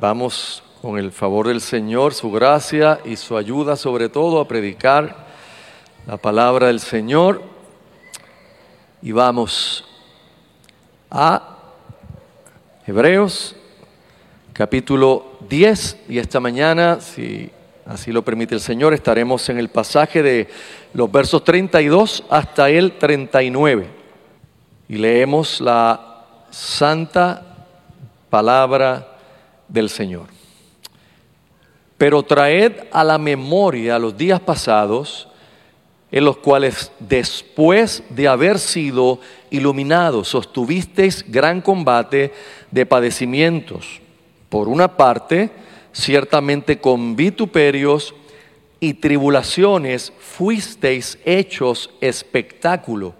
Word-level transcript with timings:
Vamos 0.00 0.62
con 0.80 0.96
el 0.96 1.10
favor 1.10 1.48
del 1.48 1.60
Señor, 1.60 2.14
su 2.14 2.30
gracia 2.30 3.00
y 3.04 3.16
su 3.16 3.36
ayuda 3.36 3.74
sobre 3.74 4.08
todo 4.08 4.38
a 4.38 4.46
predicar 4.46 5.26
la 6.06 6.16
palabra 6.16 6.68
del 6.68 6.78
Señor. 6.78 7.42
Y 9.02 9.10
vamos 9.10 9.84
a 11.10 11.56
Hebreos 12.86 13.56
capítulo 14.52 15.36
10 15.48 16.04
y 16.08 16.18
esta 16.20 16.38
mañana, 16.38 17.00
si 17.00 17.50
así 17.84 18.12
lo 18.12 18.22
permite 18.22 18.54
el 18.54 18.60
Señor, 18.60 18.94
estaremos 18.94 19.48
en 19.48 19.58
el 19.58 19.68
pasaje 19.68 20.22
de 20.22 20.48
los 20.94 21.10
versos 21.10 21.42
32 21.42 22.22
hasta 22.30 22.70
el 22.70 22.92
39 22.98 23.88
y 24.88 24.94
leemos 24.94 25.60
la 25.60 26.24
santa 26.50 27.66
palabra 28.30 29.17
del 29.68 29.88
Señor. 29.90 30.26
Pero 31.96 32.22
traed 32.22 32.72
a 32.92 33.04
la 33.04 33.18
memoria 33.18 33.98
los 33.98 34.16
días 34.16 34.40
pasados 34.40 35.28
en 36.10 36.24
los 36.24 36.38
cuales 36.38 36.90
después 36.98 38.02
de 38.08 38.28
haber 38.28 38.58
sido 38.58 39.20
iluminados 39.50 40.28
sostuvisteis 40.28 41.24
gran 41.28 41.60
combate 41.60 42.32
de 42.70 42.86
padecimientos. 42.86 44.00
Por 44.48 44.68
una 44.68 44.96
parte, 44.96 45.50
ciertamente 45.92 46.80
con 46.80 47.14
vituperios 47.14 48.14
y 48.80 48.94
tribulaciones 48.94 50.12
fuisteis 50.18 51.18
hechos 51.24 51.90
espectáculo, 52.00 53.14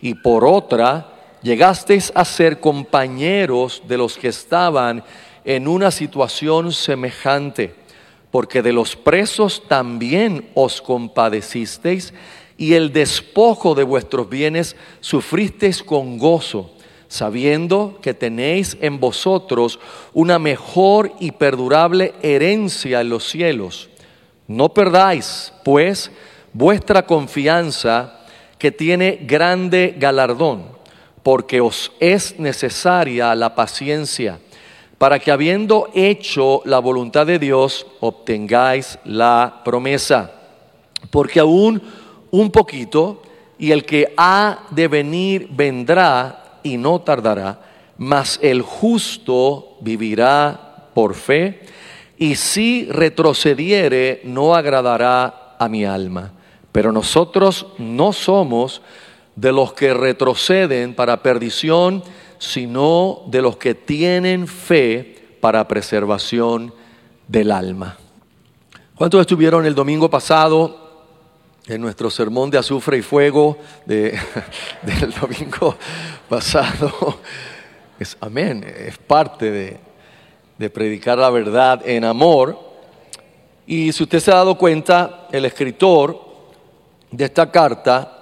y 0.00 0.14
por 0.14 0.44
otra, 0.44 1.14
llegasteis 1.42 2.12
a 2.14 2.24
ser 2.24 2.60
compañeros 2.60 3.82
de 3.88 3.96
los 3.96 4.16
que 4.16 4.28
estaban 4.28 5.02
en 5.48 5.66
una 5.66 5.90
situación 5.90 6.72
semejante, 6.72 7.74
porque 8.30 8.60
de 8.60 8.74
los 8.74 8.96
presos 8.96 9.62
también 9.66 10.50
os 10.52 10.82
compadecisteis 10.82 12.12
y 12.58 12.74
el 12.74 12.92
despojo 12.92 13.74
de 13.74 13.82
vuestros 13.82 14.28
bienes 14.28 14.76
sufristeis 15.00 15.82
con 15.82 16.18
gozo, 16.18 16.70
sabiendo 17.08 17.98
que 18.02 18.12
tenéis 18.12 18.76
en 18.82 19.00
vosotros 19.00 19.80
una 20.12 20.38
mejor 20.38 21.12
y 21.18 21.30
perdurable 21.30 22.12
herencia 22.20 23.00
en 23.00 23.08
los 23.08 23.26
cielos. 23.26 23.88
No 24.48 24.74
perdáis, 24.74 25.54
pues, 25.64 26.10
vuestra 26.52 27.06
confianza 27.06 28.20
que 28.58 28.70
tiene 28.70 29.20
grande 29.22 29.96
galardón, 29.98 30.66
porque 31.22 31.62
os 31.62 31.90
es 32.00 32.38
necesaria 32.38 33.34
la 33.34 33.54
paciencia 33.54 34.40
para 34.98 35.20
que 35.20 35.30
habiendo 35.30 35.88
hecho 35.94 36.60
la 36.64 36.80
voluntad 36.80 37.26
de 37.26 37.38
Dios, 37.38 37.86
obtengáis 38.00 38.98
la 39.04 39.62
promesa. 39.64 40.32
Porque 41.10 41.38
aún 41.38 41.80
un 42.32 42.50
poquito, 42.50 43.22
y 43.58 43.70
el 43.70 43.84
que 43.84 44.12
ha 44.16 44.66
de 44.70 44.88
venir 44.88 45.48
vendrá 45.50 46.60
y 46.62 46.76
no 46.76 47.00
tardará, 47.00 47.60
mas 47.96 48.38
el 48.42 48.62
justo 48.62 49.76
vivirá 49.80 50.90
por 50.94 51.14
fe, 51.14 51.60
y 52.18 52.34
si 52.34 52.86
retrocediere 52.90 54.20
no 54.24 54.54
agradará 54.54 55.54
a 55.58 55.68
mi 55.68 55.84
alma. 55.84 56.32
Pero 56.72 56.90
nosotros 56.90 57.66
no 57.78 58.12
somos 58.12 58.82
de 59.36 59.52
los 59.52 59.72
que 59.72 59.94
retroceden 59.94 60.94
para 60.94 61.22
perdición, 61.22 62.02
sino 62.38 63.22
de 63.26 63.42
los 63.42 63.56
que 63.56 63.74
tienen 63.74 64.46
fe 64.46 65.36
para 65.40 65.66
preservación 65.66 66.72
del 67.26 67.50
alma. 67.50 67.96
¿Cuántos 68.94 69.20
estuvieron 69.20 69.64
el 69.66 69.74
domingo 69.74 70.10
pasado 70.10 70.88
en 71.66 71.80
nuestro 71.80 72.10
sermón 72.10 72.50
de 72.50 72.58
azufre 72.58 72.98
y 72.98 73.02
fuego 73.02 73.58
del 73.86 75.14
domingo 75.20 75.76
pasado? 76.28 77.20
Es, 77.98 78.16
amén, 78.20 78.64
es 78.64 78.98
parte 78.98 79.50
de, 79.50 79.80
de 80.56 80.70
predicar 80.70 81.18
la 81.18 81.30
verdad 81.30 81.82
en 81.84 82.04
amor. 82.04 82.58
Y 83.66 83.92
si 83.92 84.02
usted 84.02 84.20
se 84.20 84.30
ha 84.30 84.36
dado 84.36 84.56
cuenta, 84.56 85.28
el 85.30 85.44
escritor 85.44 86.26
de 87.10 87.24
esta 87.24 87.50
carta 87.50 88.17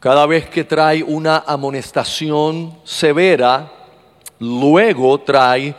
cada 0.00 0.24
vez 0.24 0.48
que 0.48 0.64
trae 0.64 1.02
una 1.02 1.44
amonestación 1.46 2.74
severa, 2.84 3.70
luego 4.38 5.20
trae 5.20 5.74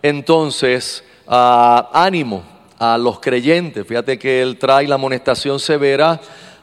entonces 0.00 1.02
ah, 1.26 1.90
ánimo 1.92 2.44
a 2.78 2.96
los 2.96 3.18
creyentes. 3.18 3.84
Fíjate 3.84 4.16
que 4.16 4.40
él 4.40 4.58
trae 4.58 4.86
la 4.86 4.94
amonestación 4.94 5.58
severa 5.58 6.20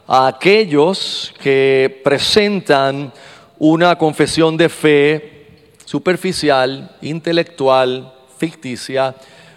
a 0.07 0.27
aquellos 0.27 1.33
que 1.41 1.99
presentan 2.01 3.11
una 3.59 3.97
confesión 3.97 4.55
de 4.55 4.69
fe 4.69 5.47
superficial, 5.83 6.95
intelectual, 7.01 8.13
ficticia, 8.37 9.13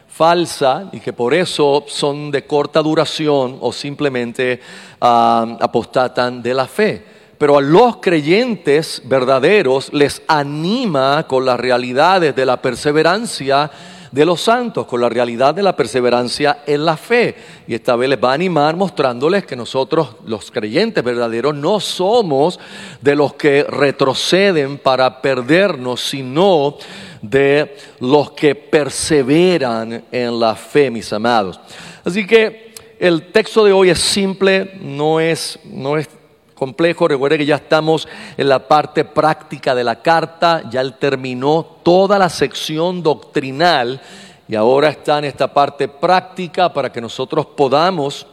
falsa 0.08 0.88
y 0.90 0.98
que 0.98 1.12
por 1.12 1.32
eso 1.32 1.84
son 1.86 2.32
de 2.32 2.44
corta 2.46 2.82
duración 2.82 3.58
o 3.60 3.72
simplemente 3.72 4.60
ah, 5.00 5.56
apostatan 5.60 6.42
de 6.42 6.52
la 6.52 6.66
fe 6.66 7.13
pero 7.38 7.58
a 7.58 7.62
los 7.62 7.96
creyentes 7.96 9.02
verdaderos 9.04 9.92
les 9.92 10.22
anima 10.28 11.26
con 11.26 11.44
las 11.44 11.58
realidades 11.58 12.34
de 12.34 12.46
la 12.46 12.60
perseverancia 12.60 13.70
de 14.14 14.24
los 14.24 14.42
santos, 14.42 14.86
con 14.86 15.00
la 15.00 15.08
realidad 15.08 15.52
de 15.52 15.62
la 15.64 15.74
perseverancia 15.74 16.58
en 16.66 16.84
la 16.84 16.96
fe. 16.96 17.34
Y 17.66 17.74
esta 17.74 17.96
vez 17.96 18.08
les 18.08 18.22
va 18.22 18.30
a 18.30 18.34
animar 18.34 18.76
mostrándoles 18.76 19.44
que 19.44 19.56
nosotros, 19.56 20.16
los 20.24 20.52
creyentes 20.52 21.02
verdaderos, 21.02 21.52
no 21.52 21.80
somos 21.80 22.60
de 23.00 23.16
los 23.16 23.34
que 23.34 23.64
retroceden 23.64 24.78
para 24.78 25.20
perdernos, 25.20 26.00
sino 26.00 26.76
de 27.22 27.76
los 27.98 28.30
que 28.30 28.54
perseveran 28.54 30.04
en 30.12 30.38
la 30.38 30.54
fe, 30.54 30.92
mis 30.92 31.12
amados. 31.12 31.58
Así 32.04 32.24
que 32.24 32.72
el 33.00 33.32
texto 33.32 33.64
de 33.64 33.72
hoy 33.72 33.90
es 33.90 33.98
simple, 33.98 34.78
no 34.80 35.18
es, 35.18 35.58
no 35.64 35.98
es 35.98 36.08
complejo. 36.54 37.08
Recuerde 37.08 37.38
que 37.38 37.46
ya 37.46 37.56
estamos 37.56 38.08
en 38.36 38.48
la 38.48 38.66
parte 38.66 39.04
práctica 39.04 39.74
de 39.74 39.84
la 39.84 40.00
carta, 40.00 40.62
ya 40.70 40.80
él 40.80 40.94
terminó 40.94 41.64
toda 41.82 42.18
la 42.18 42.28
sección 42.28 43.02
doctrinal 43.02 44.00
y 44.46 44.54
ahora 44.54 44.88
está 44.88 45.18
en 45.18 45.24
esta 45.24 45.52
parte 45.52 45.88
práctica 45.88 46.72
para 46.72 46.92
que 46.92 47.00
nosotros 47.00 47.46
podamos, 47.46 48.26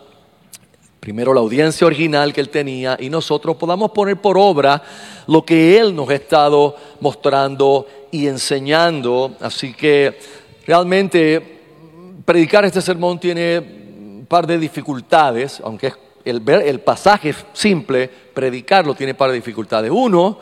primero 0.99 1.33
la 1.33 1.39
audiencia 1.39 1.87
original 1.87 2.33
que 2.33 2.41
él 2.41 2.49
tenía 2.49 2.97
y 2.99 3.09
nosotros 3.09 3.55
podamos 3.55 3.91
poner 3.91 4.19
por 4.19 4.37
obra 4.37 4.81
lo 5.27 5.45
que 5.45 5.79
él 5.79 5.95
nos 5.95 6.09
ha 6.09 6.15
estado 6.15 6.75
mostrando 6.99 7.87
y 8.11 8.27
enseñando. 8.27 9.35
Así 9.39 9.73
que 9.73 10.19
realmente 10.67 11.59
predicar 12.25 12.65
este 12.65 12.81
sermón 12.81 13.19
tiene 13.19 13.59
un 13.59 14.25
par 14.27 14.45
de 14.45 14.57
dificultades, 14.57 15.61
aunque 15.63 15.87
es 15.87 15.97
el, 16.25 16.47
el 16.47 16.79
pasaje 16.81 17.33
simple, 17.53 18.07
predicarlo 18.07 18.93
tiene 18.95 19.13
para 19.13 19.33
dificultades. 19.33 19.91
Uno, 19.93 20.37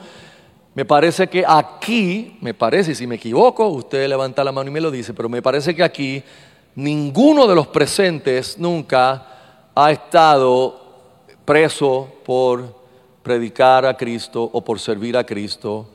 me 0.75 0.85
parece 0.85 1.28
que 1.28 1.44
aquí, 1.45 2.38
me 2.41 2.53
parece, 2.53 2.95
si 2.95 3.07
me 3.07 3.16
equivoco, 3.16 3.67
usted 3.67 4.07
levanta 4.07 4.44
la 4.44 4.51
mano 4.51 4.69
y 4.69 4.73
me 4.73 4.81
lo 4.81 4.91
dice, 4.91 5.13
pero 5.13 5.28
me 5.28 5.41
parece 5.41 5.75
que 5.75 5.84
aquí 5.84 6.23
ninguno 6.75 7.47
de 7.47 7.56
los 7.56 7.67
presentes 7.67 8.57
nunca 8.57 9.28
ha 9.75 9.91
estado 9.91 10.79
preso 11.44 12.08
por 12.23 12.76
predicar 13.23 13.85
a 13.85 13.97
Cristo 13.97 14.49
o 14.53 14.64
por 14.64 14.79
servir 14.79 15.17
a 15.17 15.26
Cristo, 15.26 15.90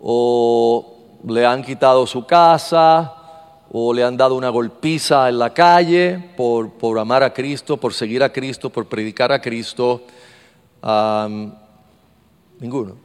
o 0.00 0.96
le 1.26 1.44
han 1.46 1.62
quitado 1.62 2.06
su 2.06 2.26
casa, 2.26 3.14
o 3.72 3.92
le 3.92 4.04
han 4.04 4.16
dado 4.16 4.34
una 4.34 4.48
golpiza 4.48 5.28
en 5.28 5.38
la 5.38 5.52
calle 5.52 6.32
por, 6.36 6.70
por 6.70 6.98
amar 6.98 7.22
a 7.22 7.32
Cristo, 7.32 7.76
por 7.76 7.92
seguir 7.92 8.22
a 8.22 8.32
Cristo, 8.32 8.70
por 8.70 8.86
predicar 8.86 9.32
a 9.32 9.40
Cristo. 9.40 10.02
ninguno. 12.58 12.96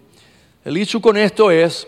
El 0.64 0.78
hecho 0.78 1.02
con 1.02 1.18
esto 1.18 1.50
es 1.50 1.88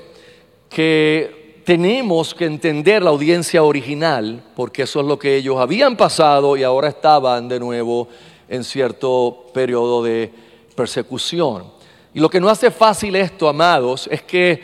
que 0.70 1.62
tenemos 1.66 2.34
que 2.34 2.46
entender 2.46 3.04
la 3.04 3.12
audiencia 3.12 3.64
original, 3.64 4.44
porque 4.56 4.84
eso 4.84 5.00
es 5.00 5.06
lo 5.06 5.18
que 5.18 5.36
ellos 5.36 5.58
habían 5.60 5.96
pasado 5.96 6.58
y 6.58 6.64
ahora 6.64 6.90
estaban 6.90 7.48
de 7.48 7.60
nuevo 7.60 8.08
en 8.50 8.64
cierto 8.64 9.46
periodo 9.54 10.04
de 10.04 10.34
persecución. 10.76 11.66
Y 12.14 12.20
lo 12.20 12.30
que 12.30 12.40
no 12.40 12.50
hace 12.50 12.70
fácil 12.70 13.16
esto, 13.16 13.48
amados, 13.48 14.08
es 14.12 14.24
que 14.24 14.62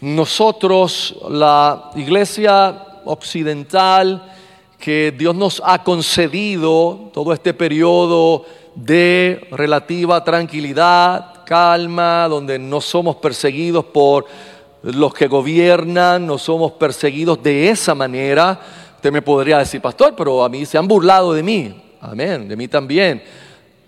nosotros, 0.00 1.16
la 1.30 1.90
iglesia 1.94 2.86
occidental 3.06 4.32
que 4.78 5.14
Dios 5.16 5.34
nos 5.34 5.62
ha 5.64 5.82
concedido 5.82 7.10
todo 7.12 7.32
este 7.32 7.54
periodo 7.54 8.44
de 8.74 9.48
relativa 9.50 10.22
tranquilidad, 10.22 11.44
calma, 11.44 12.28
donde 12.28 12.58
no 12.58 12.80
somos 12.80 13.16
perseguidos 13.16 13.86
por 13.86 14.26
los 14.82 15.14
que 15.14 15.26
gobiernan, 15.26 16.26
no 16.26 16.38
somos 16.38 16.72
perseguidos 16.72 17.42
de 17.42 17.70
esa 17.70 17.94
manera. 17.94 18.60
usted 18.96 19.10
me 19.10 19.22
podría 19.22 19.58
decir, 19.58 19.80
pastor, 19.80 20.14
pero 20.16 20.44
a 20.44 20.48
mí 20.48 20.66
se 20.66 20.78
han 20.78 20.86
burlado 20.86 21.32
de 21.32 21.42
mí. 21.42 21.82
Amén, 22.00 22.46
de 22.48 22.56
mí 22.56 22.68
también. 22.68 23.22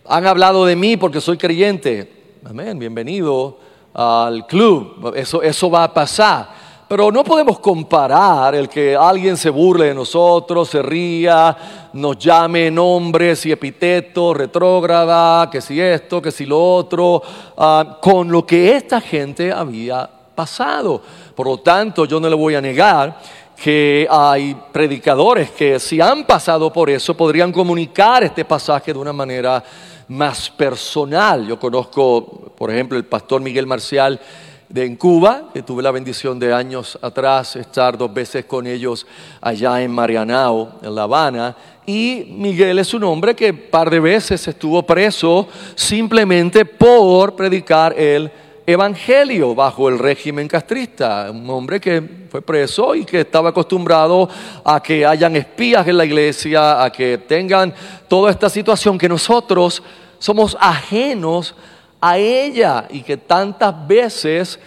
Han 0.07 0.27
hablado 0.27 0.65
de 0.65 0.75
mí 0.75 0.97
porque 0.97 1.21
soy 1.21 1.37
creyente. 1.37 2.37
Amén, 2.45 2.79
bienvenido 2.79 3.59
al 3.93 4.47
club. 4.47 5.13
Eso, 5.15 5.43
eso 5.43 5.71
va 5.71 5.85
a 5.85 5.93
pasar. 5.93 6.49
Pero 6.89 7.13
no 7.13 7.23
podemos 7.23 7.59
comparar 7.59 8.55
el 8.55 8.67
que 8.67 8.97
alguien 8.97 9.37
se 9.37 9.51
burle 9.51 9.89
de 9.89 9.95
nosotros, 9.95 10.71
se 10.71 10.81
ría, 10.81 11.55
nos 11.93 12.19
llame 12.19 12.71
nombres 12.71 13.45
y 13.45 13.53
epítetos, 13.53 14.35
retrógrada, 14.35 15.51
que 15.51 15.61
si 15.61 15.79
esto, 15.79 16.23
que 16.23 16.33
si 16.33 16.47
lo 16.47 16.59
otro, 16.59 17.23
ah, 17.59 17.99
con 18.01 18.33
lo 18.33 18.47
que 18.47 18.75
esta 18.75 19.03
gente 19.03 19.53
había 19.53 20.09
pasado. 20.35 21.03
Por 21.35 21.47
lo 21.47 21.59
tanto, 21.59 22.07
yo 22.07 22.19
no 22.21 22.29
le 22.31 22.35
voy 22.35 22.55
a 22.55 22.61
negar 22.63 23.21
que 23.63 24.07
hay 24.11 24.57
predicadores 24.73 25.51
que 25.51 25.79
si 25.79 26.01
han 26.01 26.25
pasado 26.25 26.73
por 26.73 26.89
eso 26.89 27.15
podrían 27.15 27.53
comunicar 27.53 28.25
este 28.25 28.47
pasaje 28.47 28.95
de 28.95 28.99
una 28.99 29.13
manera 29.13 29.63
más 30.09 30.49
personal. 30.49 31.47
Yo 31.47 31.59
conozco, 31.59 32.53
por 32.57 32.71
ejemplo, 32.71 32.97
el 32.97 33.05
pastor 33.05 33.43
Miguel 33.43 33.67
Marcial 33.67 34.19
de 34.69 34.85
en 34.85 34.97
Cuba, 34.97 35.49
que 35.53 35.63
tuve 35.63 35.83
la 35.83 35.91
bendición 35.91 36.39
de 36.39 36.53
años 36.53 36.99
atrás 37.01 37.57
estar 37.57 37.97
dos 37.97 38.13
veces 38.13 38.45
con 38.45 38.67
ellos 38.67 39.07
allá 39.41 39.81
en 39.83 39.91
Marianao, 39.91 40.81
en 40.83 40.95
La 40.95 41.05
Habana. 41.05 41.57
Y 41.87 42.27
Miguel 42.37 42.79
es 42.79 42.93
un 42.93 43.05
hombre 43.05 43.35
que 43.35 43.51
un 43.51 43.71
par 43.71 43.89
de 43.89 43.99
veces 43.99 44.47
estuvo 44.47 44.83
preso 44.83 45.49
simplemente 45.75 46.67
por 46.67 47.35
predicar 47.35 47.99
el 47.99 48.31
evangelio 48.67 49.55
bajo 49.55 49.89
el 49.89 49.99
régimen 49.99 50.47
castrista. 50.47 51.31
Un 51.31 51.49
hombre 51.49 51.81
que 51.81 52.03
fue 52.31 52.43
preso 52.43 52.95
y 52.95 53.07
que 53.07 53.21
estaba 53.21 53.49
acostumbrado 53.49 54.29
a 54.63 54.83
que 54.83 55.07
hayan 55.07 55.35
espías 55.37 55.89
en 55.89 55.97
la 55.97 56.05
iglesia, 56.05 56.85
a 56.85 56.93
que 56.93 57.17
tengan 57.17 57.73
toda 58.07 58.31
esta 58.31 58.51
situación 58.51 58.99
que 58.99 59.09
nosotros 59.09 59.83
somos 60.19 60.55
ajenos 60.61 61.55
ella 62.03 62.87
y 62.91 63.03
que 63.03 63.17
tantas 63.17 63.87
veces 63.87 64.59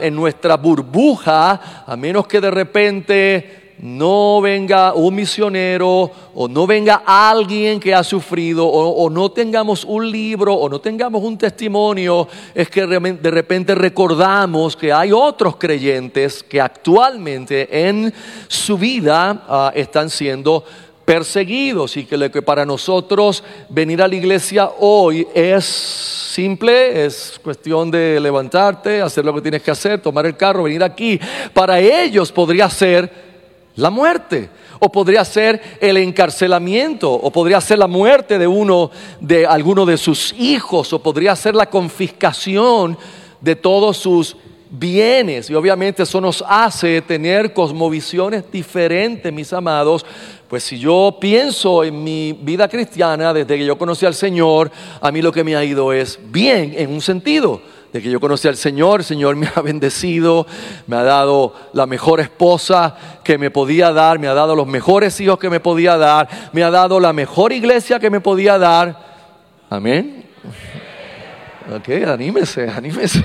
en 0.00 0.14
nuestra 0.14 0.56
burbuja, 0.56 1.84
a 1.86 1.96
menos 1.96 2.26
que 2.26 2.40
de 2.40 2.50
repente 2.50 3.62
no 3.82 4.40
venga 4.40 4.94
un 4.94 5.12
misionero 5.12 6.08
o 6.34 6.46
no 6.46 6.68
venga 6.68 7.02
alguien 7.04 7.80
que 7.80 7.92
ha 7.92 8.04
sufrido 8.04 8.64
o, 8.64 9.10
no 9.10 9.32
tengamos 9.32 9.84
un 9.84 10.08
libro 10.08 10.54
o 10.54 10.68
no 10.68 10.80
tengamos 10.80 11.20
un 11.24 11.36
testimonio, 11.36 12.28
es 12.54 12.70
que 12.70 12.86
de 12.86 13.30
repente 13.30 13.74
recordamos 13.74 14.76
que 14.76 14.92
hay 14.92 15.10
otros 15.10 15.56
creyentes 15.56 16.44
que 16.44 16.60
actualmente 16.60 17.88
en 17.88 18.14
su 18.46 18.78
vida 18.78 19.44
ah, 19.48 19.72
están 19.74 20.08
siendo 20.10 20.64
perseguidos 21.04 21.96
y 21.96 22.04
que 22.04 22.30
que 22.30 22.42
para 22.42 22.64
nosotros 22.64 23.42
venir 23.68 24.02
a 24.02 24.08
la 24.08 24.14
iglesia 24.14 24.70
hoy 24.78 25.26
es 25.34 25.64
simple, 25.64 27.04
es 27.04 27.40
cuestión 27.42 27.90
de 27.90 28.18
levantarte, 28.20 29.02
hacer 29.02 29.24
lo 29.24 29.34
que 29.34 29.42
tienes 29.42 29.62
que 29.62 29.70
hacer, 29.70 30.00
tomar 30.00 30.26
el 30.26 30.36
carro, 30.36 30.62
venir 30.62 30.82
aquí. 30.82 31.20
Para 31.52 31.80
ellos 31.80 32.32
podría 32.32 32.70
ser 32.70 33.10
la 33.76 33.90
muerte, 33.90 34.50
o 34.78 34.90
podría 34.90 35.24
ser 35.24 35.60
el 35.80 35.96
encarcelamiento, 35.96 37.12
o 37.12 37.30
podría 37.30 37.60
ser 37.60 37.78
la 37.78 37.86
muerte 37.86 38.38
de 38.38 38.46
uno 38.46 38.90
de 39.20 39.46
alguno 39.46 39.84
de 39.86 39.96
sus 39.96 40.32
hijos, 40.38 40.92
o 40.92 41.02
podría 41.02 41.36
ser 41.36 41.54
la 41.54 41.66
confiscación 41.66 42.98
de 43.40 43.56
todos 43.56 43.96
sus 43.96 44.36
bienes. 44.72 45.50
Y 45.50 45.54
obviamente 45.54 46.02
eso 46.02 46.20
nos 46.20 46.42
hace 46.48 47.02
tener 47.02 47.52
cosmovisiones 47.52 48.50
diferentes, 48.50 49.32
mis 49.32 49.52
amados. 49.52 50.04
Pues 50.48 50.64
si 50.64 50.78
yo 50.78 51.16
pienso 51.20 51.84
en 51.84 52.02
mi 52.02 52.32
vida 52.32 52.68
cristiana, 52.68 53.32
desde 53.32 53.58
que 53.58 53.64
yo 53.64 53.78
conocí 53.78 54.06
al 54.06 54.14
Señor, 54.14 54.70
a 55.00 55.12
mí 55.12 55.22
lo 55.22 55.30
que 55.30 55.44
me 55.44 55.54
ha 55.54 55.64
ido 55.64 55.92
es 55.92 56.18
bien 56.30 56.74
en 56.76 56.90
un 56.90 57.00
sentido 57.00 57.60
de 57.92 58.00
que 58.00 58.10
yo 58.10 58.20
conocí 58.20 58.48
al 58.48 58.56
Señor, 58.56 59.00
el 59.00 59.04
Señor 59.04 59.36
me 59.36 59.46
ha 59.54 59.60
bendecido, 59.60 60.46
me 60.86 60.96
ha 60.96 61.02
dado 61.02 61.54
la 61.74 61.86
mejor 61.86 62.20
esposa 62.20 62.96
que 63.22 63.36
me 63.36 63.50
podía 63.50 63.92
dar, 63.92 64.18
me 64.18 64.28
ha 64.28 64.34
dado 64.34 64.56
los 64.56 64.66
mejores 64.66 65.20
hijos 65.20 65.38
que 65.38 65.50
me 65.50 65.60
podía 65.60 65.98
dar, 65.98 66.28
me 66.52 66.62
ha 66.62 66.70
dado 66.70 66.98
la 66.98 67.12
mejor 67.12 67.52
iglesia 67.52 68.00
que 68.00 68.08
me 68.08 68.20
podía 68.20 68.58
dar. 68.58 69.12
Amén. 69.68 70.24
Ok, 71.74 71.88
anímese, 72.06 72.68
anímese. 72.68 73.24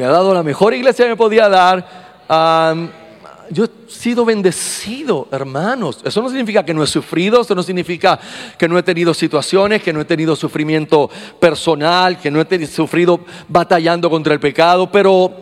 Me 0.00 0.06
ha 0.06 0.10
dado 0.10 0.32
la 0.32 0.42
mejor 0.42 0.72
iglesia 0.72 1.04
que 1.04 1.10
me 1.10 1.16
podía 1.16 1.46
dar. 1.50 1.86
Yo 3.50 3.64
he 3.64 3.70
sido 3.86 4.24
bendecido, 4.24 5.28
hermanos. 5.30 6.00
Eso 6.02 6.22
no 6.22 6.30
significa 6.30 6.64
que 6.64 6.72
no 6.72 6.82
he 6.82 6.86
sufrido, 6.86 7.42
eso 7.42 7.54
no 7.54 7.62
significa 7.62 8.18
que 8.56 8.66
no 8.66 8.78
he 8.78 8.82
tenido 8.82 9.12
situaciones, 9.12 9.82
que 9.82 9.92
no 9.92 10.00
he 10.00 10.06
tenido 10.06 10.34
sufrimiento 10.34 11.10
personal, 11.38 12.18
que 12.18 12.30
no 12.30 12.40
he 12.40 12.66
sufrido 12.66 13.20
batallando 13.46 14.08
contra 14.08 14.32
el 14.32 14.40
pecado, 14.40 14.90
pero 14.90 15.34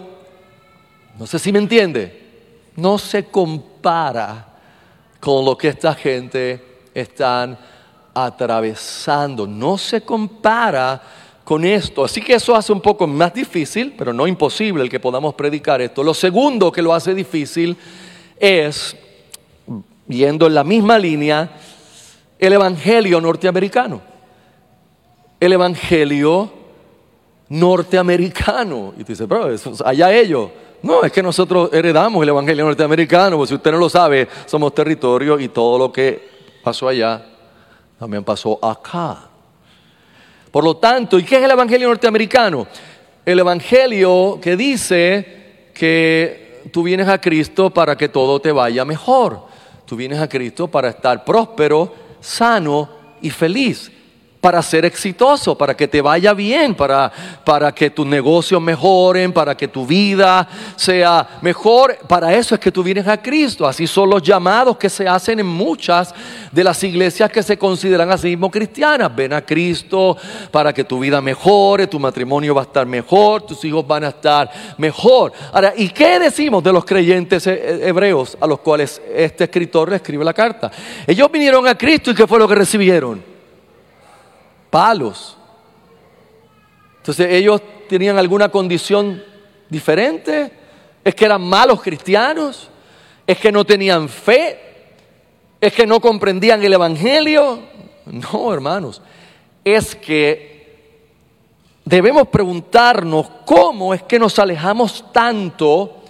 no 1.16 1.24
sé 1.24 1.38
si 1.38 1.52
me 1.52 1.60
entiende, 1.60 2.72
no 2.74 2.98
se 2.98 3.26
compara 3.26 4.44
con 5.20 5.44
lo 5.44 5.56
que 5.56 5.68
esta 5.68 5.94
gente 5.94 6.80
están 6.92 7.56
atravesando, 8.12 9.46
no 9.46 9.78
se 9.78 10.00
compara 10.00 11.00
con 11.48 11.64
esto. 11.64 12.04
Así 12.04 12.20
que 12.20 12.34
eso 12.34 12.54
hace 12.54 12.74
un 12.74 12.82
poco 12.82 13.06
más 13.06 13.32
difícil, 13.32 13.94
pero 13.96 14.12
no 14.12 14.26
imposible 14.26 14.82
el 14.82 14.90
que 14.90 15.00
podamos 15.00 15.32
predicar 15.32 15.80
esto. 15.80 16.04
Lo 16.04 16.12
segundo 16.12 16.70
que 16.70 16.82
lo 16.82 16.92
hace 16.92 17.14
difícil 17.14 17.74
es, 18.38 18.94
yendo 20.06 20.46
en 20.46 20.54
la 20.54 20.62
misma 20.62 20.98
línea, 20.98 21.50
el 22.38 22.52
Evangelio 22.52 23.18
norteamericano. 23.22 24.02
El 25.40 25.54
Evangelio 25.54 26.50
norteamericano. 27.48 28.92
Y 28.98 29.04
tú 29.04 29.12
dices, 29.12 29.26
pero 29.26 29.48
allá 29.86 30.12
ellos. 30.12 30.50
No, 30.82 31.02
es 31.02 31.10
que 31.10 31.22
nosotros 31.22 31.70
heredamos 31.72 32.22
el 32.22 32.28
Evangelio 32.28 32.66
norteamericano, 32.66 33.38
pues 33.38 33.48
si 33.48 33.54
usted 33.54 33.72
no 33.72 33.78
lo 33.78 33.88
sabe, 33.88 34.28
somos 34.44 34.74
territorio 34.74 35.40
y 35.40 35.48
todo 35.48 35.78
lo 35.78 35.90
que 35.90 36.28
pasó 36.62 36.88
allá 36.88 37.24
también 37.98 38.22
pasó 38.22 38.62
acá. 38.62 39.27
Por 40.50 40.64
lo 40.64 40.76
tanto, 40.76 41.18
¿y 41.18 41.24
qué 41.24 41.36
es 41.36 41.44
el 41.44 41.50
Evangelio 41.50 41.88
norteamericano? 41.88 42.66
El 43.24 43.38
Evangelio 43.38 44.38
que 44.40 44.56
dice 44.56 45.70
que 45.74 46.62
tú 46.72 46.82
vienes 46.82 47.08
a 47.08 47.20
Cristo 47.20 47.70
para 47.70 47.96
que 47.96 48.08
todo 48.08 48.40
te 48.40 48.52
vaya 48.52 48.84
mejor. 48.84 49.46
Tú 49.84 49.96
vienes 49.96 50.20
a 50.20 50.28
Cristo 50.28 50.68
para 50.68 50.88
estar 50.88 51.24
próspero, 51.24 51.92
sano 52.20 52.88
y 53.20 53.30
feliz 53.30 53.92
para 54.40 54.62
ser 54.62 54.84
exitoso, 54.84 55.58
para 55.58 55.76
que 55.76 55.88
te 55.88 56.00
vaya 56.00 56.32
bien, 56.32 56.74
para, 56.74 57.10
para 57.44 57.72
que 57.72 57.90
tus 57.90 58.06
negocios 58.06 58.62
mejoren, 58.62 59.32
para 59.32 59.56
que 59.56 59.66
tu 59.66 59.84
vida 59.84 60.48
sea 60.76 61.38
mejor. 61.42 61.98
Para 62.06 62.34
eso 62.34 62.54
es 62.54 62.60
que 62.60 62.70
tú 62.70 62.82
vienes 62.82 63.08
a 63.08 63.20
Cristo. 63.20 63.66
Así 63.66 63.86
son 63.86 64.10
los 64.10 64.22
llamados 64.22 64.76
que 64.76 64.88
se 64.88 65.08
hacen 65.08 65.40
en 65.40 65.46
muchas 65.46 66.14
de 66.52 66.62
las 66.62 66.82
iglesias 66.84 67.30
que 67.30 67.42
se 67.42 67.58
consideran 67.58 68.10
así 68.10 68.28
mismo 68.28 68.50
cristianas. 68.50 69.14
Ven 69.14 69.32
a 69.32 69.42
Cristo 69.42 70.16
para 70.52 70.72
que 70.72 70.84
tu 70.84 71.00
vida 71.00 71.20
mejore, 71.20 71.88
tu 71.88 71.98
matrimonio 71.98 72.54
va 72.54 72.62
a 72.62 72.64
estar 72.64 72.86
mejor, 72.86 73.42
tus 73.42 73.64
hijos 73.64 73.86
van 73.86 74.04
a 74.04 74.08
estar 74.08 74.50
mejor. 74.78 75.32
Ahora, 75.52 75.74
¿y 75.76 75.88
qué 75.88 76.20
decimos 76.20 76.62
de 76.62 76.72
los 76.72 76.84
creyentes 76.84 77.44
hebreos 77.46 78.38
a 78.40 78.46
los 78.46 78.60
cuales 78.60 79.02
este 79.12 79.44
escritor 79.44 79.90
le 79.90 79.96
escribe 79.96 80.24
la 80.24 80.32
carta? 80.32 80.70
Ellos 81.06 81.28
vinieron 81.32 81.66
a 81.66 81.76
Cristo 81.76 82.12
y 82.12 82.14
¿qué 82.14 82.26
fue 82.26 82.38
lo 82.38 82.46
que 82.46 82.54
recibieron? 82.54 83.27
Palos. 84.70 85.36
Entonces 86.98 87.28
ellos 87.30 87.62
tenían 87.88 88.18
alguna 88.18 88.48
condición 88.50 89.22
diferente, 89.68 90.52
es 91.04 91.14
que 91.14 91.24
eran 91.24 91.42
malos 91.42 91.80
cristianos, 91.80 92.68
es 93.26 93.38
que 93.38 93.50
no 93.50 93.64
tenían 93.64 94.08
fe, 94.08 94.58
es 95.60 95.72
que 95.72 95.86
no 95.86 96.00
comprendían 96.00 96.62
el 96.62 96.72
Evangelio. 96.72 97.60
No, 98.06 98.52
hermanos, 98.52 99.02
es 99.64 99.94
que 99.94 100.58
debemos 101.84 102.28
preguntarnos 102.28 103.26
cómo 103.44 103.92
es 103.92 104.02
que 104.02 104.18
nos 104.18 104.38
alejamos 104.38 105.12
tanto 105.12 106.02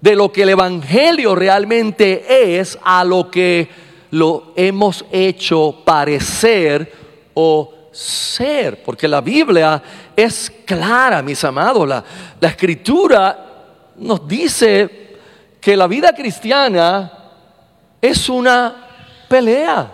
de 0.00 0.16
lo 0.16 0.32
que 0.32 0.42
el 0.42 0.50
Evangelio 0.50 1.34
realmente 1.34 2.58
es 2.58 2.78
a 2.82 3.04
lo 3.04 3.30
que 3.30 3.68
lo 4.10 4.52
hemos 4.56 5.04
hecho 5.12 5.82
parecer 5.84 6.92
o 7.34 7.74
ser, 7.90 8.82
porque 8.82 9.08
la 9.08 9.20
Biblia 9.20 9.82
es 10.14 10.52
clara, 10.64 11.22
mis 11.22 11.42
amados. 11.44 11.88
La, 11.88 12.04
la 12.40 12.48
escritura 12.48 13.46
nos 13.96 14.26
dice 14.26 15.18
que 15.60 15.76
la 15.76 15.86
vida 15.86 16.12
cristiana 16.12 17.12
es 18.00 18.28
una 18.28 18.74
pelea, 19.28 19.90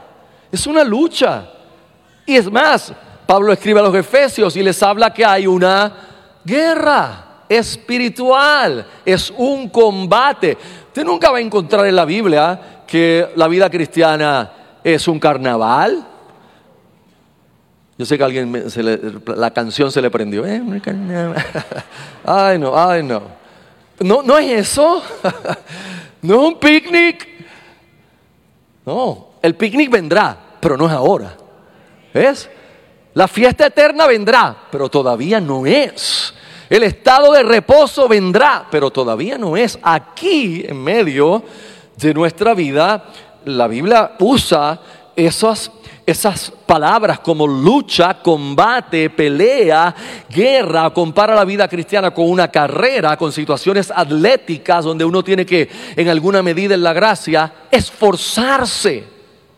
es 0.51 0.67
una 0.67 0.85
lucha. 0.85 1.51
Y 2.25 2.37
es 2.37 2.51
más, 2.51 2.93
Pablo 3.27 3.53
escribe 3.53 3.81
a 3.81 3.85
los 3.85 3.95
Efesios 3.95 4.57
y 4.57 4.63
les 4.63 4.83
habla 4.83 5.13
que 5.13 5.25
hay 5.25 5.47
una 5.47 5.93
guerra 6.45 7.27
espiritual, 7.49 8.87
es 9.05 9.33
un 9.37 9.69
combate. 9.69 10.57
Usted 10.87 11.05
nunca 11.05 11.31
va 11.31 11.39
a 11.39 11.41
encontrar 11.41 11.87
en 11.87 11.97
la 11.97 12.05
Biblia 12.05 12.83
que 12.87 13.33
la 13.37 13.49
vida 13.49 13.69
cristiana 13.69 14.51
es 14.83 15.07
un 15.09 15.19
carnaval. 15.19 16.07
Yo 17.99 18.05
sé 18.05 18.19
que 18.19 18.23
a 18.23 18.27
alguien 18.27 18.65
la 19.27 19.51
canción 19.53 19.91
se 19.91 20.03
le 20.03 20.11
prendió. 20.11 20.45
Eh, 20.47 20.63
ay, 22.25 22.59
no, 22.59 22.77
ay, 22.77 23.03
no. 23.03 23.23
No, 24.01 24.23
no 24.23 24.37
es 24.37 24.69
eso. 24.69 25.03
no 26.23 26.35
es 26.35 26.41
un 26.41 26.59
picnic. 26.59 27.27
No, 28.85 29.29
el 29.43 29.55
picnic 29.55 29.91
vendrá, 29.91 30.37
pero 30.61 30.77
no 30.77 30.87
es 30.87 30.93
ahora. 30.93 31.37
¿Ves? 32.13 32.51
La 33.15 33.27
fiesta 33.27 33.67
eterna 33.67 34.07
vendrá, 34.07 34.55
pero 34.71 34.91
todavía 34.91 35.41
no 35.41 35.65
es. 35.65 36.35
El 36.69 36.83
estado 36.83 37.33
de 37.33 37.43
reposo 37.43 38.09
vendrá, 38.09 38.67
pero 38.71 38.91
todavía 38.91 39.39
no 39.39 39.57
es. 39.57 39.79
Aquí, 39.83 40.65
en 40.69 40.83
medio 40.83 41.43
de 41.97 42.13
nuestra 42.13 42.53
vida, 42.53 43.05
la 43.47 43.69
Biblia 43.69 44.13
usa 44.19 44.81
esas, 45.17 45.73
esas 46.05 46.53
palabras 46.67 47.19
como 47.21 47.47
lucha, 47.47 48.23
combate, 48.23 49.11
pelea, 49.11 49.95
guerra, 50.29 50.91
compara 50.91 51.35
la 51.35 51.45
vida 51.45 51.67
cristiana 51.67 52.13
con 52.13 52.31
una 52.31 52.49
carrera, 52.49 53.17
con 53.17 53.33
situaciones 53.33 53.91
atléticas 53.95 54.85
donde 54.85 55.05
uno 55.05 55.25
tiene 55.25 55.47
que, 55.47 55.69
en 55.97 56.09
alguna 56.09 56.43
medida 56.43 56.75
en 56.75 56.83
la 56.83 56.93
gracia, 56.93 57.53
esforzarse. 57.71 59.17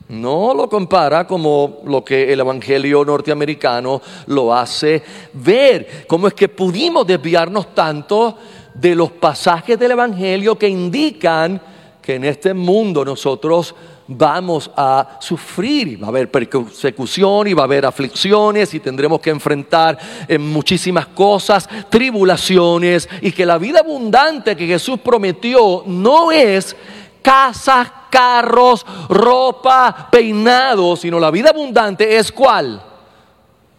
No 0.08 0.54
lo 0.54 0.70
compara 0.70 1.26
como 1.26 1.80
lo 1.84 2.02
que 2.02 2.32
el 2.32 2.40
Evangelio 2.40 3.04
norteamericano 3.04 4.00
lo 4.26 4.54
hace 4.54 5.02
ver. 5.34 6.06
¿Cómo 6.06 6.28
es 6.28 6.34
que 6.34 6.48
pudimos 6.48 7.06
desviarnos 7.06 7.74
tanto 7.74 8.38
de 8.72 8.94
los 8.94 9.10
pasajes 9.12 9.78
del 9.78 9.90
Evangelio 9.90 10.56
que 10.56 10.68
indican 10.68 11.60
que 12.00 12.14
en 12.14 12.24
este 12.24 12.54
mundo 12.54 13.04
nosotros 13.04 13.74
vamos 14.08 14.70
a 14.74 15.18
sufrir, 15.20 16.02
va 16.02 16.06
a 16.06 16.10
haber 16.10 16.30
persecución 16.30 17.46
y 17.46 17.52
va 17.52 17.62
a 17.62 17.66
haber 17.66 17.84
aflicciones 17.84 18.72
y 18.72 18.80
tendremos 18.80 19.20
que 19.20 19.30
enfrentar 19.30 19.98
en 20.26 20.50
muchísimas 20.50 21.06
cosas, 21.08 21.68
tribulaciones 21.90 23.08
y 23.20 23.30
que 23.30 23.44
la 23.44 23.58
vida 23.58 23.80
abundante 23.80 24.56
que 24.56 24.66
Jesús 24.66 24.98
prometió 25.00 25.84
no 25.86 26.32
es 26.32 26.74
casas, 27.22 27.88
carros, 28.10 28.86
ropa, 29.10 30.08
peinados, 30.10 31.00
sino 31.00 31.20
la 31.20 31.30
vida 31.30 31.50
abundante 31.50 32.16
es 32.16 32.32
cuál? 32.32 32.82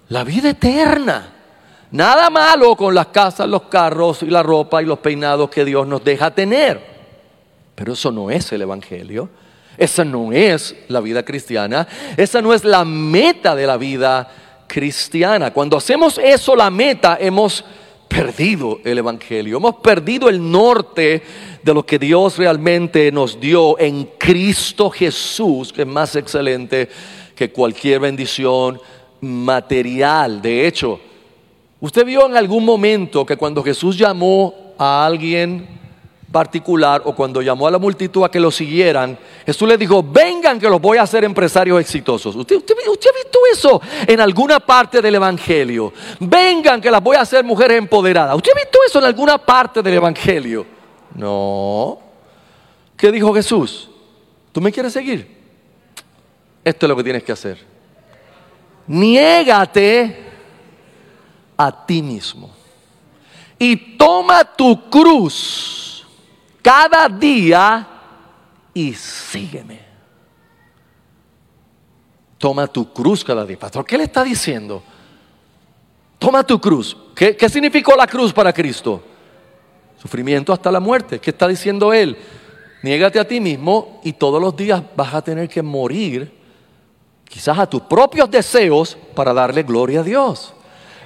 La 0.10 0.24
vida 0.24 0.50
eterna. 0.50 1.34
Nada 1.92 2.30
malo 2.30 2.76
con 2.76 2.94
las 2.94 3.08
casas, 3.08 3.48
los 3.48 3.64
carros 3.64 4.22
y 4.22 4.28
la 4.28 4.44
ropa 4.44 4.84
y 4.84 4.86
los 4.86 5.00
peinados 5.00 5.50
que 5.50 5.66
Dios 5.66 5.88
nos 5.88 6.04
deja 6.04 6.30
tener. 6.30 6.80
Pero 7.74 7.94
eso 7.94 8.12
no 8.12 8.30
es 8.30 8.52
el 8.52 8.62
Evangelio. 8.62 9.30
Esa 9.80 10.04
no 10.04 10.34
es 10.34 10.76
la 10.90 11.00
vida 11.00 11.24
cristiana. 11.24 11.88
Esa 12.18 12.42
no 12.42 12.54
es 12.54 12.66
la 12.66 12.84
meta 12.84 13.56
de 13.56 13.66
la 13.66 13.78
vida 13.78 14.30
cristiana. 14.68 15.52
Cuando 15.54 15.78
hacemos 15.78 16.20
eso 16.22 16.54
la 16.54 16.70
meta, 16.70 17.18
hemos 17.20 17.64
perdido 18.10 18.80
el 18.84 18.98
Evangelio. 18.98 19.58
Hemos 19.58 19.76
perdido 19.76 20.28
el 20.28 20.52
norte 20.52 21.24
de 21.64 21.74
lo 21.74 21.86
que 21.86 21.98
Dios 21.98 22.38
realmente 22.38 23.10
nos 23.10 23.40
dio 23.40 23.80
en 23.80 24.10
Cristo 24.18 24.90
Jesús, 24.90 25.72
que 25.72 25.84
es 25.84 25.88
más 25.88 26.14
excelente 26.18 26.90
que 27.34 27.50
cualquier 27.52 28.02
bendición 28.02 28.82
material. 29.22 30.42
De 30.42 30.68
hecho, 30.68 31.00
usted 31.80 32.06
vio 32.06 32.26
en 32.26 32.36
algún 32.36 32.66
momento 32.66 33.26
que 33.26 33.38
cuando 33.38 33.64
Jesús 33.64 33.98
llamó 33.98 34.74
a 34.78 35.06
alguien 35.06 35.80
particular 36.32 37.02
o 37.06 37.14
cuando 37.16 37.42
llamó 37.42 37.68
a 37.68 37.72
la 37.72 37.80
multitud 37.80 38.24
a 38.24 38.30
que 38.30 38.40
lo 38.40 38.52
siguieran, 38.52 39.18
Jesús 39.46 39.68
le 39.68 39.78
dijo, 39.78 40.04
vengan 40.04 40.60
que 40.60 40.70
los 40.70 40.80
voy 40.80 40.98
a 40.98 41.04
hacer 41.04 41.24
empresarios 41.24 41.80
exitosos. 41.80 42.36
¿Usted, 42.36 42.58
usted, 42.58 42.76
ha 42.76 43.18
visto 43.24 43.40
eso 43.52 43.82
en 44.08 44.22
alguna 44.22 44.60
parte 44.60 45.02
del 45.02 45.16
Evangelio? 45.16 45.92
Vengan 46.20 46.80
que 46.80 46.92
las 46.92 47.02
voy 47.02 47.16
a 47.16 47.22
hacer 47.22 47.44
mujeres 47.44 47.78
empoderadas. 47.78 48.36
¿Usted 48.36 48.52
ha 48.52 48.60
visto 48.60 48.80
eso 48.88 49.00
en 49.00 49.06
alguna 49.06 49.38
parte 49.38 49.82
del 49.82 49.96
Evangelio? 49.96 50.66
No. 51.16 52.00
¿Qué 52.96 53.12
dijo 53.12 53.34
Jesús? 53.34 53.90
¿Tú 54.52 54.62
me 54.62 54.72
quieres 54.72 54.94
seguir? 54.94 55.38
Esto 56.64 56.86
es 56.86 56.90
lo 56.90 56.96
que 56.96 57.04
tienes 57.04 57.24
que 57.24 57.32
hacer. 57.32 57.58
Niégate 58.88 60.26
a 61.58 61.86
ti 61.86 62.02
mismo 62.02 62.52
y 63.58 63.98
toma 63.98 64.44
tu 64.56 64.90
cruz 64.90 65.89
cada 66.62 67.08
día 67.08 67.88
y 68.74 68.94
sígueme. 68.94 69.80
Toma 72.38 72.68
tu 72.68 72.94
cruz 72.94 73.24
cada 73.24 73.46
día. 73.46 73.60
Pastor, 73.60 73.86
¿qué 73.86 73.98
le 73.98 74.06
está 74.06 74.24
diciendo? 74.24 74.82
Toma 76.18 76.44
tu 76.44 76.60
cruz. 76.60 76.96
¿Qué, 77.16 77.36
¿Qué, 77.36 77.50
significó 77.50 77.96
la 77.96 78.08
cruz 78.08 78.32
para 78.32 78.54
Cristo? 78.54 79.04
Sufrimiento 80.02 80.54
hasta 80.54 80.72
la 80.72 80.80
muerte. 80.80 81.20
¿Qué 81.20 81.32
está 81.32 81.48
diciendo 81.48 81.94
Él? 81.94 82.18
Niégate 82.82 83.20
a 83.20 83.28
ti 83.28 83.42
mismo 83.42 84.00
y 84.04 84.14
todos 84.14 84.42
los 84.42 84.56
días 84.56 84.82
vas 84.96 85.14
a 85.14 85.22
tener 85.22 85.50
que 85.50 85.62
morir, 85.62 86.32
quizás 87.26 87.60
a 87.60 87.70
tus 87.70 87.82
propios 87.82 88.32
deseos, 88.32 88.98
para 89.14 89.34
darle 89.34 89.64
gloria 89.64 90.00
a 90.00 90.04
Dios. 90.04 90.54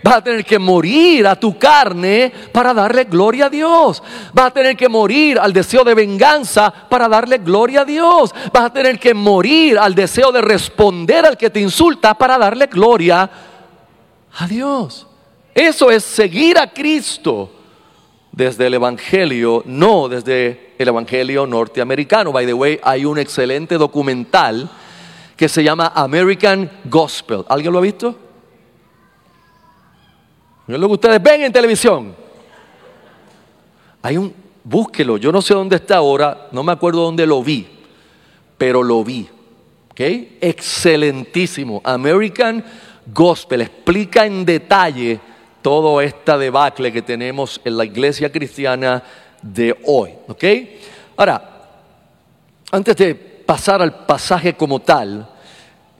Vas 0.03 0.15
a 0.15 0.23
tener 0.23 0.43
que 0.43 0.59
morir 0.59 1.25
a 1.25 1.35
tu 1.35 1.57
carne 1.57 2.31
para 2.51 2.73
darle 2.73 3.05
gloria 3.05 3.45
a 3.45 3.49
Dios. 3.49 4.03
Vas 4.33 4.47
a 4.47 4.51
tener 4.51 4.75
que 4.75 4.89
morir 4.89 5.39
al 5.39 5.53
deseo 5.53 5.85
de 5.85 5.95
venganza 5.95 6.71
para 6.89 7.07
darle 7.07 7.37
gloria 7.37 7.81
a 7.81 7.85
Dios. 7.85 8.35
Vas 8.51 8.65
a 8.65 8.73
tener 8.73 8.99
que 8.99 9.13
morir 9.13 9.79
al 9.79 9.95
deseo 9.95 10.33
de 10.33 10.41
responder 10.41 11.25
al 11.25 11.37
que 11.37 11.49
te 11.49 11.61
insulta 11.61 12.13
para 12.15 12.37
darle 12.37 12.67
gloria 12.67 13.29
a 14.37 14.47
Dios. 14.47 15.07
Eso 15.55 15.89
es 15.89 16.03
seguir 16.03 16.57
a 16.57 16.73
Cristo 16.73 17.49
desde 18.29 18.67
el 18.67 18.73
Evangelio, 18.73 19.63
no 19.65 20.09
desde 20.09 20.73
el 20.79 20.87
Evangelio 20.89 21.47
norteamericano. 21.47 22.33
By 22.33 22.45
the 22.45 22.53
way, 22.53 22.77
hay 22.83 23.05
un 23.05 23.19
excelente 23.19 23.77
documental 23.77 24.69
que 25.37 25.47
se 25.47 25.63
llama 25.63 25.93
American 25.95 26.69
Gospel. 26.85 27.45
¿Alguien 27.47 27.71
lo 27.71 27.79
ha 27.79 27.83
visto? 27.83 28.22
No 30.67 30.77
lo 30.77 30.87
que 30.87 30.93
ustedes 30.93 31.21
ven 31.21 31.43
en 31.43 31.51
televisión. 31.51 32.15
Hay 34.01 34.17
un, 34.17 34.33
búsquelo, 34.63 35.17
yo 35.17 35.31
no 35.31 35.41
sé 35.41 35.53
dónde 35.53 35.77
está 35.77 35.97
ahora, 35.97 36.47
no 36.51 36.63
me 36.63 36.71
acuerdo 36.71 37.01
dónde 37.01 37.27
lo 37.27 37.43
vi, 37.43 37.67
pero 38.57 38.83
lo 38.83 39.03
vi. 39.03 39.29
¿Ok? 39.91 39.99
Excelentísimo. 40.41 41.81
American 41.83 42.63
Gospel 43.13 43.61
explica 43.61 44.25
en 44.25 44.45
detalle 44.45 45.19
todo 45.61 46.01
esta 46.01 46.37
debacle 46.37 46.91
que 46.91 47.01
tenemos 47.01 47.61
en 47.63 47.77
la 47.77 47.85
iglesia 47.85 48.31
cristiana 48.31 49.03
de 49.41 49.77
hoy. 49.85 50.11
¿Ok? 50.27 50.43
Ahora, 51.17 51.49
antes 52.71 52.95
de 52.95 53.15
pasar 53.15 53.81
al 53.81 54.05
pasaje 54.05 54.55
como 54.55 54.79
tal, 54.79 55.29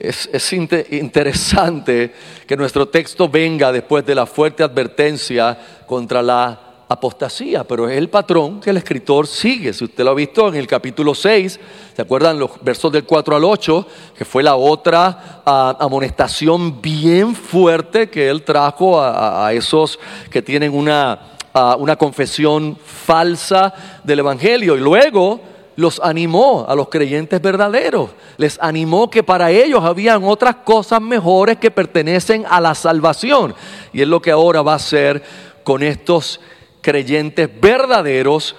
es, 0.08 0.52
interesante 0.52 2.12
que 2.46 2.56
nuestro 2.56 2.88
texto 2.88 3.28
venga 3.28 3.72
después 3.72 4.04
de 4.04 4.14
la 4.14 4.26
fuerte 4.26 4.62
advertencia 4.62 5.58
contra 5.86 6.22
la 6.22 6.60
apostasía, 6.88 7.64
pero 7.64 7.88
es 7.88 7.96
el 7.96 8.08
patrón 8.08 8.60
que 8.60 8.70
el 8.70 8.76
escritor 8.76 9.26
sigue. 9.26 9.72
Si 9.72 9.84
usted 9.84 10.04
lo 10.04 10.10
ha 10.10 10.14
visto 10.14 10.48
en 10.48 10.56
el 10.56 10.66
capítulo 10.66 11.14
6, 11.14 11.60
¿se 11.96 12.02
acuerdan 12.02 12.38
los 12.38 12.50
versos 12.62 12.92
del 12.92 13.04
4 13.04 13.36
al 13.36 13.44
8? 13.44 13.86
Que 14.16 14.24
fue 14.24 14.42
la 14.42 14.56
otra 14.56 15.42
ah, 15.44 15.76
amonestación 15.80 16.80
bien 16.80 17.34
fuerte 17.34 18.10
que 18.10 18.28
él 18.28 18.42
trajo 18.42 19.00
a, 19.00 19.52
esos 19.52 19.98
que 20.30 20.42
tienen 20.42 20.74
una, 20.74 21.36
ah, 21.52 21.76
una 21.78 21.96
confesión 21.96 22.76
falsa 22.84 23.72
del 24.04 24.20
Evangelio. 24.20 24.76
Y 24.76 24.80
luego 24.80 25.53
los 25.76 26.00
animó 26.00 26.66
a 26.68 26.74
los 26.74 26.88
creyentes 26.88 27.40
verdaderos. 27.40 28.10
Les 28.36 28.58
animó 28.60 29.10
que 29.10 29.22
para 29.22 29.50
ellos 29.50 29.82
habían 29.84 30.24
otras 30.24 30.56
cosas 30.56 31.00
mejores 31.00 31.58
que 31.58 31.70
pertenecen 31.70 32.44
a 32.48 32.60
la 32.60 32.74
salvación. 32.74 33.54
Y 33.92 34.02
es 34.02 34.08
lo 34.08 34.20
que 34.20 34.30
ahora 34.30 34.62
va 34.62 34.72
a 34.72 34.76
hacer 34.76 35.22
con 35.64 35.82
estos 35.82 36.40
creyentes 36.80 37.48
verdaderos 37.60 38.54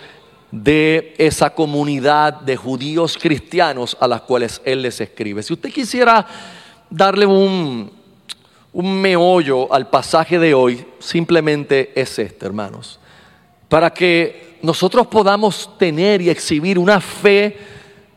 de 0.52 1.14
esa 1.18 1.50
comunidad 1.50 2.42
de 2.42 2.56
judíos 2.56 3.18
cristianos 3.22 3.98
a 4.00 4.08
las 4.08 4.22
cuales 4.22 4.62
Él 4.66 4.82
les 4.82 5.00
escribe. 5.02 5.44
Si 5.44 5.54
usted 5.54 5.72
quisiera 5.72 6.26
darle 6.90 7.26
un, 7.26 7.92
un 8.74 9.02
meollo 9.02 9.72
al 9.74 9.90
pasaje 9.90 10.40
de 10.40 10.54
hoy, 10.54 10.86
simplemente 11.00 11.92
es 11.96 12.18
este, 12.20 12.46
hermanos. 12.46 13.00
Para 13.70 13.92
que 13.92 14.55
nosotros 14.66 15.08
podamos 15.08 15.78
tener 15.78 16.22
y 16.22 16.30
exhibir 16.30 16.78
una 16.80 17.00
fe 17.00 17.58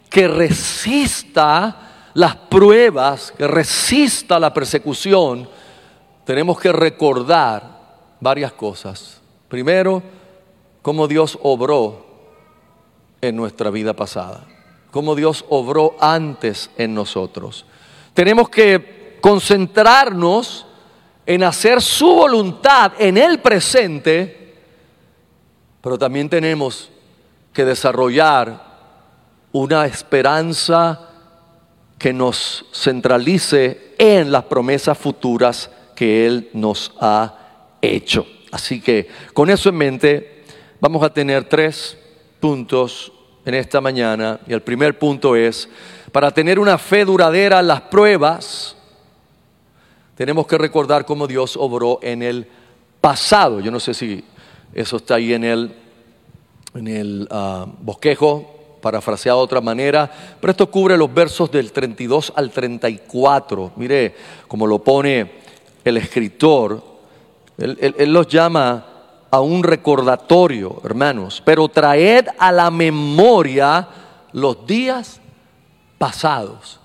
que 0.08 0.26
resista 0.26 2.10
las 2.14 2.34
pruebas, 2.34 3.32
que 3.36 3.46
resista 3.46 4.38
la 4.38 4.52
persecución, 4.52 5.48
tenemos 6.24 6.58
que 6.58 6.72
recordar 6.72 7.62
varias 8.20 8.52
cosas. 8.52 9.20
Primero, 9.48 10.02
cómo 10.82 11.06
Dios 11.06 11.38
obró 11.42 12.06
en 13.20 13.36
nuestra 13.36 13.70
vida 13.70 13.94
pasada. 13.94 14.46
cómo 14.90 15.14
Dios 15.14 15.44
obró 15.50 15.96
antes 16.00 16.70
en 16.78 16.94
nosotros. 16.94 17.66
Tenemos 18.14 18.48
que 18.48 19.18
concentrarnos 19.20 20.66
en 21.26 21.42
hacer 21.42 21.82
su 21.82 22.06
voluntad 22.14 22.92
en 22.98 23.18
el 23.18 23.40
presente, 23.40 24.47
pero 25.80 25.98
también 25.98 26.28
tenemos 26.28 26.90
que 27.52 27.64
desarrollar 27.64 28.66
una 29.52 29.86
esperanza 29.86 31.08
que 31.98 32.12
nos 32.12 32.66
centralice 32.72 33.94
en 33.98 34.30
las 34.30 34.44
promesas 34.44 34.96
futuras 34.96 35.70
que 35.94 36.26
Él 36.26 36.50
nos 36.52 36.92
ha 37.00 37.34
hecho. 37.82 38.26
Así 38.52 38.80
que 38.80 39.08
con 39.34 39.50
eso 39.50 39.68
en 39.68 39.76
mente 39.76 40.44
vamos 40.80 41.02
a 41.02 41.12
tener 41.12 41.48
tres 41.48 41.98
puntos 42.40 43.12
en 43.44 43.54
esta 43.54 43.80
mañana 43.80 44.38
y 44.46 44.52
el 44.52 44.62
primer 44.62 44.98
punto 44.98 45.34
es, 45.34 45.68
para 46.12 46.30
tener 46.30 46.58
una 46.58 46.78
fe 46.78 47.04
duradera 47.04 47.60
en 47.60 47.66
las 47.66 47.80
pruebas, 47.82 48.76
tenemos 50.14 50.46
que 50.46 50.58
recordar 50.58 51.04
cómo 51.04 51.26
Dios 51.26 51.56
obró 51.56 51.98
en 52.02 52.22
el 52.22 52.46
pasado. 53.00 53.60
Yo 53.60 53.70
no 53.70 53.80
sé 53.80 53.94
si 53.94 54.24
eso 54.72 54.96
está 54.96 55.16
ahí 55.16 55.34
en 55.34 55.44
el, 55.44 55.74
en 56.74 56.88
el 56.88 57.28
ah, 57.30 57.66
bosquejo, 57.80 58.78
parafraseado 58.80 59.38
de 59.38 59.44
otra 59.44 59.60
manera, 59.60 60.10
pero 60.40 60.50
esto 60.50 60.70
cubre 60.70 60.96
los 60.96 61.12
versos 61.12 61.50
del 61.50 61.72
32 61.72 62.32
al 62.36 62.50
34. 62.50 63.72
Mire, 63.76 64.14
como 64.46 64.66
lo 64.66 64.78
pone 64.78 65.30
el 65.84 65.96
escritor, 65.96 66.82
él, 67.58 68.12
los 68.12 68.28
llama 68.28 68.86
a 69.30 69.40
un 69.40 69.62
recordatorio, 69.62 70.80
hermanos, 70.84 71.42
pero 71.44 71.68
traed 71.68 72.26
a 72.38 72.52
la 72.52 72.70
memoria 72.70 73.88
los 74.32 74.64
días 74.66 75.20
pasados. 75.98 76.80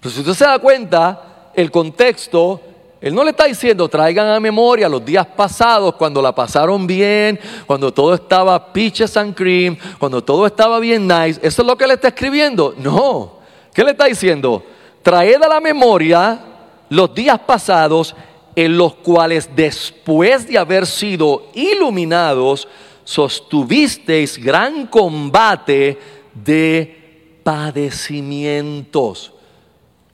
Pero 0.00 0.14
si 0.14 0.20
usted 0.20 0.34
se 0.34 0.44
da 0.44 0.58
cuenta, 0.58 1.50
el 1.54 1.70
contexto 1.70 2.60
él 3.00 3.14
no 3.14 3.22
le 3.22 3.30
está 3.30 3.44
diciendo 3.44 3.88
traigan 3.88 4.26
a 4.26 4.40
memoria 4.40 4.88
los 4.88 5.04
días 5.04 5.26
pasados 5.26 5.94
cuando 5.94 6.20
la 6.20 6.34
pasaron 6.34 6.86
bien, 6.86 7.38
cuando 7.66 7.92
todo 7.92 8.14
estaba 8.14 8.72
peaches 8.72 9.16
and 9.16 9.36
cream, 9.36 9.76
cuando 9.98 10.22
todo 10.22 10.46
estaba 10.46 10.80
bien 10.80 11.06
nice. 11.06 11.38
Eso 11.42 11.62
es 11.62 11.68
lo 11.68 11.76
que 11.76 11.86
le 11.86 11.94
está 11.94 12.08
escribiendo. 12.08 12.74
No. 12.76 13.38
¿Qué 13.72 13.84
le 13.84 13.92
está 13.92 14.06
diciendo? 14.06 14.64
Traed 15.02 15.40
a 15.40 15.48
la 15.48 15.60
memoria 15.60 16.40
los 16.88 17.14
días 17.14 17.38
pasados 17.38 18.16
en 18.56 18.76
los 18.76 18.96
cuales 18.96 19.48
después 19.54 20.48
de 20.48 20.58
haber 20.58 20.84
sido 20.84 21.50
iluminados, 21.54 22.66
sostuvisteis 23.04 24.36
gran 24.36 24.88
combate 24.88 25.96
de 26.34 27.38
padecimientos. 27.44 29.32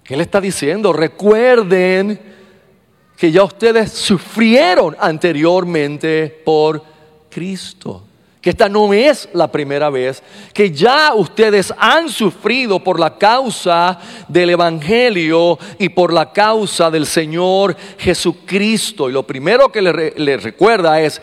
¿Qué 0.02 0.18
le 0.18 0.24
está 0.24 0.42
diciendo? 0.42 0.92
Recuerden 0.92 2.33
que 3.16 3.30
ya 3.30 3.44
ustedes 3.44 3.92
sufrieron 3.92 4.96
anteriormente 4.98 6.42
por 6.44 6.82
Cristo. 7.30 8.02
Que 8.40 8.50
esta 8.50 8.68
no 8.68 8.92
es 8.92 9.28
la 9.32 9.50
primera 9.50 9.88
vez, 9.88 10.22
que 10.52 10.70
ya 10.70 11.14
ustedes 11.14 11.72
han 11.78 12.10
sufrido 12.10 12.78
por 12.78 13.00
la 13.00 13.16
causa 13.16 13.98
del 14.28 14.50
Evangelio 14.50 15.58
y 15.78 15.88
por 15.88 16.12
la 16.12 16.30
causa 16.30 16.90
del 16.90 17.06
Señor 17.06 17.74
Jesucristo. 17.96 19.08
Y 19.08 19.12
lo 19.12 19.22
primero 19.22 19.72
que 19.72 19.80
les 19.80 20.18
le 20.18 20.36
recuerda 20.36 21.00
es, 21.00 21.22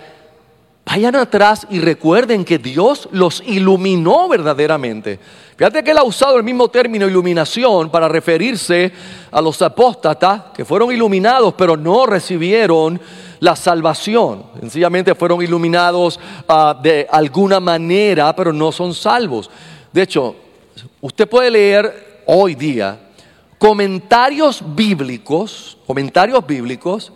vayan 0.86 1.16
atrás 1.16 1.68
y 1.70 1.80
recuerden 1.80 2.44
que 2.44 2.58
Dios 2.58 3.08
los 3.12 3.44
iluminó 3.46 4.28
verdaderamente. 4.28 5.20
Fíjate 5.56 5.84
que 5.84 5.92
él 5.92 5.98
ha 5.98 6.04
usado 6.04 6.38
el 6.38 6.44
mismo 6.44 6.70
término 6.70 7.08
iluminación 7.08 7.90
para 7.90 8.08
referirse 8.08 8.92
a 9.30 9.42
los 9.42 9.62
apóstatas 9.62 10.44
que 10.54 10.66
fueron 10.66 10.92
iluminados 10.92 11.54
pero 11.54 11.78
no 11.78 12.06
recibieron 12.06 13.00
la 13.40 13.56
salvación. 13.56 14.44
Sencillamente 14.60 15.16
fueron 15.16 15.42
iluminados 15.42 16.20
ah, 16.48 16.78
de 16.82 17.08
alguna 17.12 17.60
manera 17.60 18.36
pero 18.36 18.52
no 18.52 18.72
son 18.72 18.94
salvos. 18.94 19.50
De 19.92 20.02
hecho, 20.02 20.36
usted 21.00 21.30
puede 21.30 21.52
leer 21.52 22.24
hoy 22.26 22.56
día 22.56 23.00
comentarios 23.58 24.64
bíblicos, 24.76 25.78
comentarios 25.86 26.46
bíblicos 26.48 27.14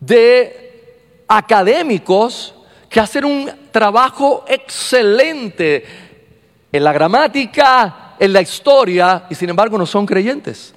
de 0.00 1.22
académicos 1.28 2.54
que 2.90 3.00
hacen 3.00 3.24
un 3.24 3.50
trabajo 3.70 4.44
excelente 4.48 5.84
en 6.72 6.84
la 6.84 6.92
gramática, 6.92 8.16
en 8.18 8.32
la 8.32 8.42
historia, 8.42 9.26
y 9.30 9.34
sin 9.36 9.48
embargo 9.48 9.78
no 9.78 9.86
son 9.86 10.04
creyentes. 10.04 10.74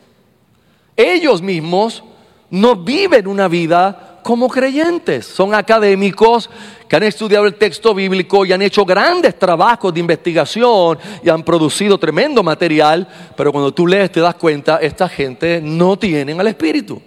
Ellos 0.96 1.42
mismos 1.42 2.04
no 2.52 2.76
viven 2.76 3.28
una 3.28 3.48
vida 3.48 4.20
como 4.22 4.48
creyentes. 4.48 5.26
Son 5.26 5.56
académicos 5.56 6.52
que 6.88 6.96
han 6.96 7.04
estudiado 7.04 7.48
el 7.48 7.56
texto 7.56 7.96
bíblico 7.96 8.46
y 8.46 8.54
han 8.54 8.62
hecho 8.62 8.86
grandes 8.86 9.38
trabajos 9.40 9.92
de 9.92 10.00
investigación 10.00 11.00
y 11.24 11.30
han 11.30 11.42
producido 11.42 11.98
tremendo 11.98 12.44
material, 12.44 13.08
pero 13.36 13.52
cuando 13.52 13.74
tú 13.74 13.88
lees 13.88 14.12
te 14.12 14.20
das 14.20 14.36
cuenta, 14.36 14.78
esta 14.78 15.10
gente 15.10 15.60
no 15.64 15.98
tienen 15.98 16.40
al 16.40 16.48
Espíritu. 16.48 17.02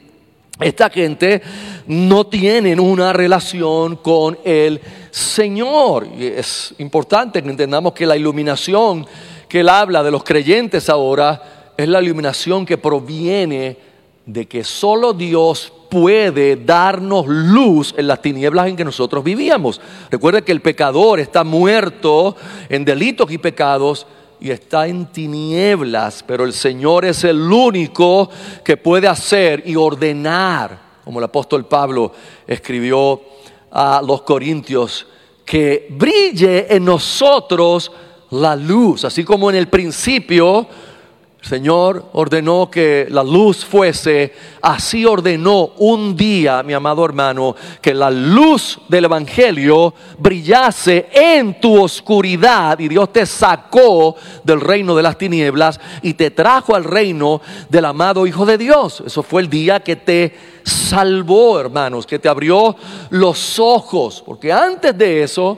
Esta 0.59 0.89
gente 0.89 1.43
no 1.87 2.27
tiene 2.27 2.75
una 2.81 3.13
relación 3.13 3.97
con 3.97 4.39
el 4.45 4.81
Señor. 5.11 6.09
Y 6.19 6.27
es 6.27 6.75
importante 6.79 7.43
que 7.43 7.51
entendamos 7.51 7.93
que 7.93 8.07
la 8.07 8.17
iluminación 8.17 9.07
que 9.49 9.61
Él 9.61 9.69
habla 9.69 10.03
de 10.03 10.11
los 10.11 10.25
creyentes 10.25 10.89
ahora 10.89 11.73
es 11.77 11.89
la 11.89 12.01
iluminación 12.01 12.65
que 12.65 12.79
proviene 12.79 13.77
de 14.25 14.47
que 14.47 14.65
solo 14.65 15.13
Dios 15.13 15.73
puede 15.91 16.57
darnos 16.57 17.27
luz 17.29 17.95
en 17.97 18.09
las 18.09 18.21
tinieblas 18.23 18.67
en 18.67 18.77
que 18.77 18.85
nosotros 18.85 19.23
vivíamos. 19.23 19.81
Recuerde 20.11 20.43
que 20.43 20.53
el 20.53 20.63
pecador 20.63 21.21
está 21.21 21.45
muerto 21.45 22.35
en 22.69 22.85
delitos 22.85 23.31
y 23.31 23.39
pecados 23.39 24.07
y 24.41 24.51
está 24.51 24.87
en 24.87 25.07
tinieblas, 25.07 26.25
pero 26.27 26.45
el 26.45 26.53
Señor 26.53 27.05
es 27.05 27.25
el 27.25 27.41
único 27.41 28.29
que 28.65 28.77
puede 28.77 29.09
hacer 29.09 29.63
y 29.67 29.77
ordenar, 29.77 30.79
como 31.05 31.19
el 31.19 31.25
apóstol 31.25 31.67
Pablo 31.67 32.13
escribió 32.47 33.21
a 33.71 34.03
los 34.07 34.23
corintios, 34.23 35.07
que 35.45 35.87
brille 35.91 36.75
en 36.75 36.85
nosotros 36.85 37.93
la 38.31 38.57
luz, 38.57 39.05
así 39.05 39.25
como 39.25 39.49
en 39.51 39.57
el 39.57 39.69
principio 39.69 40.67
Señor 41.47 42.07
ordenó 42.15 42.69
que 42.69 43.07
la 43.09 43.23
luz 43.23 43.65
fuese, 43.65 44.35
así 44.63 45.07
ordenó 45.07 45.67
un 45.79 46.17
día, 46.17 46.65
mi 46.65 46.73
amado 46.73 47.05
hermano, 47.05 47.55
que 47.81 47.95
la 47.95 48.11
luz 48.11 48.81
del 48.89 49.05
Evangelio 49.05 49.95
brillase 50.19 51.09
en 51.13 51.61
tu 51.61 51.81
oscuridad 51.81 52.81
y 52.81 52.89
Dios 52.89 53.13
te 53.13 53.25
sacó 53.27 54.17
del 54.43 54.61
reino 54.61 54.97
de 54.97 55.05
las 55.05 55.17
tinieblas 55.17 55.79
y 56.03 56.15
te 56.15 56.33
trajo 56.33 56.75
al 56.75 56.83
reino 56.83 57.41
del 57.69 57.85
amado 57.85 58.27
Hijo 58.27 58.45
de 58.45 58.59
Dios. 58.59 59.05
Eso 59.07 59.23
fue 59.23 59.43
el 59.43 59.49
día 59.49 59.79
que 59.79 59.95
te 59.95 60.35
salvó, 60.65 61.61
hermanos, 61.61 62.09
que 62.09 62.19
te 62.19 62.29
abrió 62.29 62.75
los 63.11 63.61
ojos, 63.61 64.21
porque 64.27 64.53
antes 64.53 64.99
de 64.99 65.23
eso, 65.23 65.57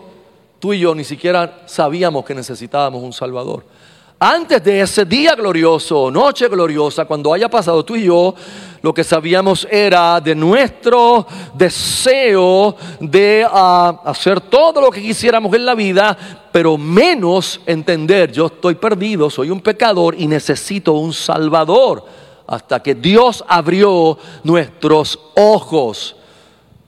tú 0.58 0.74
y 0.74 0.80
yo 0.80 0.94
ni 0.94 1.04
siquiera 1.04 1.62
sabíamos 1.64 2.26
que 2.26 2.34
necesitábamos 2.34 3.02
un 3.02 3.14
Salvador 3.14 3.77
antes 4.20 4.62
de 4.64 4.80
ese 4.80 5.04
día 5.04 5.34
glorioso, 5.34 6.10
noche 6.10 6.48
gloriosa, 6.48 7.04
cuando 7.04 7.32
haya 7.32 7.48
pasado 7.48 7.84
tú 7.84 7.94
y 7.94 8.04
yo, 8.04 8.34
lo 8.82 8.92
que 8.92 9.04
sabíamos 9.04 9.66
era 9.70 10.20
de 10.20 10.34
nuestro 10.34 11.26
deseo 11.54 12.74
de 12.98 13.46
ah, 13.48 14.00
hacer 14.04 14.40
todo 14.40 14.80
lo 14.80 14.90
que 14.90 15.00
quisiéramos 15.00 15.54
en 15.54 15.64
la 15.64 15.74
vida, 15.74 16.16
pero 16.50 16.76
menos 16.76 17.60
entender, 17.64 18.32
yo 18.32 18.46
estoy 18.46 18.74
perdido, 18.74 19.30
soy 19.30 19.50
un 19.50 19.60
pecador 19.60 20.16
y 20.18 20.26
necesito 20.26 20.94
un 20.94 21.12
salvador, 21.12 22.04
hasta 22.46 22.82
que 22.82 22.96
Dios 22.96 23.44
abrió 23.46 24.18
nuestros 24.42 25.18
ojos, 25.36 26.16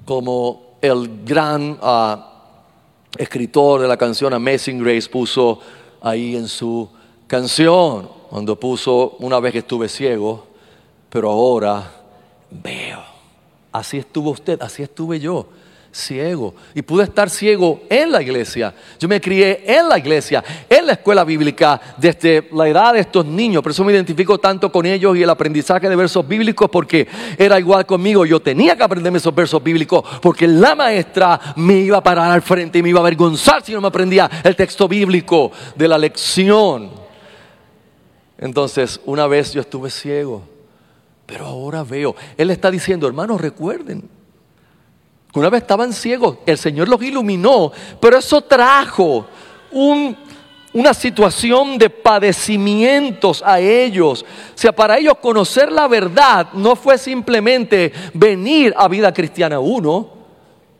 como 0.04 0.78
el 0.80 1.24
gran 1.24 1.78
ah, 1.80 2.26
escritor 3.16 3.82
de 3.82 3.88
la 3.88 3.96
canción 3.96 4.32
Amazing 4.32 4.82
Grace 4.82 5.08
puso 5.08 5.60
ahí 6.00 6.34
en 6.34 6.48
su 6.48 6.88
canción 7.30 8.08
cuando 8.28 8.58
puso 8.58 9.16
una 9.20 9.38
vez 9.38 9.52
que 9.52 9.58
estuve 9.60 9.88
ciego, 9.88 10.48
pero 11.08 11.30
ahora 11.30 11.88
veo. 12.50 13.04
Así 13.70 13.98
estuvo 13.98 14.30
usted, 14.30 14.60
así 14.60 14.82
estuve 14.82 15.20
yo, 15.20 15.46
ciego. 15.92 16.56
Y 16.74 16.82
pude 16.82 17.04
estar 17.04 17.30
ciego 17.30 17.82
en 17.88 18.10
la 18.10 18.20
iglesia. 18.20 18.74
Yo 18.98 19.06
me 19.06 19.20
crié 19.20 19.62
en 19.64 19.88
la 19.88 19.98
iglesia, 19.98 20.42
en 20.68 20.86
la 20.86 20.94
escuela 20.94 21.22
bíblica, 21.22 21.80
desde 21.98 22.48
la 22.50 22.66
edad 22.66 22.94
de 22.94 23.00
estos 23.00 23.24
niños. 23.24 23.62
Por 23.62 23.70
eso 23.70 23.84
me 23.84 23.92
identifico 23.92 24.38
tanto 24.38 24.72
con 24.72 24.84
ellos 24.84 25.16
y 25.16 25.22
el 25.22 25.30
aprendizaje 25.30 25.88
de 25.88 25.94
versos 25.94 26.26
bíblicos, 26.26 26.68
porque 26.68 27.06
era 27.38 27.60
igual 27.60 27.86
conmigo. 27.86 28.26
Yo 28.26 28.40
tenía 28.40 28.74
que 28.74 28.82
aprenderme 28.82 29.18
esos 29.18 29.32
versos 29.32 29.62
bíblicos, 29.62 30.02
porque 30.20 30.48
la 30.48 30.74
maestra 30.74 31.38
me 31.54 31.74
iba 31.74 31.98
a 31.98 32.02
parar 32.02 32.32
al 32.32 32.42
frente 32.42 32.80
y 32.80 32.82
me 32.82 32.88
iba 32.88 32.98
a 32.98 33.02
avergonzar 33.02 33.64
si 33.64 33.72
no 33.72 33.80
me 33.80 33.86
aprendía 33.86 34.28
el 34.42 34.56
texto 34.56 34.88
bíblico 34.88 35.52
de 35.76 35.86
la 35.86 35.96
lección. 35.96 37.08
Entonces, 38.40 38.98
una 39.04 39.26
vez 39.26 39.52
yo 39.52 39.60
estuve 39.60 39.90
ciego, 39.90 40.42
pero 41.26 41.44
ahora 41.44 41.84
veo. 41.84 42.16
Él 42.38 42.50
está 42.50 42.70
diciendo, 42.70 43.06
hermanos, 43.06 43.38
recuerden, 43.38 44.08
una 45.34 45.50
vez 45.50 45.60
estaban 45.60 45.92
ciegos, 45.92 46.38
el 46.46 46.56
Señor 46.56 46.88
los 46.88 47.02
iluminó, 47.02 47.70
pero 48.00 48.16
eso 48.16 48.40
trajo 48.40 49.26
una 49.70 50.94
situación 50.94 51.76
de 51.76 51.90
padecimientos 51.90 53.42
a 53.44 53.60
ellos. 53.60 54.22
O 54.22 54.58
sea, 54.58 54.72
para 54.72 54.96
ellos 54.96 55.18
conocer 55.20 55.70
la 55.70 55.86
verdad 55.86 56.48
no 56.54 56.74
fue 56.76 56.96
simplemente 56.96 57.92
venir 58.14 58.72
a 58.74 58.88
vida 58.88 59.12
cristiana 59.12 59.60
uno, 59.60 60.19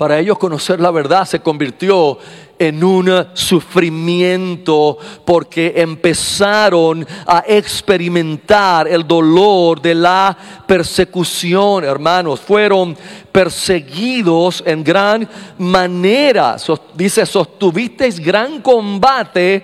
para 0.01 0.19
ellos 0.19 0.39
conocer 0.39 0.81
la 0.81 0.91
verdad 0.91 1.27
se 1.27 1.41
convirtió 1.41 2.17
en 2.59 2.83
un 2.83 3.27
sufrimiento 3.35 4.97
porque 5.27 5.75
empezaron 5.77 7.07
a 7.27 7.45
experimentar 7.47 8.89
el 8.89 9.07
dolor 9.07 9.79
de 9.83 9.95
la 9.95 10.35
persecución, 10.67 11.85
hermanos. 11.85 12.41
Fueron 12.41 12.97
perseguidos 13.31 14.63
en 14.65 14.83
gran 14.83 15.29
manera. 15.59 16.57
Dice, 16.95 17.27
sostuvisteis 17.27 18.19
gran 18.19 18.63
combate 18.63 19.63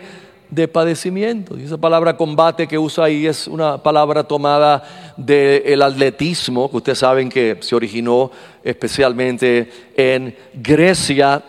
de 0.51 0.69
padecimiento. 0.69 1.59
Y 1.59 1.65
esa 1.65 1.79
palabra 1.79 2.17
combate 2.17 2.67
que 2.67 2.79
usa 2.79 3.05
ahí 3.05 3.27
es 3.27 3.47
una 3.47 3.83
palabra 3.83 4.25
tomada 4.25 5.15
del 5.17 5.83
atletismo, 5.83 6.71
que 6.71 6.77
ustedes 6.77 6.99
saben 6.99 7.29
que 7.29 7.59
se 7.61 7.75
originó 7.75 8.31
especialmente 8.63 9.71
en 9.97 10.37
Grecia. 10.55 11.43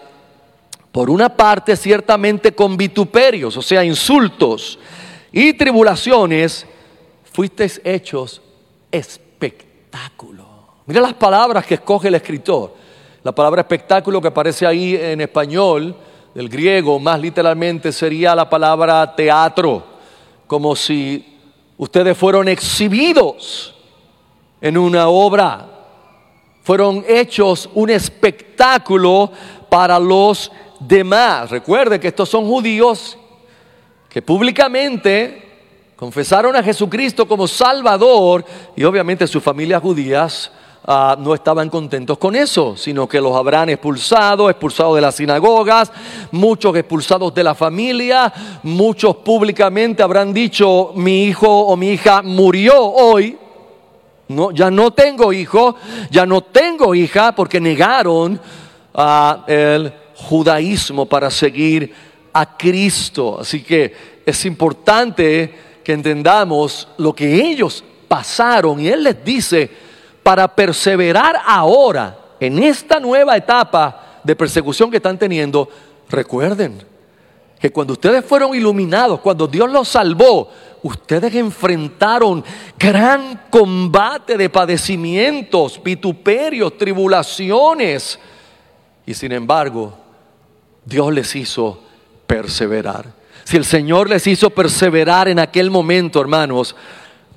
Por 0.91 1.09
una 1.09 1.29
parte, 1.29 1.75
ciertamente 1.75 2.53
con 2.53 2.75
vituperios, 2.75 3.55
o 3.55 3.61
sea, 3.61 3.83
insultos 3.83 4.79
y 5.31 5.53
tribulaciones, 5.53 6.65
fuisteis 7.31 7.79
hechos 7.83 8.41
espectáculo. 8.91 10.45
Mira 10.87 11.01
las 11.01 11.13
palabras 11.13 11.65
que 11.65 11.75
escoge 11.75 12.07
el 12.07 12.15
escritor. 12.15 12.73
La 13.23 13.35
palabra 13.35 13.61
espectáculo 13.61 14.21
que 14.21 14.29
aparece 14.29 14.65
ahí 14.65 14.95
en 14.95 15.21
español 15.21 15.95
del 16.37 16.49
griego, 16.49 16.99
más 16.99 17.19
literalmente 17.19 17.91
sería 17.91 18.35
la 18.35 18.47
palabra 18.47 19.15
teatro, 19.15 19.83
como 20.45 20.75
si 20.75 21.25
ustedes 21.79 22.15
fueron 22.15 22.47
exhibidos 22.47 23.73
en 24.61 24.77
una 24.77 25.07
obra, 25.07 25.65
fueron 26.61 27.03
hechos 27.07 27.67
un 27.73 27.89
espectáculo 27.89 29.31
para 29.67 29.97
los 29.97 30.51
demás. 30.79 31.49
Recuerde 31.49 31.99
que 31.99 32.09
estos 32.09 32.29
son 32.29 32.45
judíos 32.45 33.17
que 34.07 34.21
públicamente 34.21 35.41
confesaron 35.95 36.55
a 36.55 36.61
Jesucristo 36.61 37.27
como 37.27 37.47
Salvador 37.47 38.45
y 38.75 38.83
obviamente 38.83 39.25
sus 39.25 39.41
familias 39.41 39.81
judías 39.81 40.51
Ah, 40.89 41.17
no 41.19 41.33
estaban 41.33 41.69
contentos 41.69 42.17
con 42.17 42.33
eso, 42.33 42.77
sino 42.77 43.09
que 43.09 43.19
los 43.19 43.35
habrán 43.35 43.67
expulsado, 43.67 44.49
expulsados 44.49 44.95
de 44.95 45.01
las 45.01 45.15
sinagogas, 45.15 45.91
muchos 46.31 46.73
expulsados 46.77 47.35
de 47.35 47.43
la 47.43 47.53
familia, 47.53 48.31
muchos 48.63 49.17
públicamente 49.17 50.01
habrán 50.01 50.33
dicho, 50.33 50.93
mi 50.95 51.25
hijo 51.25 51.49
o 51.49 51.75
mi 51.75 51.89
hija 51.89 52.21
murió 52.21 52.81
hoy, 52.81 53.37
no, 54.29 54.51
ya 54.51 54.71
no 54.71 54.91
tengo 54.91 55.33
hijo, 55.33 55.75
ya 56.09 56.25
no 56.25 56.39
tengo 56.39 56.95
hija, 56.95 57.35
porque 57.35 57.59
negaron 57.59 58.39
a 58.93 59.43
el 59.45 59.91
judaísmo 60.15 61.05
para 61.05 61.29
seguir 61.29 61.93
a 62.31 62.57
Cristo. 62.57 63.39
Así 63.41 63.61
que 63.61 63.93
es 64.25 64.45
importante 64.45 65.81
que 65.83 65.91
entendamos 65.91 66.87
lo 66.97 67.13
que 67.13 67.35
ellos 67.35 67.83
pasaron 68.07 68.79
y 68.79 68.87
Él 68.87 69.03
les 69.03 69.21
dice, 69.25 69.86
para 70.27 70.53
perseverar 70.53 71.39
ahora 71.45 72.19
en 72.37 72.61
esta 72.61 72.99
nueva 72.99 73.37
etapa 73.37 74.19
de 74.25 74.35
persecución 74.35 74.91
que 74.91 74.97
están 74.97 75.17
teniendo, 75.17 75.69
recuerden 76.09 76.83
que 77.57 77.71
cuando 77.71 77.93
ustedes 77.93 78.25
fueron 78.25 78.53
iluminados, 78.53 79.21
cuando 79.21 79.47
Dios 79.47 79.71
los 79.71 79.87
salvó, 79.87 80.49
ustedes 80.83 81.33
enfrentaron 81.33 82.43
gran 82.77 83.43
combate 83.49 84.35
de 84.37 84.49
padecimientos, 84.49 85.81
vituperios, 85.81 86.77
tribulaciones. 86.77 88.19
Y 89.05 89.13
sin 89.13 89.31
embargo, 89.31 89.97
Dios 90.83 91.13
les 91.13 91.33
hizo 91.37 91.81
perseverar. 92.27 93.05
Si 93.45 93.55
el 93.55 93.63
Señor 93.63 94.09
les 94.09 94.27
hizo 94.27 94.49
perseverar 94.49 95.29
en 95.29 95.39
aquel 95.39 95.71
momento, 95.71 96.19
hermanos, 96.19 96.75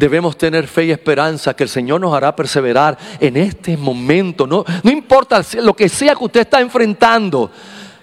debemos 0.00 0.38
tener 0.38 0.66
fe 0.66 0.86
y 0.86 0.92
esperanza 0.92 1.52
que 1.52 1.64
el 1.64 1.68
Señor 1.68 2.00
nos 2.00 2.14
hará 2.14 2.34
perseverar 2.34 2.96
en 3.20 3.36
este 3.36 3.76
momento. 3.76 4.46
No, 4.46 4.64
no 4.82 4.90
importa 4.90 5.42
lo 5.62 5.74
que 5.74 5.90
sea 5.90 6.14
que 6.14 6.24
usted 6.24 6.40
está 6.40 6.58
enfrentando. 6.58 7.50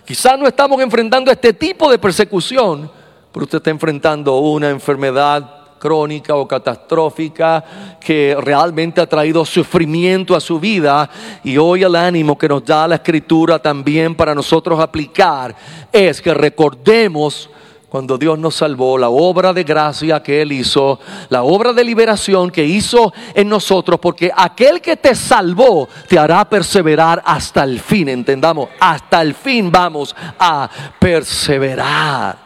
Quizás 0.05 0.37
no 0.37 0.47
estamos 0.47 0.79
enfrentando 0.79 1.31
este 1.31 1.53
tipo 1.53 1.89
de 1.89 1.97
persecución, 1.97 2.89
pero 3.33 3.45
usted 3.45 3.57
está 3.57 3.71
enfrentando 3.71 4.37
una 4.37 4.69
enfermedad 4.69 5.55
crónica 5.79 6.35
o 6.35 6.47
catastrófica 6.47 7.63
que 7.99 8.37
realmente 8.41 9.01
ha 9.01 9.09
traído 9.09 9.43
sufrimiento 9.43 10.35
a 10.35 10.39
su 10.39 10.59
vida 10.59 11.09
y 11.43 11.57
hoy 11.57 11.81
el 11.81 11.95
ánimo 11.95 12.37
que 12.37 12.47
nos 12.47 12.63
da 12.63 12.87
la 12.87 12.95
escritura 12.95 13.57
también 13.57 14.13
para 14.13 14.35
nosotros 14.35 14.79
aplicar 14.79 15.55
es 15.91 16.21
que 16.21 16.33
recordemos 16.33 17.49
cuando 17.89 18.17
Dios 18.17 18.37
nos 18.37 18.55
salvó, 18.55 18.97
la 18.97 19.09
obra 19.09 19.53
de 19.53 19.63
gracia 19.63 20.21
que 20.21 20.41
Él 20.41 20.51
hizo, 20.51 20.99
la 21.29 21.43
obra 21.43 21.71
de 21.71 21.85
liberación 21.85 22.51
que 22.51 22.65
hizo 22.65 23.13
en 23.33 23.47
nosotros, 23.47 23.97
porque 23.99 24.29
aquel 24.35 24.81
que 24.81 24.97
te 24.97 25.15
salvó 25.15 25.87
te 26.07 26.19
hará 26.19 26.43
perseverar 26.49 27.21
hasta 27.25 27.63
el 27.63 27.79
fin, 27.79 28.09
entendamos, 28.09 28.69
hasta 28.79 29.21
el 29.21 29.33
fin 29.33 29.71
vamos 29.71 30.13
a 30.37 30.69
perseverar. 30.99 32.37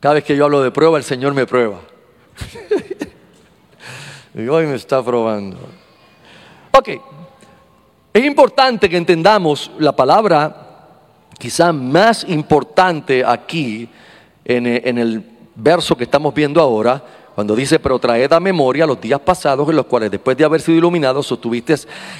Cada 0.00 0.14
vez 0.14 0.24
que 0.24 0.34
yo 0.34 0.46
hablo 0.46 0.62
de 0.62 0.70
prueba, 0.70 0.96
el 0.96 1.04
Señor 1.04 1.34
me 1.34 1.46
prueba. 1.46 1.80
y 4.34 4.48
hoy 4.48 4.64
me 4.64 4.76
está 4.76 5.02
probando. 5.04 5.58
Ok, 6.70 6.88
es 8.14 8.24
importante 8.24 8.88
que 8.88 8.96
entendamos 8.96 9.70
la 9.78 9.94
palabra 9.94 10.69
quizá 11.40 11.72
más 11.72 12.24
importante 12.28 13.24
aquí 13.26 13.88
en, 14.44 14.66
el 14.98 15.24
verso 15.56 15.96
que 15.96 16.04
estamos 16.04 16.34
viendo 16.34 16.60
ahora, 16.60 17.02
cuando 17.34 17.56
dice, 17.56 17.78
pero 17.78 17.98
traed 17.98 18.30
a 18.30 18.40
memoria 18.40 18.84
los 18.84 19.00
días 19.00 19.20
pasados 19.20 19.66
en 19.70 19.76
los 19.76 19.86
cuales 19.86 20.10
después 20.10 20.36
de 20.36 20.44
haber 20.44 20.60
sido 20.60 20.76
iluminados 20.76 21.26
sostuviste 21.26 21.74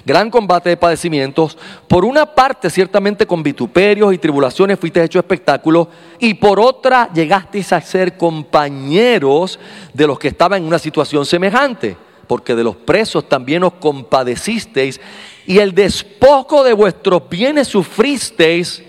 gran 0.06 0.30
combate 0.30 0.70
de 0.70 0.76
padecimientos, 0.78 1.58
por 1.86 2.04
una 2.04 2.24
parte 2.24 2.70
ciertamente 2.70 3.26
con 3.26 3.42
vituperios 3.42 4.14
y 4.14 4.18
tribulaciones 4.18 4.78
fuiste 4.78 5.04
hecho 5.04 5.18
espectáculo, 5.18 5.88
y 6.18 6.34
por 6.34 6.58
otra 6.58 7.10
llegasteis 7.12 7.72
a 7.74 7.80
ser 7.82 8.16
compañeros 8.16 9.58
de 9.92 10.06
los 10.06 10.18
que 10.18 10.28
estaban 10.28 10.62
en 10.62 10.68
una 10.68 10.78
situación 10.78 11.26
semejante, 11.26 11.94
porque 12.26 12.54
de 12.54 12.64
los 12.64 12.76
presos 12.76 13.28
también 13.28 13.64
os 13.64 13.74
compadecisteis, 13.74 14.98
y 15.46 15.58
el 15.58 15.74
despojo 15.74 16.64
de 16.64 16.72
vuestros 16.72 17.28
bienes 17.28 17.68
sufristeis, 17.68 18.84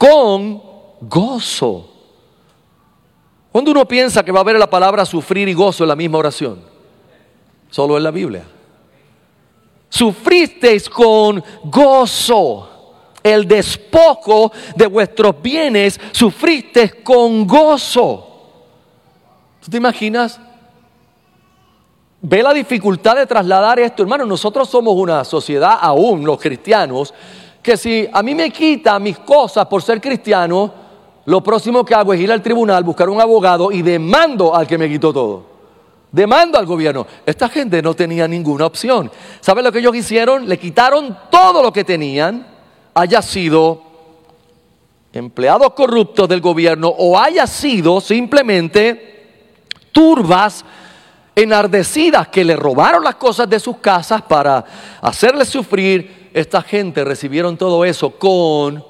con 0.00 0.62
gozo. 1.02 1.86
Cuando 3.52 3.70
uno 3.70 3.86
piensa 3.86 4.24
que 4.24 4.32
va 4.32 4.40
a 4.40 4.44
ver 4.44 4.58
la 4.58 4.70
palabra 4.70 5.04
sufrir 5.04 5.46
y 5.46 5.52
gozo 5.52 5.84
en 5.84 5.88
la 5.88 5.96
misma 5.96 6.16
oración, 6.16 6.62
solo 7.68 7.98
en 7.98 8.04
la 8.04 8.10
Biblia. 8.10 8.44
Sufristeis 9.90 10.88
con 10.88 11.44
gozo 11.64 12.70
el 13.22 13.46
despojo 13.46 14.50
de 14.74 14.86
vuestros 14.86 15.34
bienes, 15.42 16.00
sufristeis 16.12 16.94
con 17.04 17.46
gozo. 17.46 18.26
¿Tú 19.62 19.70
te 19.70 19.76
imaginas? 19.76 20.40
Ve 22.22 22.42
la 22.42 22.54
dificultad 22.54 23.16
de 23.16 23.26
trasladar 23.26 23.78
esto, 23.80 24.02
hermano. 24.02 24.24
Nosotros 24.24 24.70
somos 24.70 24.94
una 24.94 25.22
sociedad, 25.24 25.76
aún 25.78 26.24
los 26.24 26.40
cristianos, 26.40 27.12
que 27.62 27.76
si 27.76 28.08
a 28.12 28.22
mí 28.22 28.34
me 28.34 28.50
quita 28.50 28.98
mis 28.98 29.18
cosas 29.18 29.66
por 29.66 29.82
ser 29.82 30.00
cristiano, 30.00 30.72
lo 31.26 31.42
próximo 31.42 31.84
que 31.84 31.94
hago 31.94 32.14
es 32.14 32.20
ir 32.20 32.32
al 32.32 32.42
tribunal, 32.42 32.82
buscar 32.82 33.08
un 33.08 33.20
abogado 33.20 33.70
y 33.70 33.82
demando 33.82 34.54
al 34.54 34.66
que 34.66 34.78
me 34.78 34.88
quitó 34.88 35.12
todo. 35.12 35.50
Demando 36.10 36.58
al 36.58 36.66
gobierno. 36.66 37.06
Esta 37.24 37.48
gente 37.48 37.80
no 37.82 37.94
tenía 37.94 38.26
ninguna 38.26 38.66
opción. 38.66 39.10
¿Saben 39.40 39.64
lo 39.64 39.70
que 39.70 39.78
ellos 39.78 39.94
hicieron? 39.94 40.48
Le 40.48 40.58
quitaron 40.58 41.16
todo 41.30 41.62
lo 41.62 41.72
que 41.72 41.84
tenían, 41.84 42.46
haya 42.94 43.22
sido 43.22 43.82
empleados 45.12 45.72
corruptos 45.74 46.28
del 46.28 46.40
gobierno 46.40 46.88
o 46.88 47.18
haya 47.18 47.46
sido 47.46 48.00
simplemente 48.00 49.10
turbas 49.92 50.64
enardecidas 51.34 52.28
que 52.28 52.44
le 52.44 52.56
robaron 52.56 53.04
las 53.04 53.16
cosas 53.16 53.48
de 53.48 53.60
sus 53.60 53.78
casas 53.78 54.22
para 54.22 54.64
hacerles 55.00 55.48
sufrir 55.48 56.19
esta 56.32 56.62
gente 56.62 57.04
recibieron 57.04 57.56
todo 57.56 57.84
eso 57.84 58.10
con 58.10 58.84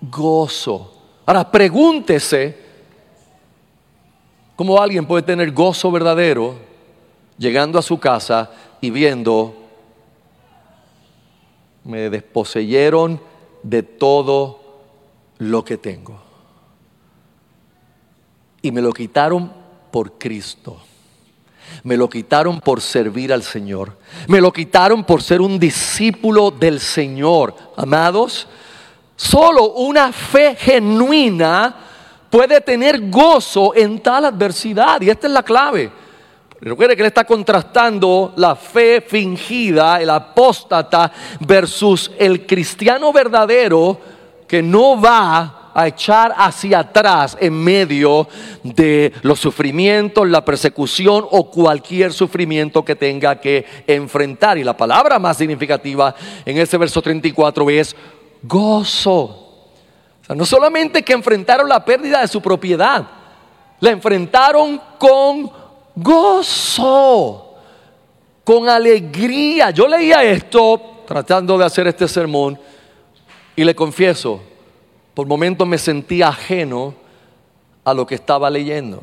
gozo. 0.00 0.94
Ahora 1.26 1.50
pregúntese 1.50 2.70
¿Cómo 4.60 4.78
alguien 4.78 5.06
puede 5.06 5.22
tener 5.22 5.52
gozo 5.52 5.90
verdadero 5.90 6.54
llegando 7.38 7.78
a 7.78 7.82
su 7.82 7.98
casa 7.98 8.50
y 8.82 8.90
viendo, 8.90 9.54
me 11.82 12.10
desposeyeron 12.10 13.18
de 13.62 13.82
todo 13.82 14.60
lo 15.38 15.64
que 15.64 15.78
tengo? 15.78 16.20
Y 18.60 18.70
me 18.70 18.82
lo 18.82 18.92
quitaron 18.92 19.50
por 19.90 20.18
Cristo. 20.18 20.76
Me 21.82 21.96
lo 21.96 22.08
quitaron 22.08 22.60
por 22.60 22.80
servir 22.80 23.32
al 23.32 23.42
Señor. 23.42 23.96
Me 24.26 24.40
lo 24.40 24.52
quitaron 24.52 25.04
por 25.04 25.22
ser 25.22 25.40
un 25.40 25.58
discípulo 25.58 26.50
del 26.50 26.80
Señor. 26.80 27.54
Amados, 27.76 28.46
solo 29.16 29.72
una 29.72 30.12
fe 30.12 30.56
genuina 30.58 31.74
puede 32.28 32.60
tener 32.60 33.10
gozo 33.10 33.74
en 33.74 34.00
tal 34.00 34.26
adversidad. 34.26 35.00
Y 35.00 35.10
esta 35.10 35.26
es 35.26 35.32
la 35.32 35.42
clave. 35.42 35.90
Recuerde 36.60 36.94
que 36.94 37.02
él 37.02 37.06
está 37.06 37.24
contrastando 37.24 38.34
la 38.36 38.54
fe 38.54 39.00
fingida, 39.00 40.00
el 40.00 40.10
apóstata, 40.10 41.10
versus 41.40 42.10
el 42.18 42.46
cristiano 42.46 43.12
verdadero 43.12 43.98
que 44.46 44.62
no 44.62 45.00
va 45.00 45.59
a 45.74 45.86
echar 45.86 46.34
hacia 46.36 46.80
atrás 46.80 47.36
en 47.40 47.52
medio 47.52 48.28
de 48.62 49.12
los 49.22 49.40
sufrimientos, 49.40 50.28
la 50.28 50.44
persecución 50.44 51.26
o 51.30 51.50
cualquier 51.50 52.12
sufrimiento 52.12 52.84
que 52.84 52.96
tenga 52.96 53.40
que 53.40 53.64
enfrentar. 53.86 54.58
Y 54.58 54.64
la 54.64 54.76
palabra 54.76 55.18
más 55.18 55.36
significativa 55.36 56.14
en 56.44 56.58
ese 56.58 56.76
verso 56.78 57.00
34 57.00 57.70
es 57.70 57.96
gozo. 58.42 59.22
O 59.22 60.24
sea, 60.26 60.36
no 60.36 60.44
solamente 60.44 61.02
que 61.02 61.12
enfrentaron 61.12 61.68
la 61.68 61.84
pérdida 61.84 62.20
de 62.20 62.28
su 62.28 62.40
propiedad, 62.40 63.06
la 63.80 63.90
enfrentaron 63.90 64.80
con 64.98 65.50
gozo, 65.94 67.54
con 68.44 68.68
alegría. 68.68 69.70
Yo 69.70 69.88
leía 69.88 70.22
esto 70.22 71.02
tratando 71.06 71.58
de 71.58 71.64
hacer 71.64 71.86
este 71.86 72.06
sermón 72.06 72.58
y 73.56 73.64
le 73.64 73.74
confieso, 73.74 74.40
por 75.20 75.26
momentos 75.26 75.68
me 75.68 75.76
sentía 75.76 76.28
ajeno 76.28 76.94
a 77.84 77.92
lo 77.92 78.06
que 78.06 78.14
estaba 78.14 78.48
leyendo. 78.48 79.02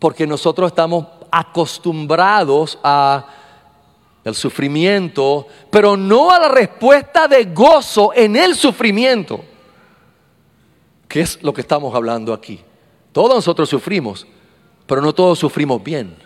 Porque 0.00 0.26
nosotros 0.26 0.72
estamos 0.72 1.06
acostumbrados 1.30 2.76
a 2.82 3.24
sufrimiento, 4.32 5.46
pero 5.70 5.96
no 5.96 6.32
a 6.32 6.40
la 6.40 6.48
respuesta 6.48 7.28
de 7.28 7.44
gozo 7.44 8.10
en 8.16 8.34
el 8.34 8.56
sufrimiento, 8.56 9.44
que 11.06 11.20
es 11.20 11.40
lo 11.40 11.52
que 11.52 11.60
estamos 11.60 11.94
hablando 11.94 12.32
aquí. 12.32 12.60
Todos 13.12 13.36
nosotros 13.36 13.68
sufrimos, 13.68 14.26
pero 14.88 15.00
no 15.00 15.12
todos 15.12 15.38
sufrimos 15.38 15.80
bien. 15.84 16.16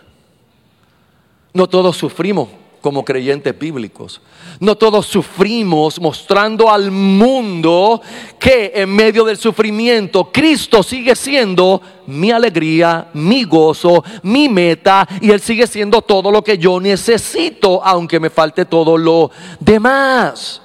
No 1.53 1.69
todos 1.69 1.97
sufrimos 1.97 2.49
como 2.85 3.03
creyentes 3.03 3.57
bíblicos. 3.57 4.21
No 4.59 4.77
todos 4.77 5.07
sufrimos 5.07 5.99
mostrando 5.99 6.69
al 6.69 6.91
mundo 6.91 7.99
que 8.37 8.73
en 8.75 8.95
medio 8.95 9.25
del 9.25 9.37
sufrimiento 9.37 10.31
Cristo 10.31 10.83
sigue 10.83 11.15
siendo 11.15 11.81
mi 12.05 12.29
alegría, 12.29 13.07
mi 13.13 13.43
gozo, 13.43 14.03
mi 14.21 14.47
meta 14.49 15.07
y 15.19 15.31
Él 15.31 15.41
sigue 15.41 15.65
siendo 15.65 16.03
todo 16.03 16.29
lo 16.29 16.43
que 16.43 16.59
yo 16.59 16.79
necesito, 16.79 17.83
aunque 17.83 18.19
me 18.19 18.29
falte 18.29 18.65
todo 18.65 18.99
lo 18.99 19.31
demás. 19.59 20.61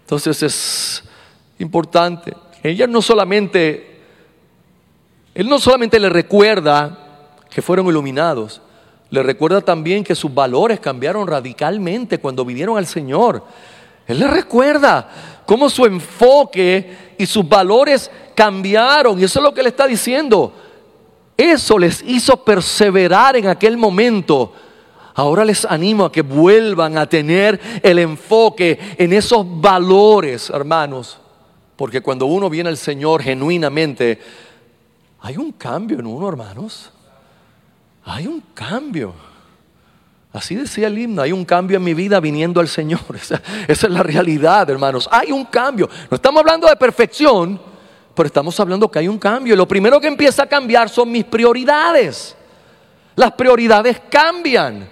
Entonces 0.00 0.42
es 0.42 1.04
importante. 1.60 2.34
Ella 2.60 2.88
no 2.88 3.00
solamente, 3.00 4.00
Él 5.32 5.48
no 5.48 5.60
solamente 5.60 6.00
le 6.00 6.08
recuerda 6.08 7.38
que 7.48 7.62
fueron 7.62 7.86
iluminados, 7.86 8.60
le 9.10 9.22
recuerda 9.24 9.60
también 9.60 10.04
que 10.04 10.14
sus 10.14 10.32
valores 10.32 10.78
cambiaron 10.78 11.26
radicalmente 11.26 12.18
cuando 12.18 12.44
vinieron 12.44 12.78
al 12.78 12.86
Señor. 12.86 13.42
Él 14.06 14.20
le 14.20 14.28
recuerda 14.28 15.42
cómo 15.44 15.68
su 15.68 15.84
enfoque 15.84 17.14
y 17.18 17.26
sus 17.26 17.48
valores 17.48 18.08
cambiaron. 18.36 19.18
Y 19.20 19.24
eso 19.24 19.40
es 19.40 19.42
lo 19.42 19.52
que 19.52 19.64
le 19.64 19.70
está 19.70 19.88
diciendo. 19.88 20.52
Eso 21.36 21.76
les 21.76 22.02
hizo 22.02 22.36
perseverar 22.44 23.36
en 23.36 23.48
aquel 23.48 23.76
momento. 23.76 24.52
Ahora 25.14 25.44
les 25.44 25.64
animo 25.64 26.04
a 26.04 26.12
que 26.12 26.22
vuelvan 26.22 26.96
a 26.96 27.08
tener 27.08 27.60
el 27.82 27.98
enfoque 27.98 28.78
en 28.96 29.12
esos 29.12 29.44
valores, 29.60 30.50
hermanos. 30.50 31.18
Porque 31.74 32.00
cuando 32.00 32.26
uno 32.26 32.48
viene 32.48 32.68
al 32.68 32.76
Señor 32.76 33.22
genuinamente, 33.22 34.20
hay 35.20 35.36
un 35.36 35.50
cambio 35.52 35.98
en 35.98 36.06
uno, 36.06 36.28
hermanos 36.28 36.92
hay 38.04 38.26
un 38.26 38.40
cambio. 38.54 39.14
Así 40.32 40.54
decía 40.54 40.86
el 40.86 40.96
himno, 40.96 41.22
hay 41.22 41.32
un 41.32 41.44
cambio 41.44 41.76
en 41.78 41.84
mi 41.84 41.92
vida 41.92 42.20
viniendo 42.20 42.60
al 42.60 42.68
Señor. 42.68 43.00
Esa, 43.14 43.40
es 43.66 43.82
la 43.82 44.02
realidad, 44.02 44.68
hermanos. 44.70 45.08
Hay 45.10 45.32
un 45.32 45.44
cambio. 45.44 45.88
No 46.10 46.14
estamos 46.14 46.40
hablando 46.40 46.68
de 46.68 46.76
perfección, 46.76 47.60
pero 48.14 48.26
estamos 48.26 48.58
hablando 48.60 48.90
que 48.90 49.00
hay 49.00 49.08
un 49.08 49.18
cambio. 49.18 49.54
Y 49.54 49.56
lo 49.56 49.66
primero 49.66 50.00
que 50.00 50.06
empieza 50.06 50.44
a 50.44 50.46
cambiar 50.46 50.88
son 50.88 51.10
mis 51.10 51.24
prioridades. 51.24 52.36
Las 53.16 53.32
prioridades 53.32 54.00
cambian. 54.08 54.88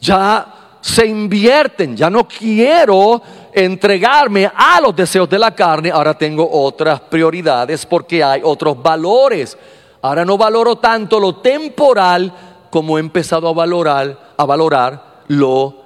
Ya 0.00 0.54
se 0.82 1.06
invierten. 1.06 1.96
Ya 1.96 2.10
no 2.10 2.28
quiero 2.28 3.22
entregarme 3.54 4.50
a 4.54 4.82
los 4.82 4.94
deseos 4.94 5.30
de 5.30 5.38
la 5.38 5.54
carne. 5.54 5.90
Ahora 5.90 6.12
tengo 6.12 6.46
otras 6.50 7.00
prioridades 7.00 7.86
porque 7.86 8.22
hay 8.22 8.42
otros 8.44 8.82
valores 8.82 9.56
Ahora 10.02 10.24
no 10.24 10.38
valoro 10.38 10.76
tanto 10.76 11.18
lo 11.18 11.36
temporal 11.36 12.32
como 12.70 12.98
he 12.98 13.00
empezado 13.00 13.48
a 13.48 13.52
valorar, 13.52 14.34
a 14.36 14.44
valorar 14.44 15.22
lo 15.28 15.82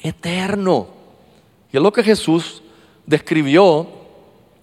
eterno. 0.00 0.88
Y 1.72 1.76
es 1.76 1.82
lo 1.82 1.92
que 1.92 2.02
Jesús 2.02 2.62
describió 3.06 3.86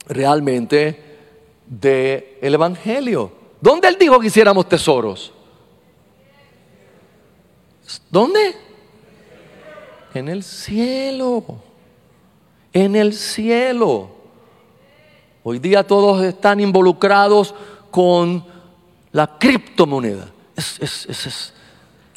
realmente 0.07 1.17
del 1.65 2.25
el 2.41 2.53
Evangelio. 2.53 3.31
¿Dónde 3.59 3.87
Él 3.87 3.97
dijo 3.99 4.19
que 4.19 4.27
hiciéramos 4.27 4.67
tesoros? 4.67 5.31
¿Dónde? 8.09 8.55
En 10.13 10.27
el 10.27 10.43
cielo. 10.43 11.43
En 12.73 12.95
el 12.95 13.13
cielo. 13.13 14.09
Hoy 15.43 15.59
día 15.59 15.85
todos 15.85 16.23
están 16.23 16.59
involucrados 16.59 17.55
con 17.89 18.45
la 19.11 19.37
criptomoneda. 19.37 20.27
Esa 20.55 20.83
es, 20.83 21.53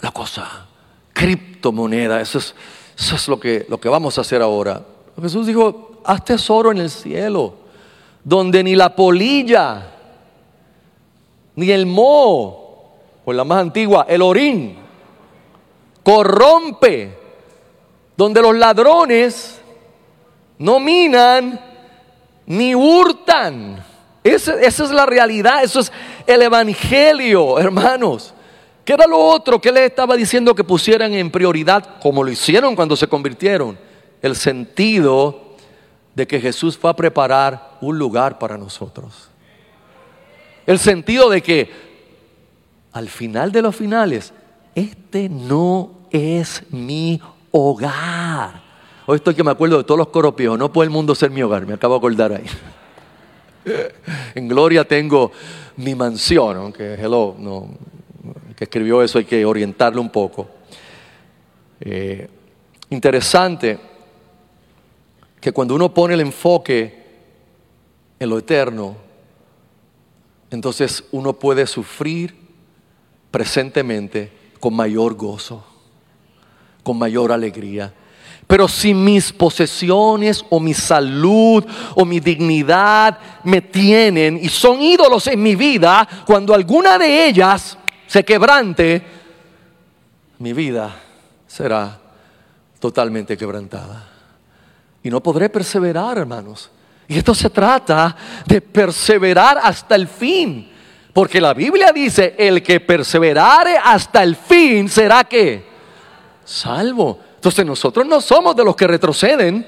la 0.01 0.11
cosa. 0.11 0.67
Criptomoneda. 1.13 2.21
Eso 2.21 2.39
es, 2.39 2.55
eso 2.99 3.17
es 3.17 3.29
lo, 3.29 3.39
que, 3.41 3.67
lo 3.69 3.79
que 3.79 3.89
vamos 3.89 4.19
a 4.19 4.21
hacer 4.21 4.43
ahora. 4.43 4.83
Jesús 5.21 5.47
dijo, 5.47 6.01
haz 6.05 6.25
tesoro 6.25 6.73
en 6.73 6.79
el 6.79 6.91
cielo, 6.91 7.55
donde 8.23 8.63
ni 8.63 8.75
la 8.75 8.95
polilla, 8.95 9.91
ni 11.57 11.71
el 11.71 11.87
moho, 11.87 12.65
o 13.25 13.33
la 13.33 13.45
más 13.45 13.63
antigua, 13.63 14.07
el 14.09 14.23
orín, 14.23 14.77
corrompe, 16.03 17.17
donde 18.17 18.43
los 18.43 18.55
ladrones 18.55 19.61
no 20.59 20.79
minan 20.79 21.61
ni 22.47 22.75
hurtan. 22.75 23.83
Esa, 24.23 24.61
es 24.61 24.79
la 24.91 25.07
realidad, 25.07 25.63
eso 25.63 25.81
es 25.81 25.93
el 26.27 26.43
Evangelio, 26.43 27.59
hermanos. 27.59 28.35
¿Qué 28.85 28.93
era 28.93 29.07
lo 29.07 29.19
otro 29.19 29.61
que 29.61 29.73
les 29.73 29.85
estaba 29.85 30.15
diciendo 30.15 30.55
que 30.55 30.63
pusieran 30.63 31.15
en 31.15 31.31
prioridad, 31.31 31.99
como 32.03 32.23
lo 32.23 32.31
hicieron 32.31 32.77
cuando 32.77 32.97
se 32.97 33.07
convirtieron? 33.07 33.79
El 34.21 34.37
sentido 34.37 35.55
de 36.15 36.27
que 36.27 36.41
Jesús 36.41 36.77
fue 36.77 36.91
a 36.91 36.97
preparar 36.97 37.77
un 37.81 37.99
lugar 37.99 38.39
para 38.39 38.59
nosotros. 38.59 39.31
El 40.67 40.79
sentido 40.79 41.31
de 41.31 41.43
que 41.43 41.71
al 42.93 43.09
final 43.09 43.51
de 43.51 43.63
los 43.63 43.75
finales, 43.75 44.33
este 44.75 45.29
no 45.29 45.91
es 46.11 46.63
mi 46.71 47.21
hogar. 47.51 48.63
Hoy 49.07 49.17
estoy 49.17 49.35
que 49.35 49.45
me 49.45 49.51
acuerdo 49.51 49.79
de 49.79 49.85
todos 49.85 49.99
los 49.99 50.09
coropios, 50.09 50.59
no 50.59 50.73
puede 50.73 50.87
el 50.87 50.91
mundo 50.91 51.15
ser 51.15 51.31
mi 51.31 51.43
hogar, 51.43 51.67
me 51.67 51.75
acabo 51.75 51.95
de 51.95 51.99
acordar 51.99 52.33
ahí. 52.33 52.47
en 54.35 54.49
gloria 54.49 54.87
tengo 54.87 55.33
mi 55.77 55.95
mansión, 55.95 56.57
aunque 56.57 56.95
hello, 56.95 57.35
no, 57.39 57.69
que 58.57 58.65
escribió 58.65 59.03
eso 59.03 59.19
hay 59.19 59.25
que 59.25 59.45
orientarlo 59.45 60.01
un 60.01 60.11
poco. 60.11 60.49
Eh, 61.81 62.29
interesante 62.91 63.79
que 65.41 65.53
cuando 65.53 65.75
uno 65.75 65.93
pone 65.93 66.15
el 66.15 66.21
enfoque 66.21 67.05
en 68.19 68.31
lo 68.31 68.39
eterno, 68.39 68.97
entonces 70.51 71.05
uno 71.13 71.33
puede 71.35 71.67
sufrir 71.67 72.35
presentemente 73.31 74.31
con 74.61 74.75
mayor 74.75 75.15
gozo, 75.15 75.65
con 76.83 76.97
mayor 76.97 77.33
alegría. 77.33 77.93
Pero 78.47 78.69
si 78.69 78.93
mis 78.93 79.33
posesiones 79.33 80.45
o 80.51 80.61
mi 80.61 80.75
salud 80.75 81.65
o 81.95 82.05
mi 82.05 82.21
dignidad 82.21 83.19
me 83.43 83.63
tienen 83.63 84.39
y 84.41 84.49
son 84.49 84.83
ídolos 84.83 85.27
en 85.29 85.43
mi 85.43 85.55
vida, 85.55 86.07
cuando 86.27 86.55
alguna 86.55 86.99
de 86.99 87.27
ellas 87.27 87.79
se 88.07 88.25
quebrante, 88.25 89.03
mi 90.39 90.53
vida 90.53 90.95
será 91.47 91.99
totalmente 92.79 93.37
quebrantada. 93.37 94.09
Y 95.03 95.11
no 95.11 95.23
podré 95.23 95.49
perseverar, 95.49 96.19
hermanos. 96.19 96.71
Y 97.09 97.19
esto 97.19 97.35
se 97.35 97.51
trata 97.51 98.17
de 98.47 98.61
perseverar 98.61 99.59
hasta 99.63 99.95
el 99.95 100.09
fin. 100.09 100.71
Porque 101.13 101.41
la 101.41 101.55
Biblia 101.55 101.93
dice, 101.93 102.35
el 102.37 102.63
que 102.63 102.81
perseverare 102.81 103.77
hasta 103.83 104.23
el 104.23 104.35
fin 104.37 104.89
será 104.89 105.25
que 105.25 105.65
salvo. 106.45 107.21
Entonces 107.45 107.67
nosotros 107.67 108.07
no 108.07 108.23
somos 108.23 108.57
de 108.57 108.65
los 108.65 108.75
que 108.75 108.87
retroceden 108.87 109.67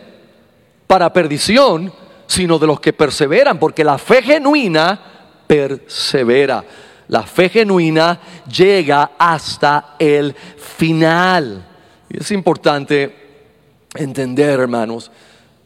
para 0.87 1.13
perdición, 1.13 1.93
sino 2.27 2.59
de 2.59 2.67
los 2.67 2.81
que 2.81 2.95
perseveran, 2.95 3.59
porque 3.59 3.85
la 3.85 3.99
fe 3.99 4.23
genuina 4.23 4.99
persevera. 5.47 6.65
La 7.09 7.25
fe 7.25 7.51
genuina 7.51 8.19
llega 8.51 9.11
hasta 9.19 9.95
el 9.99 10.35
final. 10.35 11.67
Y 12.09 12.19
es 12.19 12.31
importante 12.31 13.15
entender, 13.95 14.59
hermanos, 14.59 15.11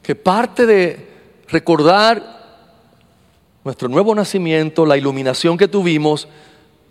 que 0.03 0.17
parte 0.17 0.67
de 0.67 1.11
recordar 1.47 2.41
nuestro 3.63 3.89
nuevo 3.89 4.17
nacimiento, 4.17 4.85
la 4.85 4.97
iluminación 4.97 5.57
que 5.57 5.69
tuvimos, 5.69 6.27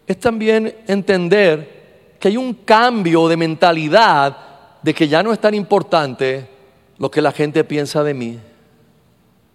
es 0.08 0.18
también 0.18 0.78
entender 0.88 2.16
que 2.18 2.30
hay 2.30 2.38
un 2.38 2.54
cambio 2.54 3.28
de 3.28 3.36
mentalidad 3.36 4.49
de 4.82 4.94
que 4.94 5.08
ya 5.08 5.24
no 5.24 5.34
es 5.34 5.40
tan 5.40 5.54
importante 5.54 6.48
lo 6.98 7.10
que 7.10 7.22
la 7.22 7.32
gente 7.32 7.64
piensa 7.64 8.04
de 8.04 8.14
mí, 8.14 8.40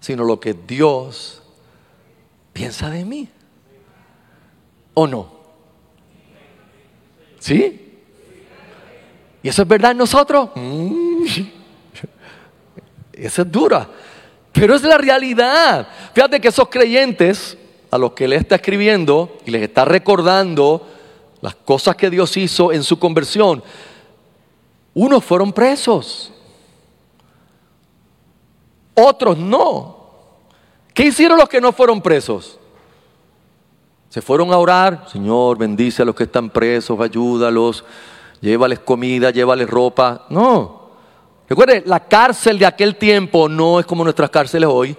sino 0.00 0.24
lo 0.24 0.40
que 0.40 0.54
Dios 0.54 1.42
piensa 2.52 2.90
de 2.90 3.04
mí. 3.04 3.28
¿O 4.94 5.06
no? 5.06 5.32
¿Sí? 7.38 8.00
¿Y 9.42 9.48
eso 9.48 9.62
es 9.62 9.68
verdad 9.68 9.90
en 9.90 9.98
nosotros? 9.98 10.50
Mm. 10.54 11.24
Eso 13.12 13.42
es 13.42 13.52
dura. 13.52 13.88
Pero 14.52 14.74
es 14.74 14.82
la 14.82 14.98
realidad. 14.98 15.86
Fíjate 16.14 16.40
que 16.40 16.48
esos 16.48 16.68
creyentes 16.68 17.56
a 17.90 17.98
los 17.98 18.12
que 18.12 18.26
le 18.26 18.36
está 18.36 18.56
escribiendo 18.56 19.38
y 19.46 19.52
les 19.52 19.62
está 19.62 19.84
recordando 19.84 20.88
las 21.40 21.54
cosas 21.54 21.94
que 21.94 22.10
Dios 22.10 22.36
hizo 22.36 22.72
en 22.72 22.82
su 22.82 22.98
conversión, 22.98 23.62
unos 24.94 25.24
fueron 25.24 25.52
presos, 25.52 26.32
otros 28.94 29.36
no. 29.36 30.04
¿Qué 30.94 31.06
hicieron 31.06 31.38
los 31.38 31.48
que 31.48 31.60
no 31.60 31.72
fueron 31.72 32.00
presos? 32.00 32.58
Se 34.08 34.22
fueron 34.22 34.52
a 34.52 34.58
orar, 34.58 35.08
Señor, 35.10 35.58
bendice 35.58 36.02
a 36.02 36.04
los 36.04 36.14
que 36.14 36.22
están 36.22 36.48
presos, 36.48 37.00
ayúdalos, 37.00 37.84
llévales 38.40 38.78
comida, 38.78 39.30
llévales 39.30 39.68
ropa. 39.68 40.26
No. 40.30 40.84
Recuerde, 41.48 41.82
la 41.84 41.98
cárcel 41.98 42.58
de 42.58 42.66
aquel 42.66 42.94
tiempo 42.94 43.48
no 43.48 43.80
es 43.80 43.86
como 43.86 44.04
nuestras 44.04 44.30
cárceles 44.30 44.68
hoy, 44.72 44.96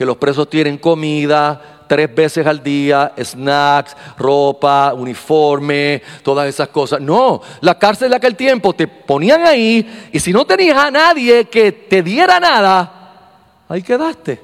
que 0.00 0.06
los 0.06 0.16
presos 0.16 0.48
tienen 0.48 0.78
comida, 0.78 1.84
tres 1.86 2.14
veces 2.14 2.46
al 2.46 2.62
día, 2.62 3.12
snacks, 3.22 3.94
ropa, 4.16 4.94
uniforme, 4.94 6.00
todas 6.22 6.48
esas 6.48 6.68
cosas. 6.68 7.02
No, 7.02 7.42
la 7.60 7.78
cárcel 7.78 8.08
de 8.08 8.16
aquel 8.16 8.34
tiempo 8.34 8.72
te 8.72 8.88
ponían 8.88 9.46
ahí 9.46 10.08
y 10.10 10.18
si 10.18 10.32
no 10.32 10.46
tenías 10.46 10.78
a 10.78 10.90
nadie 10.90 11.50
que 11.50 11.70
te 11.70 12.02
diera 12.02 12.40
nada, 12.40 13.64
ahí 13.68 13.82
quedaste, 13.82 14.40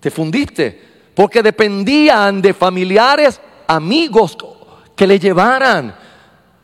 te 0.00 0.10
fundiste, 0.10 0.80
porque 1.14 1.42
dependían 1.42 2.40
de 2.40 2.54
familiares, 2.54 3.42
amigos 3.66 4.38
que 4.96 5.06
le 5.06 5.18
llevaran. 5.18 5.94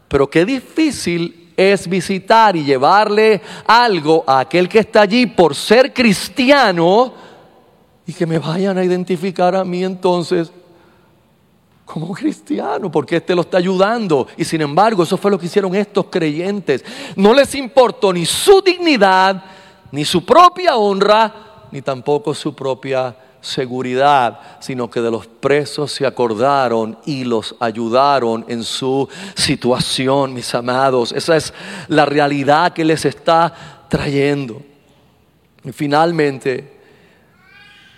Pero 0.08 0.30
qué 0.30 0.46
difícil 0.46 1.52
es 1.54 1.86
visitar 1.86 2.56
y 2.56 2.64
llevarle 2.64 3.42
algo 3.66 4.24
a 4.26 4.40
aquel 4.40 4.66
que 4.66 4.78
está 4.78 5.02
allí 5.02 5.26
por 5.26 5.54
ser 5.54 5.92
cristiano 5.92 7.27
y 8.08 8.14
que 8.14 8.24
me 8.24 8.38
vayan 8.38 8.78
a 8.78 8.84
identificar 8.84 9.54
a 9.54 9.66
mí 9.66 9.84
entonces 9.84 10.50
como 11.84 12.14
cristiano, 12.14 12.90
porque 12.90 13.16
este 13.16 13.34
lo 13.34 13.42
está 13.42 13.58
ayudando. 13.58 14.26
Y 14.38 14.46
sin 14.46 14.62
embargo, 14.62 15.02
eso 15.02 15.18
fue 15.18 15.30
lo 15.30 15.38
que 15.38 15.44
hicieron 15.44 15.74
estos 15.74 16.06
creyentes. 16.06 16.82
No 17.16 17.34
les 17.34 17.54
importó 17.54 18.10
ni 18.14 18.24
su 18.24 18.62
dignidad, 18.62 19.44
ni 19.92 20.06
su 20.06 20.24
propia 20.24 20.76
honra, 20.76 21.66
ni 21.70 21.82
tampoco 21.82 22.32
su 22.32 22.54
propia 22.54 23.14
seguridad, 23.42 24.40
sino 24.60 24.88
que 24.88 25.02
de 25.02 25.10
los 25.10 25.26
presos 25.26 25.92
se 25.92 26.06
acordaron 26.06 26.96
y 27.04 27.24
los 27.24 27.56
ayudaron 27.60 28.46
en 28.48 28.64
su 28.64 29.06
situación, 29.34 30.32
mis 30.32 30.54
amados. 30.54 31.12
Esa 31.12 31.36
es 31.36 31.52
la 31.88 32.06
realidad 32.06 32.72
que 32.72 32.86
les 32.86 33.04
está 33.04 33.86
trayendo. 33.90 34.62
Y 35.62 35.72
finalmente, 35.72 36.77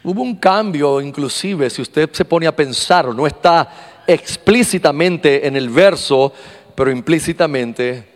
Hubo 0.03 0.23
un 0.23 0.37
cambio 0.37 1.01
inclusive, 1.01 1.69
si 1.69 1.83
usted 1.83 2.11
se 2.13 2.25
pone 2.25 2.47
a 2.47 2.57
pensar, 2.57 3.15
no 3.15 3.27
está 3.27 4.03
explícitamente 4.07 5.47
en 5.47 5.57
el 5.57 5.69
verso, 5.69 6.33
pero 6.75 6.91
implícitamente, 6.91 8.09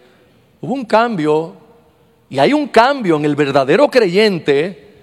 hubo 0.61 0.73
un 0.73 0.85
cambio 0.87 1.55
y 2.31 2.38
hay 2.38 2.53
un 2.55 2.68
cambio 2.68 3.16
en 3.16 3.27
el 3.27 3.37
verdadero 3.37 3.90
creyente, 3.90 4.94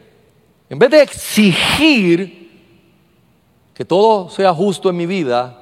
en 0.69 0.79
vez 0.79 0.89
de 0.89 1.01
exigir 1.03 2.41
que 3.73 3.85
todo 3.85 4.29
sea 4.29 4.53
justo 4.53 4.89
en 4.89 4.97
mi 4.97 5.05
vida, 5.05 5.57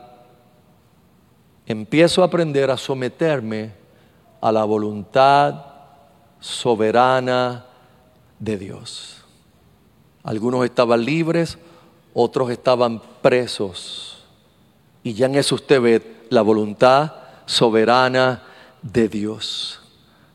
empiezo 1.66 2.22
a 2.22 2.26
aprender 2.26 2.72
a 2.72 2.78
someterme 2.78 3.72
a 4.42 4.52
la 4.52 4.64
voluntad 4.64 5.66
soberana 6.40 7.66
de 8.40 8.58
Dios. 8.58 9.19
Algunos 10.24 10.66
estaban 10.66 11.04
libres, 11.04 11.58
otros 12.14 12.52
estaban 12.52 13.02
presos. 13.22 14.18
Y 15.04 15.14
ya 15.14 15.28
en 15.28 15.36
eso 15.36 15.56
usted 15.56 15.82
ve 15.82 16.20
la 16.30 16.42
voluntad 16.42 17.14
soberana 17.46 18.44
de 18.82 19.08
Dios. 19.08 19.80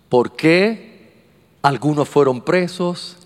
¿Por 0.08 0.32
qué 0.32 1.12
algunos 1.62 2.08
fueron 2.08 2.40
presos 2.40 3.16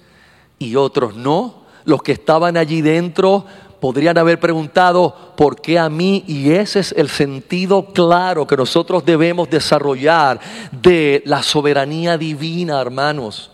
y 0.59 0.77
otros 0.77 1.15
no? 1.15 1.63
Los 1.85 2.03
que 2.03 2.13
estaban 2.13 2.57
allí 2.57 2.83
dentro 2.83 3.45
podrían 3.81 4.19
haber 4.19 4.41
preguntado, 4.41 5.15
¿por 5.37 5.61
qué 5.61 5.79
a 5.79 5.89
mí? 5.89 6.25
Y 6.27 6.51
ese 6.51 6.81
es 6.81 6.93
el 6.93 7.09
sentido 7.09 7.87
claro 7.87 8.47
que 8.47 8.57
nosotros 8.57 9.05
debemos 9.05 9.49
desarrollar 9.49 10.41
de 10.73 11.23
la 11.25 11.43
soberanía 11.43 12.19
divina, 12.19 12.81
hermanos. 12.81 13.51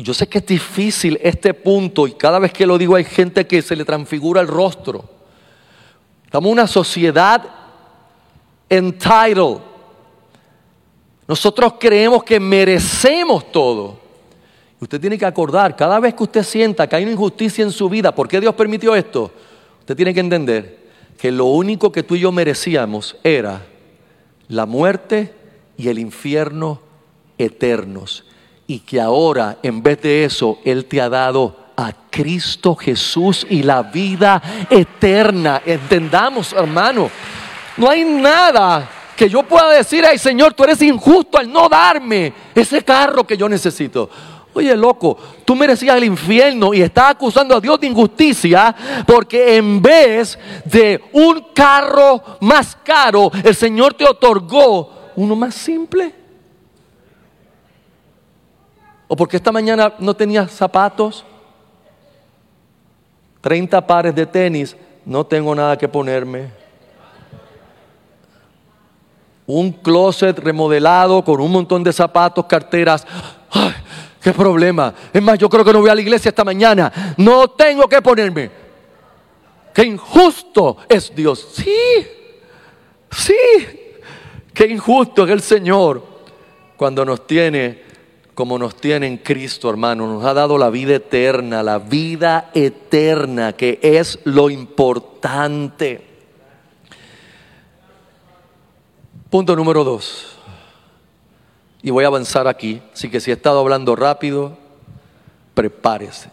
Y 0.00 0.02
yo 0.02 0.14
sé 0.14 0.26
que 0.26 0.38
es 0.38 0.46
difícil 0.46 1.20
este 1.22 1.52
punto 1.52 2.06
y 2.06 2.12
cada 2.12 2.38
vez 2.38 2.54
que 2.54 2.64
lo 2.64 2.78
digo 2.78 2.94
hay 2.94 3.04
gente 3.04 3.46
que 3.46 3.60
se 3.60 3.76
le 3.76 3.84
transfigura 3.84 4.40
el 4.40 4.48
rostro. 4.48 5.04
Estamos 6.24 6.46
en 6.46 6.52
una 6.54 6.66
sociedad 6.66 7.46
entitled. 8.70 9.58
Nosotros 11.28 11.74
creemos 11.78 12.24
que 12.24 12.40
merecemos 12.40 13.52
todo. 13.52 14.00
Usted 14.80 14.98
tiene 14.98 15.18
que 15.18 15.26
acordar, 15.26 15.76
cada 15.76 16.00
vez 16.00 16.14
que 16.14 16.22
usted 16.22 16.44
sienta 16.44 16.88
que 16.88 16.96
hay 16.96 17.02
una 17.02 17.12
injusticia 17.12 17.62
en 17.62 17.70
su 17.70 17.90
vida, 17.90 18.14
¿por 18.14 18.26
qué 18.26 18.40
Dios 18.40 18.54
permitió 18.54 18.94
esto? 18.94 19.30
Usted 19.80 19.94
tiene 19.94 20.14
que 20.14 20.20
entender 20.20 20.78
que 21.18 21.30
lo 21.30 21.44
único 21.44 21.92
que 21.92 22.04
tú 22.04 22.14
y 22.16 22.20
yo 22.20 22.32
merecíamos 22.32 23.18
era 23.22 23.66
la 24.48 24.64
muerte 24.64 25.34
y 25.76 25.88
el 25.88 25.98
infierno 25.98 26.80
eternos 27.36 28.24
y 28.70 28.78
que 28.78 29.00
ahora 29.00 29.58
en 29.64 29.82
vez 29.82 30.00
de 30.00 30.22
eso 30.22 30.60
Él 30.64 30.84
te 30.84 31.00
ha 31.00 31.08
dado 31.08 31.56
a 31.76 31.92
Cristo 32.08 32.76
Jesús 32.76 33.44
y 33.50 33.64
la 33.64 33.82
vida 33.82 34.40
eterna. 34.70 35.60
Entendamos, 35.66 36.52
hermano, 36.52 37.10
no 37.76 37.90
hay 37.90 38.04
nada 38.04 38.88
que 39.16 39.28
yo 39.28 39.42
pueda 39.42 39.70
decir, 39.70 40.04
ay 40.06 40.18
Señor, 40.18 40.54
tú 40.54 40.62
eres 40.62 40.80
injusto 40.82 41.36
al 41.36 41.50
no 41.50 41.68
darme 41.68 42.32
ese 42.54 42.84
carro 42.84 43.26
que 43.26 43.36
yo 43.36 43.48
necesito. 43.48 44.08
Oye, 44.54 44.76
loco, 44.76 45.18
tú 45.44 45.56
merecías 45.56 45.96
el 45.96 46.04
infierno 46.04 46.72
y 46.72 46.80
estás 46.80 47.10
acusando 47.10 47.56
a 47.56 47.60
Dios 47.60 47.80
de 47.80 47.88
injusticia 47.88 48.72
porque 49.04 49.56
en 49.56 49.82
vez 49.82 50.38
de 50.64 51.02
un 51.12 51.46
carro 51.52 52.22
más 52.40 52.78
caro, 52.84 53.32
el 53.42 53.56
Señor 53.56 53.94
te 53.94 54.04
otorgó 54.04 55.10
uno 55.16 55.34
más 55.34 55.56
simple. 55.56 56.19
¿O 59.12 59.16
porque 59.16 59.38
esta 59.38 59.50
mañana 59.50 59.92
no 59.98 60.14
tenía 60.14 60.46
zapatos? 60.46 61.24
30 63.40 63.84
pares 63.84 64.14
de 64.14 64.24
tenis, 64.24 64.76
no 65.04 65.26
tengo 65.26 65.52
nada 65.52 65.76
que 65.76 65.88
ponerme. 65.88 66.52
Un 69.46 69.72
closet 69.72 70.38
remodelado 70.38 71.24
con 71.24 71.40
un 71.40 71.50
montón 71.50 71.82
de 71.82 71.92
zapatos, 71.92 72.44
carteras. 72.44 73.04
¿Qué 74.22 74.30
problema? 74.30 74.94
Es 75.12 75.20
más, 75.20 75.36
yo 75.40 75.48
creo 75.48 75.64
que 75.64 75.72
no 75.72 75.80
voy 75.80 75.90
a 75.90 75.94
la 75.96 76.02
iglesia 76.02 76.28
esta 76.28 76.44
mañana. 76.44 77.14
No 77.16 77.48
tengo 77.48 77.88
que 77.88 78.00
ponerme. 78.00 78.48
Qué 79.74 79.86
injusto 79.86 80.76
es 80.88 81.12
Dios. 81.12 81.48
Sí, 81.54 82.06
sí. 83.10 83.34
Qué 84.54 84.66
injusto 84.66 85.24
es 85.24 85.30
el 85.30 85.40
Señor 85.40 86.00
cuando 86.76 87.04
nos 87.04 87.26
tiene 87.26 87.89
como 88.34 88.58
nos 88.58 88.76
tiene 88.76 89.06
en 89.06 89.18
Cristo, 89.18 89.68
hermano. 89.68 90.06
Nos 90.06 90.24
ha 90.24 90.34
dado 90.34 90.56
la 90.58 90.70
vida 90.70 90.94
eterna, 90.94 91.62
la 91.62 91.78
vida 91.78 92.50
eterna, 92.54 93.52
que 93.52 93.78
es 93.82 94.18
lo 94.24 94.50
importante. 94.50 96.06
Punto 99.28 99.54
número 99.54 99.84
dos. 99.84 100.38
Y 101.82 101.90
voy 101.90 102.04
a 102.04 102.08
avanzar 102.08 102.48
aquí. 102.48 102.82
Así 102.92 103.10
que 103.10 103.20
si 103.20 103.30
he 103.30 103.34
estado 103.34 103.60
hablando 103.60 103.96
rápido, 103.96 104.56
prepárese. 105.54 106.30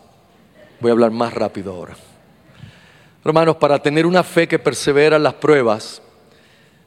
Voy 0.80 0.90
a 0.90 0.94
hablar 0.94 1.12
más 1.12 1.34
rápido 1.34 1.74
ahora. 1.74 1.96
Hermanos, 3.24 3.58
para 3.58 3.80
tener 3.80 4.06
una 4.06 4.24
fe 4.24 4.48
que 4.48 4.60
persevera 4.60 5.18
en 5.18 5.24
las 5.24 5.34
pruebas, 5.34 6.02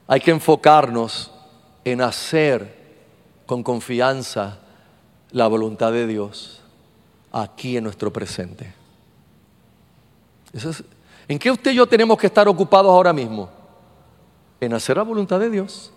hay 0.06 0.20
que 0.20 0.30
enfocarnos 0.30 1.32
en 1.84 2.00
hacer 2.00 2.78
con 3.46 3.62
confianza 3.62 4.59
la 5.32 5.46
voluntad 5.46 5.92
de 5.92 6.06
Dios 6.06 6.60
aquí 7.32 7.76
en 7.76 7.84
nuestro 7.84 8.12
presente. 8.12 8.74
¿En 11.28 11.38
qué 11.38 11.50
usted 11.50 11.70
y 11.70 11.76
yo 11.76 11.86
tenemos 11.86 12.18
que 12.18 12.26
estar 12.26 12.48
ocupados 12.48 12.90
ahora 12.90 13.12
mismo? 13.12 13.48
En 14.60 14.74
hacer 14.74 14.96
la 14.96 15.04
voluntad 15.04 15.38
de 15.38 15.50
Dios. 15.50 15.92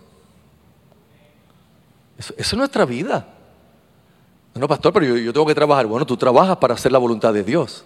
Eso, 2.16 2.34
es 2.36 2.54
nuestra 2.54 2.84
vida. 2.84 3.26
No, 4.54 4.68
pastor, 4.68 4.92
pero 4.92 5.06
yo, 5.06 5.16
yo 5.16 5.32
tengo 5.32 5.46
que 5.46 5.54
trabajar. 5.54 5.86
Bueno, 5.86 6.06
tú 6.06 6.16
trabajas 6.16 6.56
para 6.58 6.74
hacer 6.74 6.92
la 6.92 6.98
voluntad 6.98 7.34
de 7.34 7.42
Dios. 7.42 7.84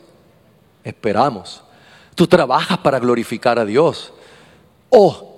Esperamos. 0.85 1.63
Tú 2.15 2.27
trabajas 2.27 2.79
para 2.79 2.99
glorificar 2.99 3.59
a 3.59 3.65
Dios. 3.65 4.13
O 4.91 5.38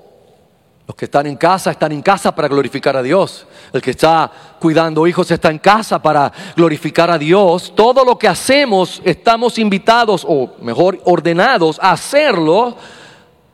los 0.91 0.97
que 0.97 1.05
están 1.05 1.27
en 1.27 1.37
casa 1.37 1.71
están 1.71 1.93
en 1.93 2.03
casa 2.03 2.35
para 2.35 2.49
glorificar 2.49 2.97
a 2.97 3.03
Dios. 3.03 3.47
El 3.73 3.81
que 3.81 3.93
está 3.93 4.29
cuidando 4.59 5.07
hijos 5.07 5.31
está 5.31 5.49
en 5.49 5.61
casa 5.61 6.03
para 6.03 6.33
glorificar 6.57 7.09
a 7.13 7.17
Dios. 7.17 7.73
Todo 7.77 8.05
lo 8.05 8.19
que 8.19 8.27
hacemos 8.27 9.01
estamos 9.05 9.57
invitados, 9.61 10.27
o 10.29 10.57
mejor, 10.61 11.01
ordenados 11.05 11.79
a 11.81 11.93
hacerlo 11.93 12.77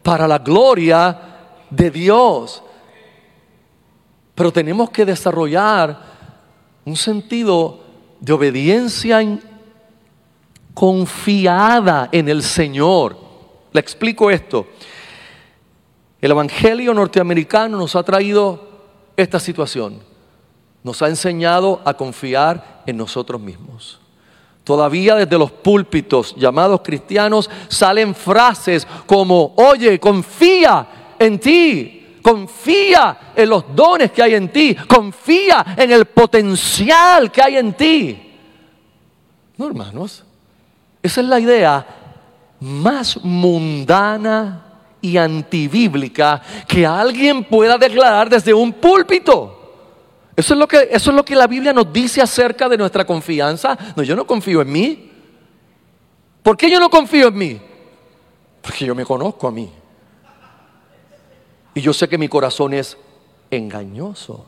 para 0.03 0.27
la 0.27 0.39
gloria 0.39 1.21
de 1.69 1.91
Dios. 1.91 2.63
Pero 4.35 4.51
tenemos 4.51 4.89
que 4.89 5.05
desarrollar 5.05 6.01
un 6.87 6.97
sentido 6.97 7.81
de 8.19 8.33
obediencia 8.33 9.21
confiada 10.73 12.09
en 12.13 12.31
el 12.31 12.43
Señor. 12.43 13.19
Le 13.73 13.81
explico 13.83 14.31
esto. 14.31 14.69
El 16.21 16.31
Evangelio 16.31 16.95
norteamericano 16.95 17.77
nos 17.77 17.95
ha 17.95 18.03
traído 18.03 18.61
esta 19.17 19.39
situación. 19.39 20.01
Nos 20.83 21.03
ha 21.03 21.09
enseñado 21.09 21.81
a 21.85 21.95
confiar 21.95 22.83
en 22.87 22.97
nosotros 22.97 23.41
mismos. 23.41 23.99
Todavía 24.65 25.15
desde 25.15 25.39
los 25.39 25.53
púlpitos 25.53 26.35
llamados 26.37 26.81
cristianos 26.83 27.49
salen 27.69 28.15
frases 28.15 28.87
como, 29.07 29.55
oye, 29.57 30.01
confía 30.01 31.15
en 31.19 31.39
ti, 31.39 32.19
confía 32.23 33.33
en 33.37 33.49
los 33.49 33.65
dones 33.75 34.11
que 34.11 34.23
hay 34.23 34.35
en 34.35 34.51
ti, 34.51 34.75
confía 34.75 35.75
en 35.77 35.93
el 35.93 36.07
potencial 36.07 37.31
que 37.31 37.43
hay 37.43 37.57
en 37.59 37.75
ti. 37.75 38.35
No, 39.57 39.69
hermanos, 39.69 40.25
esa 41.03 41.21
es 41.21 41.27
la 41.29 41.39
idea 41.39 41.87
más 42.61 43.23
mundana 43.23 44.66
y 45.01 45.17
antibíblica 45.17 46.41
que 46.67 46.87
alguien 46.87 47.45
pueda 47.45 47.79
declarar 47.79 48.29
desde 48.29 48.53
un 48.53 48.73
púlpito. 48.73 49.53
Eso 50.37 50.55
es, 50.55 50.61
lo 50.61 50.69
que, 50.69 50.89
eso 50.91 51.11
es 51.11 51.17
lo 51.17 51.25
que 51.25 51.35
la 51.35 51.47
Biblia 51.47 51.73
nos 51.73 51.91
dice 51.93 52.21
acerca 52.21 52.69
de 52.69 52.77
nuestra 52.77 53.07
confianza. 53.07 53.77
No, 53.97 54.03
yo 54.03 54.15
no 54.15 54.27
confío 54.27 54.61
en 54.61 54.71
mí. 54.71 55.11
¿Por 56.43 56.57
qué 56.57 56.71
yo 56.71 56.79
no 56.79 56.91
confío 56.91 57.29
en 57.29 57.39
mí? 57.39 57.61
Porque 58.61 58.85
yo 58.85 58.95
me 58.95 59.05
conozco 59.05 59.49
a 59.49 59.51
mí. 59.51 59.71
Y 61.75 61.81
yo 61.81 61.93
sé 61.93 62.09
que 62.09 62.19
mi 62.19 62.29
corazón 62.29 62.75
es 62.75 62.97
engañoso. 63.51 64.47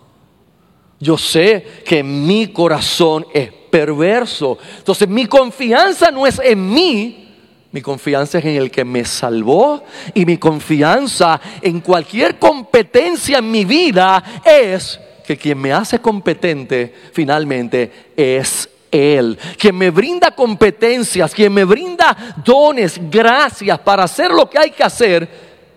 Yo 1.00 1.16
sé 1.16 1.82
que 1.84 2.02
mi 2.02 2.48
corazón 2.52 3.26
es 3.32 3.52
perverso. 3.52 4.58
Entonces 4.78 5.08
mi 5.08 5.26
confianza 5.26 6.10
no 6.10 6.26
es 6.26 6.38
en 6.38 6.70
mí, 6.70 7.27
mi 7.70 7.82
confianza 7.82 8.38
es 8.38 8.44
en 8.46 8.56
el 8.56 8.70
que 8.70 8.84
me 8.84 9.04
salvó 9.04 9.84
y 10.14 10.24
mi 10.24 10.38
confianza 10.38 11.38
en 11.60 11.80
cualquier 11.80 12.38
competencia 12.38 13.38
en 13.38 13.50
mi 13.50 13.66
vida 13.66 14.40
es 14.44 14.98
que 15.26 15.36
quien 15.36 15.58
me 15.58 15.72
hace 15.72 15.98
competente 15.98 16.94
finalmente 17.12 18.12
es 18.16 18.70
Él. 18.90 19.38
Quien 19.58 19.76
me 19.76 19.90
brinda 19.90 20.30
competencias, 20.30 21.34
quien 21.34 21.52
me 21.52 21.64
brinda 21.64 22.36
dones, 22.42 22.98
gracias 23.10 23.78
para 23.80 24.04
hacer 24.04 24.30
lo 24.30 24.48
que 24.48 24.58
hay 24.58 24.70
que 24.70 24.84
hacer 24.84 25.28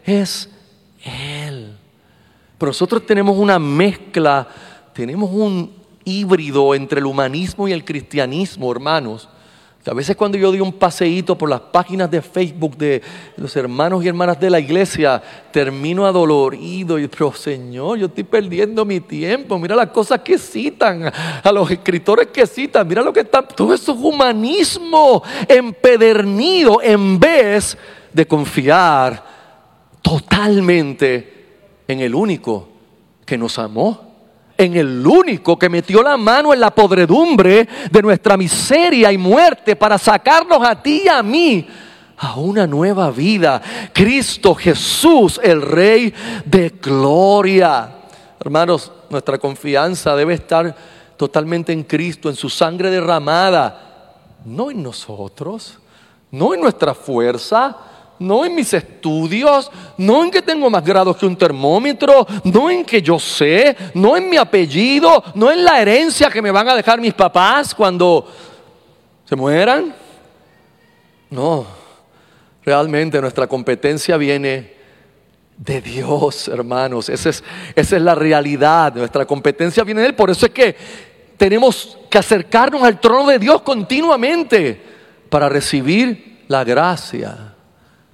es 0.06 0.50
Él. 1.04 1.78
Pero 2.58 2.70
nosotros 2.70 3.06
tenemos 3.06 3.38
una 3.38 3.60
mezcla, 3.60 4.48
tenemos 4.94 5.30
un 5.30 5.76
híbrido 6.06 6.74
entre 6.74 7.00
el 7.00 7.06
humanismo 7.06 7.68
y 7.68 7.74
el 7.74 7.84
cristianismo, 7.84 8.72
hermanos 8.72 9.28
a 9.90 9.94
veces 9.96 10.16
cuando 10.16 10.38
yo 10.38 10.52
doy 10.52 10.60
un 10.60 10.74
paseíto 10.74 11.36
por 11.36 11.50
las 11.50 11.60
páginas 11.60 12.12
de 12.12 12.22
Facebook 12.22 12.78
de 12.78 13.02
los 13.36 13.56
hermanos 13.56 14.04
y 14.04 14.08
hermanas 14.08 14.40
de 14.40 14.50
la 14.52 14.60
iglesia, 14.60 15.22
termino 15.52 16.06
adolorido 16.06 17.00
y 17.00 17.08
pero 17.08 17.34
Señor, 17.34 17.98
yo 17.98 18.06
estoy 18.06 18.24
perdiendo 18.24 18.86
mi 18.86 19.00
tiempo. 19.00 19.58
Mira 19.58 19.76
las 19.76 19.90
cosas 19.90 20.20
que 20.22 20.38
citan, 20.38 21.12
a 21.44 21.52
los 21.52 21.72
escritores 21.72 22.28
que 22.28 22.46
citan, 22.46 22.88
mira 22.88 23.02
lo 23.02 23.12
que 23.12 23.22
están, 23.22 23.48
todo 23.48 23.74
eso 23.74 23.94
es 23.94 23.98
humanismo 24.00 25.24
empedernido 25.48 26.80
en 26.82 27.20
vez 27.20 27.76
de 28.14 28.28
confiar 28.28 29.24
totalmente 30.02 31.48
en 31.88 32.02
el 32.02 32.14
único 32.14 32.70
que 33.26 33.38
nos 33.38 33.58
amó 33.58 34.11
en 34.64 34.76
el 34.76 35.05
único 35.05 35.57
que 35.57 35.70
metió 35.70 36.03
la 36.03 36.18
mano 36.18 36.53
en 36.53 36.59
la 36.59 36.72
podredumbre 36.72 37.68
de 37.89 38.01
nuestra 38.01 38.38
miseria 38.38 39.12
y 39.12 39.18
muerte 39.18 39.76
para 39.76 39.97
sacarnos 39.97 40.66
a 40.66 40.82
ti 40.82 41.03
y 41.05 41.07
a 41.07 41.24
mí 41.24 41.68
a 42.18 42.36
una 42.36 42.68
nueva 42.68 43.09
vida. 43.09 43.62
Cristo 43.91 44.53
Jesús, 44.53 45.39
el 45.43 45.62
Rey 45.62 46.14
de 46.45 46.70
Gloria. 46.82 47.89
Hermanos, 48.39 48.91
nuestra 49.09 49.38
confianza 49.39 50.16
debe 50.16 50.36
estar 50.36 50.76
totalmente 51.18 51.74
en 51.74 51.84
Cristo, 51.84 52.30
en 52.30 52.36
su 52.36 52.49
sangre 52.49 52.89
derramada, 52.89 54.16
no 54.45 54.72
en 54.72 54.84
nosotros, 54.84 55.80
no 56.32 56.53
en 56.53 56.62
nuestra 56.62 56.93
fuerza, 56.93 57.78
no 58.22 58.45
en 58.45 58.53
mis 58.53 58.72
estudios, 58.74 59.72
no 59.97 60.24
en 60.24 60.30
que 60.30 60.43
tengo 60.43 60.69
más 60.69 60.86
grados 60.86 61.17
que 61.17 61.26
un 61.26 61.36
termómetro, 61.36 62.28
no 62.43 62.69
en 62.69 62.86
que 62.86 63.01
yo 63.01 63.17
sé, 63.17 63.76
no 63.95 64.15
en 64.15 64.30
mi 64.30 64.38
apellido, 64.38 65.24
no 65.34 65.51
en 65.51 65.63
la 65.63 65.82
herencia 65.82 66.30
que 66.30 66.41
me 66.41 66.51
van 66.51 66.69
a 66.69 66.76
dejar 66.76 67.01
mis 67.01 67.15
papás 67.15 67.74
cuando 67.74 68.28
se 69.26 69.36
mueran. 69.36 69.95
No, 71.32 71.65
realmente 72.63 73.19
nuestra 73.19 73.47
competencia 73.47 74.17
viene 74.17 74.76
de 75.57 75.82
Dios, 75.82 76.47
hermanos. 76.47 77.09
Esa 77.09 77.30
es, 77.30 77.43
esa 77.76 77.95
es 77.95 78.01
la 78.03 78.13
realidad. 78.13 78.93
Nuestra 78.93 79.26
competencia 79.26 79.84
viene 79.84 80.01
de 80.01 80.07
Él. 80.07 80.15
Por 80.15 80.30
eso 80.30 80.45
es 80.45 80.51
que 80.51 80.76
tenemos 81.38 81.97
que 82.07 82.19
acercarnos 82.19 82.84
al 82.84 82.99
trono 82.99 83.32
de 83.32 83.39
Dios 83.39 83.63
continuamente 83.63 84.80
para 85.28 85.49
recibir 85.49 86.43
la 86.47 86.63
gracia 86.63 87.51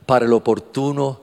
para 0.08 0.26
el 0.26 0.34
oportuno 0.34 1.20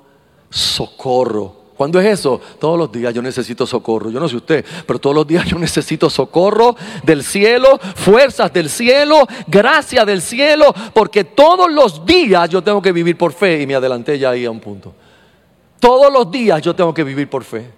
socorro. 0.51 1.65
¿Cuándo 1.77 1.99
es 1.99 2.07
eso? 2.07 2.41
Todos 2.61 2.79
los 2.79 2.93
días 2.93 3.13
yo 3.13 3.21
necesito 3.21 3.67
socorro. 3.67 4.11
Yo 4.11 4.21
no 4.21 4.29
sé 4.29 4.37
usted, 4.37 4.65
pero 4.87 5.01
todos 5.01 5.17
los 5.17 5.27
días 5.27 5.45
yo 5.47 5.59
necesito 5.59 6.09
socorro 6.09 6.77
del 7.03 7.25
cielo, 7.25 7.81
fuerzas 7.97 8.53
del 8.53 8.71
cielo, 8.71 9.27
gracia 9.49 10.05
del 10.05 10.23
cielo, 10.23 10.73
porque 10.93 11.25
todos 11.25 11.73
los 11.73 12.07
días 12.07 12.49
yo 12.49 12.63
tengo 12.63 12.81
que 12.81 12.93
vivir 12.93 13.19
por 13.19 13.33
fe. 13.33 13.63
Y 13.63 13.67
me 13.67 13.75
adelanté 13.75 14.17
ya 14.21 14.31
ahí 14.31 14.45
a 14.45 14.51
un 14.53 14.61
punto. 14.61 14.95
Todos 15.81 16.13
los 16.13 16.31
días 16.31 16.63
yo 16.63 16.77
tengo 16.77 16.95
que 16.95 17.03
vivir 17.03 17.29
por 17.29 17.43
fe. 17.43 17.69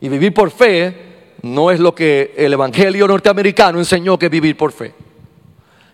Y 0.00 0.08
vivir 0.08 0.32
por 0.32 0.50
fe 0.50 1.34
no 1.42 1.70
es 1.70 1.80
lo 1.80 1.94
que 1.94 2.32
el 2.36 2.54
Evangelio 2.54 3.06
norteamericano 3.06 3.78
enseñó 3.78 4.18
que 4.18 4.30
vivir 4.30 4.56
por 4.56 4.72
fe. 4.72 4.94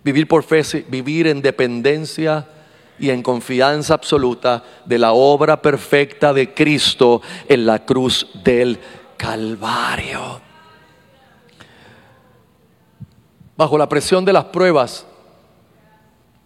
Vivir 0.05 0.29
por 0.29 0.45
fe 0.45 0.61
es 0.61 0.89
vivir 0.89 1.27
en 1.27 1.43
dependencia 1.43 2.47
y 2.99 3.11
en 3.11 3.23
confianza 3.23 3.95
absoluta 3.95 4.63
de 4.85 4.99
la 4.99 5.13
obra 5.13 5.61
perfecta 5.61 6.33
de 6.33 6.53
Cristo 6.53 7.23
en 7.49 7.67
la 7.67 7.85
cruz 7.85 8.27
del 8.45 8.79
Calvario. 9.17 10.49
bajo 13.59 13.77
la 13.77 13.89
presión 13.89 14.25
de 14.25 14.33
las 14.33 14.45
pruebas, 14.45 15.05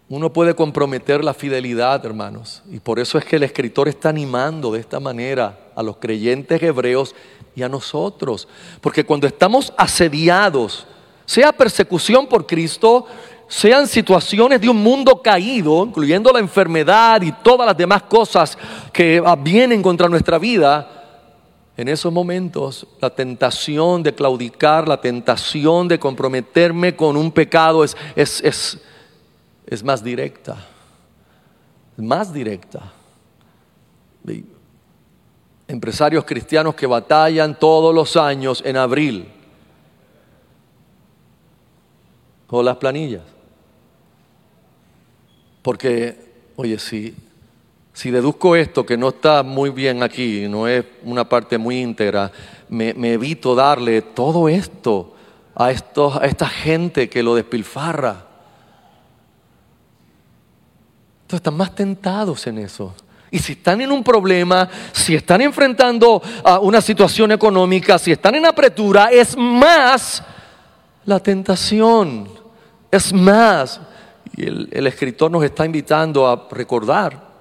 uno 0.09 0.33
puede 0.33 0.55
comprometer 0.55 1.23
la 1.23 1.35
fidelidad, 1.35 2.05
hermanos. 2.07 2.63
Y 2.71 2.81
por 2.81 2.99
eso 2.99 3.19
es 3.19 3.25
que 3.27 3.37
el 3.37 3.43
escritor 3.43 3.87
está 3.87 4.09
animando 4.09 4.73
de 4.73 4.81
esta 4.81 4.99
manera 4.99 5.59
a 5.77 5.83
los 5.83 5.99
creyentes 5.99 6.63
hebreos 6.63 7.15
y 7.55 7.63
a 7.63 7.69
nosotros. 7.69 8.49
Porque 8.81 9.05
cuando 9.05 9.27
estamos 9.27 9.75
asediados, 9.77 10.87
sea 11.27 11.53
persecución 11.53 12.27
por 12.27 12.47
Cristo, 12.47 13.07
sean 13.53 13.87
situaciones 13.87 14.63
de 14.63 14.71
un 14.71 14.83
mundo 14.83 15.21
caído, 15.21 15.85
incluyendo 15.85 16.33
la 16.33 16.39
enfermedad 16.39 17.21
y 17.21 17.33
todas 17.33 17.67
las 17.67 17.77
demás 17.77 18.05
cosas 18.05 18.57
que 18.91 19.23
vienen 19.43 19.83
contra 19.83 20.09
nuestra 20.09 20.39
vida, 20.39 20.89
en 21.77 21.87
esos 21.89 22.11
momentos 22.11 22.87
la 22.99 23.11
tentación 23.11 24.03
de 24.03 24.15
claudicar, 24.15 24.89
la 24.89 24.99
tentación 24.99 25.87
de 25.87 25.99
comprometerme 25.99 26.97
con 26.97 27.15
un 27.15 27.31
pecado 27.31 27.85
es, 27.85 27.95
es, 28.17 28.81
es, 29.67 29.85
más 29.85 30.03
directa, 30.03 30.57
más 31.99 32.33
directa. 32.33 32.91
Empresarios 35.69 36.25
cristianos 36.25 36.75
que 36.75 36.87
batallan 36.87 37.59
todos 37.59 37.95
los 37.95 38.17
años 38.17 38.63
en 38.65 38.79
abril 38.79 39.29
con 42.47 42.65
las 42.65 42.79
planillas. 42.79 43.42
Porque, 45.63 46.17
oye, 46.57 46.79
si 46.79 47.15
si 47.93 48.11
deduzco 48.11 48.57
esto, 48.57 48.87
que 48.87 48.97
no 48.97 49.11
está 49.11 49.43
muy 49.43 49.71
bien 49.71 50.03
aquí, 50.03 50.47
no 50.49 50.67
es 50.67 50.85
una 51.05 51.29
parte 51.29 51.59
muy 51.59 51.79
íntegra, 51.79 52.33
me, 52.71 52.91
evito 52.91 53.55
darle 53.55 54.01
todo 54.01 54.49
esto 54.49 55.15
a, 55.55 55.71
estos, 55.71 56.17
a 56.17 56.25
esta 56.25 56.49
gente 56.49 57.11
que 57.11 57.23
lo 57.23 57.35
despilfarra. 57.35 58.27
Entonces 61.23 61.41
están 61.41 61.55
más 61.55 61.75
tentados 61.75 62.47
en 62.47 62.59
eso. 62.59 62.95
Y 63.31 63.39
si 63.39 63.53
están 63.53 63.81
en 63.83 63.93
un 63.93 64.03
problema, 64.03 64.69
si 64.93 65.15
están 65.15 65.43
enfrentando 65.43 66.23
a 66.45 66.59
una 66.61 66.81
situación 66.81 67.33
económica, 67.33 67.99
si 67.99 68.13
están 68.13 68.35
en 68.35 68.47
apretura, 68.47 69.11
es 69.11 69.37
más 69.37 70.23
la 71.05 71.19
tentación. 71.21 72.29
Es 72.91 73.13
más. 73.13 73.81
Y 74.37 74.47
el, 74.47 74.87
escritor 74.87 75.31
nos 75.31 75.45
está 75.45 75.65
invitando 75.65 76.27
a 76.27 76.49
recordar 76.51 77.33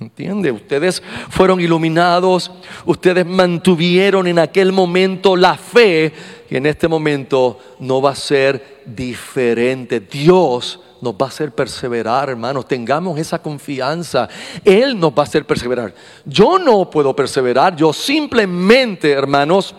¿Entiende? 0.00 0.50
Ustedes 0.50 1.02
fueron 1.30 1.60
iluminados, 1.60 2.50
ustedes 2.84 3.24
mantuvieron 3.24 4.26
en 4.26 4.40
aquel 4.40 4.72
momento 4.72 5.36
la 5.36 5.56
fe 5.56 6.12
y 6.50 6.56
en 6.56 6.66
este 6.66 6.88
momento 6.88 7.58
no 7.78 8.02
va 8.02 8.10
a 8.10 8.16
ser 8.16 8.82
diferente. 8.84 10.00
Dios 10.00 10.80
nos 11.00 11.14
va 11.14 11.26
a 11.26 11.28
hacer 11.28 11.52
perseverar, 11.52 12.28
hermanos. 12.28 12.66
Tengamos 12.66 13.18
esa 13.18 13.40
confianza. 13.40 14.28
Él 14.64 14.98
nos 14.98 15.12
va 15.12 15.20
a 15.20 15.22
hacer 15.22 15.46
perseverar. 15.46 15.94
Yo 16.24 16.58
no 16.58 16.90
puedo 16.90 17.14
perseverar, 17.14 17.76
yo 17.76 17.92
simplemente, 17.92 19.12
hermanos, 19.12 19.74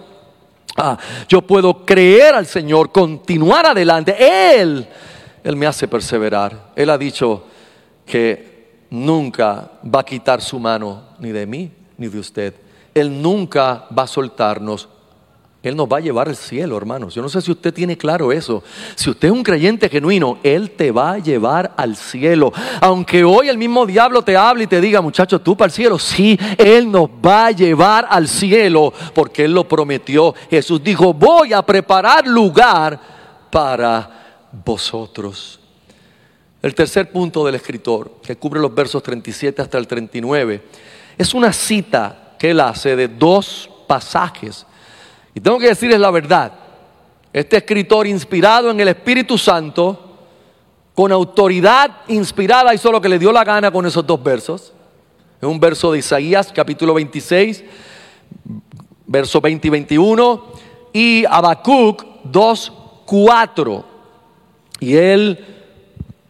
ah, 0.78 0.98
yo 1.28 1.42
puedo 1.42 1.86
creer 1.86 2.36
al 2.36 2.46
Señor, 2.46 2.92
continuar 2.92 3.66
adelante. 3.66 4.16
Él, 4.18 4.88
Él 5.46 5.56
me 5.56 5.68
hace 5.68 5.88
perseverar. 5.88 6.72
Él 6.76 6.90
ha 6.90 6.98
dicho 6.98 7.44
que 8.04 8.88
nunca 8.90 9.74
va 9.84 10.00
a 10.00 10.04
quitar 10.04 10.42
su 10.42 10.60
mano 10.60 11.04
ni 11.20 11.32
de 11.32 11.46
mí 11.46 11.72
ni 12.00 12.08
de 12.08 12.18
usted. 12.18 12.56
Él 12.96 13.22
nunca 13.22 13.86
va 13.96 14.04
a 14.04 14.08
soltarnos. 14.08 14.90
Él 15.62 15.76
nos 15.76 15.88
va 15.88 15.98
a 15.98 16.00
llevar 16.00 16.30
al 16.30 16.36
cielo, 16.36 16.76
hermanos. 16.76 17.14
Yo 17.14 17.22
no 17.22 17.30
sé 17.30 17.42
si 17.42 17.52
usted 17.52 17.72
tiene 17.72 17.96
claro 17.96 18.32
eso. 18.32 18.64
Si 18.96 19.08
usted 19.08 19.28
es 19.28 19.32
un 19.32 19.44
creyente 19.44 19.88
genuino, 19.88 20.40
Él 20.42 20.72
te 20.72 20.90
va 20.90 21.12
a 21.12 21.20
llevar 21.20 21.76
al 21.78 21.96
cielo. 21.96 22.52
Aunque 22.82 23.24
hoy 23.24 23.48
el 23.48 23.60
mismo 23.60 23.86
diablo 23.86 24.24
te 24.24 24.36
hable 24.36 24.64
y 24.64 24.68
te 24.68 24.82
diga, 24.82 25.00
muchacho, 25.00 25.40
tú 25.40 25.56
para 25.56 25.68
el 25.68 25.72
cielo. 25.72 26.00
Sí, 26.00 26.40
Él 26.58 26.92
nos 26.92 27.08
va 27.24 27.48
a 27.48 27.52
llevar 27.52 28.08
al 28.10 28.28
cielo 28.28 28.92
porque 29.14 29.46
Él 29.46 29.54
lo 29.54 29.68
prometió. 29.68 30.34
Jesús 30.50 30.84
dijo, 30.84 31.14
voy 31.14 31.54
a 31.54 31.62
preparar 31.62 32.26
lugar 32.26 33.00
para 33.52 34.25
vosotros. 34.64 35.60
El 36.62 36.74
tercer 36.74 37.12
punto 37.12 37.46
del 37.46 37.56
escritor, 37.56 38.20
que 38.24 38.38
cubre 38.38 38.60
los 38.60 38.74
versos 38.74 39.04
37 39.04 39.62
hasta 39.62 39.78
el 39.78 39.88
39, 39.88 40.64
es 41.18 41.34
una 41.34 41.54
cita 41.54 42.36
que 42.40 42.52
él 42.52 42.60
hace 42.60 42.96
de 42.96 43.08
dos 43.08 43.70
pasajes. 43.88 44.66
Y 45.34 45.40
tengo 45.40 45.60
que 45.60 45.68
decirles 45.68 46.00
la 46.00 46.12
verdad, 46.12 46.54
este 47.32 47.58
escritor 47.58 48.08
inspirado 48.08 48.72
en 48.72 48.80
el 48.80 48.88
Espíritu 48.88 49.38
Santo, 49.38 50.02
con 50.94 51.12
autoridad 51.12 52.04
inspirada, 52.08 52.74
hizo 52.74 52.92
lo 52.92 53.02
que 53.02 53.10
le 53.10 53.20
dio 53.20 53.32
la 53.32 53.44
gana 53.44 53.70
con 53.70 53.86
esos 53.86 54.08
dos 54.08 54.24
versos. 54.24 54.74
Es 55.42 55.48
un 55.48 55.60
verso 55.60 55.92
de 55.92 56.00
Isaías, 56.00 56.52
capítulo 56.56 56.94
26, 56.94 57.64
verso 59.06 59.42
20 59.42 59.68
y 59.68 59.70
21, 59.70 60.46
y 60.94 61.26
Habacuc 61.26 62.06
2, 62.24 62.74
4. 63.06 63.95
Y 64.86 64.98
él 64.98 65.44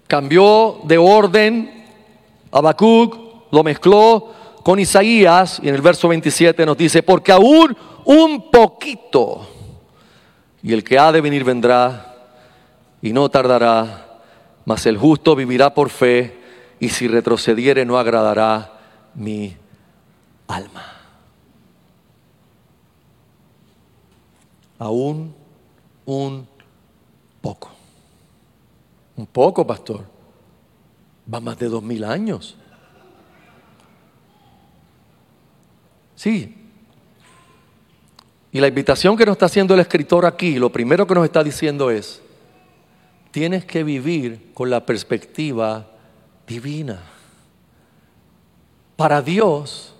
cambió 0.07 0.79
de 0.85 0.97
orden, 0.97 1.83
Habacuc 2.53 3.51
lo 3.51 3.63
mezcló 3.63 4.31
con 4.63 4.79
Isaías 4.79 5.59
y 5.61 5.67
en 5.67 5.75
el 5.75 5.81
verso 5.81 6.07
27 6.07 6.65
nos 6.65 6.77
dice, 6.77 7.03
porque 7.03 7.33
aún 7.33 7.75
un 8.05 8.49
poquito 8.49 9.45
y 10.63 10.71
el 10.71 10.85
que 10.85 10.97
ha 10.97 11.11
de 11.11 11.19
venir 11.19 11.43
vendrá 11.43 12.15
y 13.01 13.11
no 13.11 13.27
tardará, 13.27 14.21
mas 14.63 14.85
el 14.85 14.97
justo 14.97 15.35
vivirá 15.35 15.73
por 15.73 15.89
fe 15.89 16.39
y 16.79 16.87
si 16.87 17.09
retrocediere 17.09 17.83
no 17.83 17.99
agradará 17.99 18.71
mi 19.15 19.53
alma. 20.47 20.93
Aún 24.79 25.35
un 26.05 26.47
poco. 27.41 27.74
Un 29.15 29.25
poco, 29.25 29.65
pastor. 29.65 30.05
Va 31.31 31.39
más 31.39 31.57
de 31.57 31.67
dos 31.67 31.81
mil 31.81 32.03
años. 32.03 32.55
Sí. 36.15 36.55
Y 38.51 38.59
la 38.59 38.67
invitación 38.67 39.17
que 39.17 39.25
nos 39.25 39.33
está 39.33 39.47
haciendo 39.47 39.73
el 39.73 39.81
escritor 39.81 40.25
aquí, 40.25 40.57
lo 40.57 40.71
primero 40.71 41.05
que 41.05 41.15
nos 41.15 41.25
está 41.25 41.43
diciendo 41.43 41.91
es, 41.91 42.21
tienes 43.31 43.65
que 43.65 43.83
vivir 43.83 44.51
con 44.53 44.69
la 44.69 44.85
perspectiva 44.85 45.87
divina. 46.47 47.03
Para 48.95 49.21
Dios, 49.21 49.93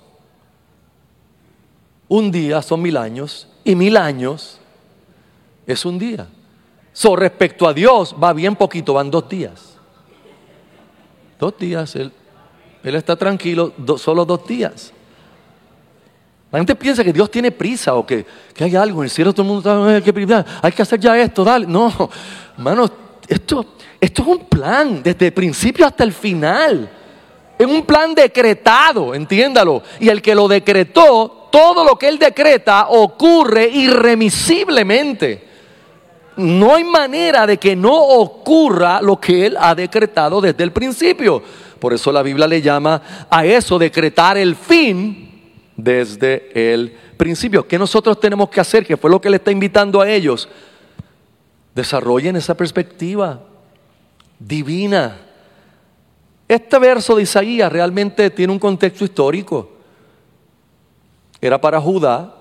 un 2.08 2.32
día 2.32 2.62
son 2.62 2.82
mil 2.82 2.96
años 2.96 3.50
y 3.66 3.76
mil 3.76 3.98
años 3.98 4.60
es 5.68 5.84
un 5.86 6.00
día. 6.00 6.30
So, 6.96 7.14
respecto 7.14 7.68
a 7.68 7.74
Dios, 7.74 8.16
va 8.24 8.32
bien 8.32 8.56
poquito, 8.56 8.94
van 8.94 9.12
dos 9.12 9.28
días. 9.28 9.76
Dos 11.38 11.58
días, 11.60 11.94
Él, 11.98 12.10
él 12.82 12.96
está 12.96 13.18
tranquilo, 13.18 13.74
solo 13.98 14.24
dos 14.24 14.48
días. 14.48 14.94
La 16.54 16.60
gente 16.60 16.74
piensa 16.74 17.04
que 17.04 17.12
Dios 17.12 17.30
tiene 17.30 17.52
prisa 17.52 17.96
o 17.96 18.06
que, 18.06 18.26
hay 18.58 18.78
algo 18.78 19.02
en 19.02 19.06
el 19.06 19.10
cielo, 19.10 19.34
todo 19.34 19.42
el 19.42 19.48
mundo 19.50 19.98
está, 19.98 20.14
que, 20.14 20.46
hay 20.62 20.72
que 20.72 20.82
hacer 20.82 20.98
ya 20.98 21.20
esto, 21.20 21.44
dale. 21.44 21.68
No, 21.68 21.92
hermano, 22.58 22.90
esto, 23.28 23.66
esto 24.00 24.22
es 24.22 24.28
un 24.30 24.46
plan 24.46 25.04
desde 25.04 25.26
el 25.26 25.34
principio 25.34 25.86
hasta 25.86 26.06
el 26.06 26.14
final. 26.14 26.90
Es 27.60 27.68
un 27.68 27.86
plan 27.86 28.16
decretado, 28.16 29.14
entiéndalo. 29.14 29.84
Y 30.00 30.08
el 30.08 30.22
que 30.22 30.34
lo 30.34 30.48
decretó, 30.48 31.50
todo 31.52 31.84
lo 31.84 31.98
que 31.98 32.08
él 32.08 32.18
decreta 32.18 32.88
ocurre 32.88 33.68
irremisiblemente 33.68 35.55
no 36.38 36.76
hay 36.76 36.84
manera 36.84 37.48
de 37.48 37.58
que 37.58 37.76
no 37.76 37.94
ocurra 37.94 39.02
lo 39.02 39.20
que 39.20 39.46
Él 39.46 39.58
ha 39.60 39.74
decretado 39.76 40.42
desde 40.42 40.64
el 40.64 40.72
principio. 40.72 41.42
Por 41.80 41.94
eso 41.94 42.12
la 42.12 42.24
Biblia 42.24 42.48
le 42.48 42.62
llama 42.62 43.28
a 43.30 43.46
eso 43.46 43.78
decretar 43.78 44.38
el 44.38 44.56
fin 44.56 45.52
desde 45.76 46.74
el 46.74 46.96
principio. 47.18 47.68
¿Qué 47.68 47.78
nosotros 47.78 48.20
tenemos 48.20 48.50
que 48.50 48.60
hacer? 48.60 48.86
Que 48.86 48.98
fue 48.98 49.10
lo 49.10 49.22
que 49.22 49.30
le 49.30 49.38
está 49.38 49.52
invitando 49.52 50.02
a 50.02 50.10
ellos. 50.10 50.50
Desarrollen 51.74 52.36
esa 52.36 52.56
perspectiva 52.56 53.42
divina. 54.40 55.18
Este 56.48 56.80
verso 56.80 57.16
de 57.16 57.24
Isaías 57.24 57.72
realmente 57.72 58.30
tiene 58.30 58.54
un 58.54 58.60
contexto 58.60 59.04
histórico. 59.04 59.72
Era 61.42 61.60
para 61.60 61.82
Judá, 61.82 62.35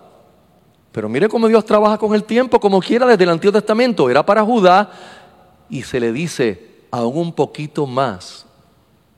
pero 0.95 1.09
mire 1.09 1.28
cómo 1.28 1.49
Dios 1.49 1.64
trabaja 1.64 1.99
con 1.99 2.14
el 2.14 2.22
tiempo, 2.22 2.61
como 2.61 2.80
quiera 2.80 3.05
desde 3.05 3.24
el 3.24 3.30
Antiguo 3.30 3.53
Testamento. 3.53 4.09
Era 4.09 4.24
para 4.24 4.45
Judá 4.45 4.92
y 5.68 5.82
se 5.82 5.99
le 5.99 6.12
dice 6.12 6.84
aún 6.92 7.18
un 7.18 7.32
poquito 7.32 7.84
más. 7.84 8.47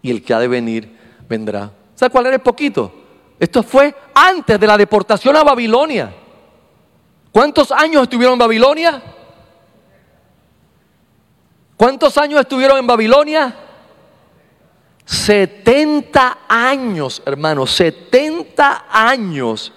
Y 0.01 0.11
el 0.11 0.25
que 0.25 0.33
ha 0.33 0.39
de 0.39 0.49
venir 0.49 0.97
vendrá. 1.29 1.71
¿Sabe 1.95 2.09
cuál 2.09 2.25
era 2.25 2.37
el 2.37 2.41
poquito? 2.41 2.91
Esto 3.39 3.63
fue 3.63 3.95
antes 4.15 4.59
de 4.59 4.67
la 4.67 4.79
deportación 4.79 5.37
a 5.37 5.45
Babilonia. 5.45 6.15
¿Cuántos 7.31 7.71
años 7.71 8.05
estuvieron 8.05 8.33
en 8.33 8.39
Babilonia? 8.39 9.03
¿Cuántos 11.77 12.17
años 12.17 12.41
estuvieron 12.41 12.79
en 12.79 12.87
Babilonia? 12.87 13.55
70 15.05 16.39
años, 16.49 17.23
hermanos, 17.27 17.71
70 17.73 18.87
años. 18.91 19.75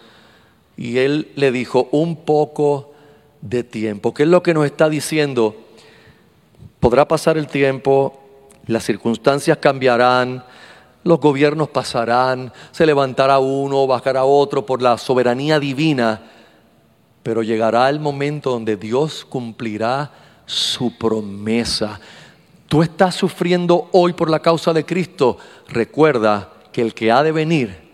Y 0.79 0.99
él 0.99 1.29
le 1.35 1.51
dijo, 1.51 1.89
un 1.91 2.15
poco 2.15 2.93
de 3.41 3.65
tiempo. 3.65 4.13
¿Qué 4.13 4.23
es 4.23 4.29
lo 4.29 4.41
que 4.41 4.53
nos 4.53 4.65
está 4.65 4.87
diciendo? 4.87 5.57
Podrá 6.79 7.05
pasar 7.05 7.37
el 7.37 7.47
tiempo, 7.47 8.17
las 8.65 8.85
circunstancias 8.85 9.57
cambiarán, 9.57 10.41
los 11.03 11.19
gobiernos 11.19 11.67
pasarán, 11.67 12.53
se 12.71 12.85
levantará 12.85 13.39
uno, 13.39 13.87
bajará 13.87 14.23
otro 14.23 14.65
por 14.65 14.81
la 14.81 14.97
soberanía 14.97 15.59
divina, 15.59 16.21
pero 17.23 17.43
llegará 17.43 17.89
el 17.89 17.99
momento 17.99 18.51
donde 18.51 18.77
Dios 18.77 19.25
cumplirá 19.25 20.13
su 20.45 20.97
promesa. 20.97 21.99
Tú 22.69 22.83
estás 22.83 23.15
sufriendo 23.15 23.89
hoy 23.91 24.13
por 24.13 24.29
la 24.29 24.39
causa 24.39 24.71
de 24.71 24.85
Cristo. 24.85 25.39
Recuerda 25.67 26.53
que 26.71 26.81
el 26.81 26.93
que 26.93 27.11
ha 27.11 27.21
de 27.21 27.33
venir 27.33 27.88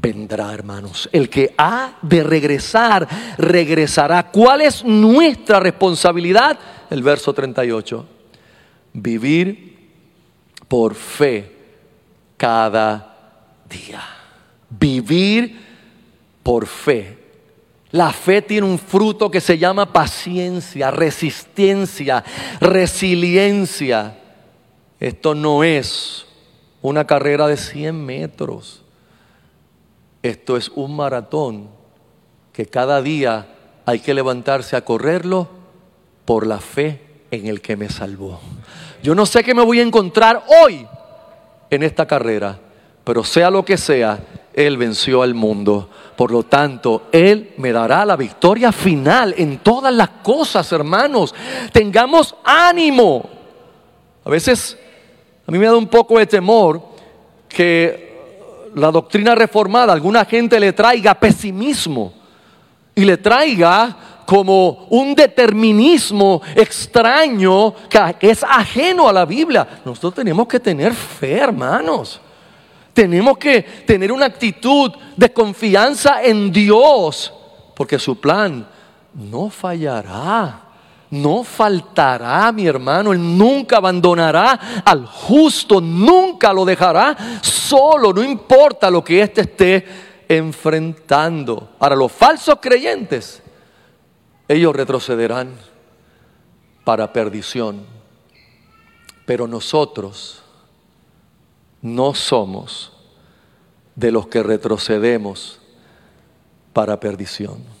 vendrá, 0.00 0.52
hermanos. 0.52 1.08
El 1.12 1.28
que 1.28 1.54
ha 1.56 1.98
de 2.02 2.22
regresar, 2.22 3.08
regresará. 3.38 4.30
¿Cuál 4.30 4.62
es 4.62 4.84
nuestra 4.84 5.60
responsabilidad? 5.60 6.58
El 6.90 7.02
verso 7.02 7.32
38. 7.32 8.06
Vivir 8.92 9.76
por 10.68 10.94
fe 10.94 11.52
cada 12.36 13.16
día. 13.68 14.02
Vivir 14.68 15.60
por 16.42 16.66
fe. 16.66 17.18
La 17.92 18.12
fe 18.12 18.42
tiene 18.42 18.66
un 18.66 18.78
fruto 18.78 19.30
que 19.30 19.40
se 19.40 19.58
llama 19.58 19.92
paciencia, 19.92 20.90
resistencia, 20.90 22.24
resiliencia. 22.60 24.18
Esto 24.98 25.34
no 25.34 25.62
es 25.64 26.26
una 26.82 27.06
carrera 27.06 27.46
de 27.46 27.56
100 27.56 28.04
metros. 28.04 28.82
Esto 30.22 30.56
es 30.56 30.70
un 30.74 30.96
maratón 30.96 31.68
que 32.52 32.66
cada 32.66 33.02
día 33.02 33.46
hay 33.84 34.00
que 34.00 34.14
levantarse 34.14 34.76
a 34.76 34.84
correrlo 34.84 35.48
por 36.24 36.46
la 36.46 36.58
fe 36.58 37.00
en 37.30 37.46
el 37.46 37.60
que 37.60 37.76
me 37.76 37.88
salvó. 37.88 38.40
Yo 39.02 39.14
no 39.14 39.26
sé 39.26 39.44
qué 39.44 39.54
me 39.54 39.62
voy 39.62 39.78
a 39.80 39.82
encontrar 39.82 40.44
hoy 40.62 40.86
en 41.70 41.82
esta 41.82 42.06
carrera, 42.06 42.58
pero 43.04 43.22
sea 43.22 43.50
lo 43.50 43.64
que 43.64 43.76
sea, 43.76 44.18
Él 44.52 44.76
venció 44.76 45.22
al 45.22 45.34
mundo. 45.34 45.88
Por 46.16 46.30
lo 46.32 46.42
tanto, 46.44 47.08
Él 47.12 47.52
me 47.58 47.72
dará 47.72 48.04
la 48.04 48.16
victoria 48.16 48.72
final 48.72 49.34
en 49.36 49.58
todas 49.58 49.92
las 49.94 50.08
cosas, 50.22 50.70
hermanos. 50.72 51.34
Tengamos 51.72 52.34
ánimo. 52.42 53.28
A 54.24 54.30
veces 54.30 54.76
a 55.46 55.52
mí 55.52 55.58
me 55.58 55.66
da 55.66 55.76
un 55.76 55.86
poco 55.86 56.18
de 56.18 56.26
temor 56.26 56.82
que 57.48 58.05
la 58.76 58.90
doctrina 58.90 59.34
reformada, 59.34 59.92
alguna 59.92 60.26
gente 60.26 60.60
le 60.60 60.72
traiga 60.74 61.14
pesimismo 61.14 62.12
y 62.94 63.06
le 63.06 63.16
traiga 63.16 63.96
como 64.26 64.86
un 64.90 65.14
determinismo 65.14 66.42
extraño 66.54 67.72
que 67.88 68.30
es 68.30 68.44
ajeno 68.44 69.08
a 69.08 69.14
la 69.14 69.24
Biblia. 69.24 69.66
Nosotros 69.82 70.14
tenemos 70.14 70.46
que 70.46 70.60
tener 70.60 70.92
fe, 70.92 71.38
hermanos. 71.38 72.20
Tenemos 72.92 73.38
que 73.38 73.62
tener 73.62 74.12
una 74.12 74.26
actitud 74.26 74.92
de 75.16 75.32
confianza 75.32 76.22
en 76.22 76.52
Dios, 76.52 77.32
porque 77.74 77.98
su 77.98 78.20
plan 78.20 78.66
no 79.14 79.48
fallará. 79.48 80.65
No 81.10 81.44
faltará, 81.44 82.50
mi 82.50 82.66
hermano, 82.66 83.12
Él 83.12 83.38
nunca 83.38 83.76
abandonará 83.76 84.82
al 84.84 85.06
justo, 85.06 85.80
nunca 85.80 86.52
lo 86.52 86.64
dejará 86.64 87.40
solo, 87.42 88.12
no 88.12 88.24
importa 88.24 88.90
lo 88.90 89.04
que 89.04 89.22
éste 89.22 89.42
esté 89.42 89.86
enfrentando. 90.28 91.70
Ahora, 91.78 91.94
los 91.94 92.10
falsos 92.10 92.56
creyentes, 92.60 93.42
ellos 94.48 94.74
retrocederán 94.74 95.54
para 96.84 97.12
perdición, 97.12 97.84
pero 99.24 99.46
nosotros 99.46 100.42
no 101.82 102.14
somos 102.14 102.92
de 103.94 104.12
los 104.12 104.26
que 104.26 104.42
retrocedemos 104.42 105.60
para 106.72 106.98
perdición. 107.00 107.75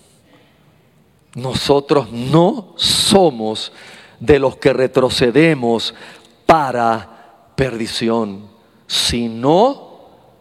Nosotros 1.36 2.10
no 2.10 2.72
somos 2.76 3.70
de 4.18 4.38
los 4.38 4.56
que 4.56 4.72
retrocedemos 4.72 5.94
para 6.46 7.52
perdición, 7.54 8.48
sino 8.86 10.00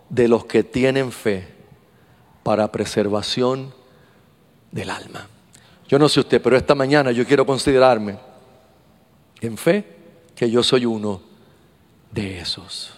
de 0.09 0.29
los 0.29 0.45
que 0.45 0.63
tienen 0.63 1.11
fe 1.11 1.53
para 2.43 2.71
preservación 2.71 3.73
del 4.71 4.89
alma. 4.89 5.27
Yo 5.89 5.99
no 5.99 6.07
sé 6.07 6.21
usted, 6.21 6.41
pero 6.41 6.55
esta 6.55 6.75
mañana 6.75 7.11
yo 7.11 7.25
quiero 7.25 7.45
considerarme 7.45 8.17
en 9.41 9.57
fe 9.57 9.97
que 10.33 10.49
yo 10.49 10.63
soy 10.63 10.85
uno 10.85 11.21
de 12.09 12.39
esos. 12.39 12.93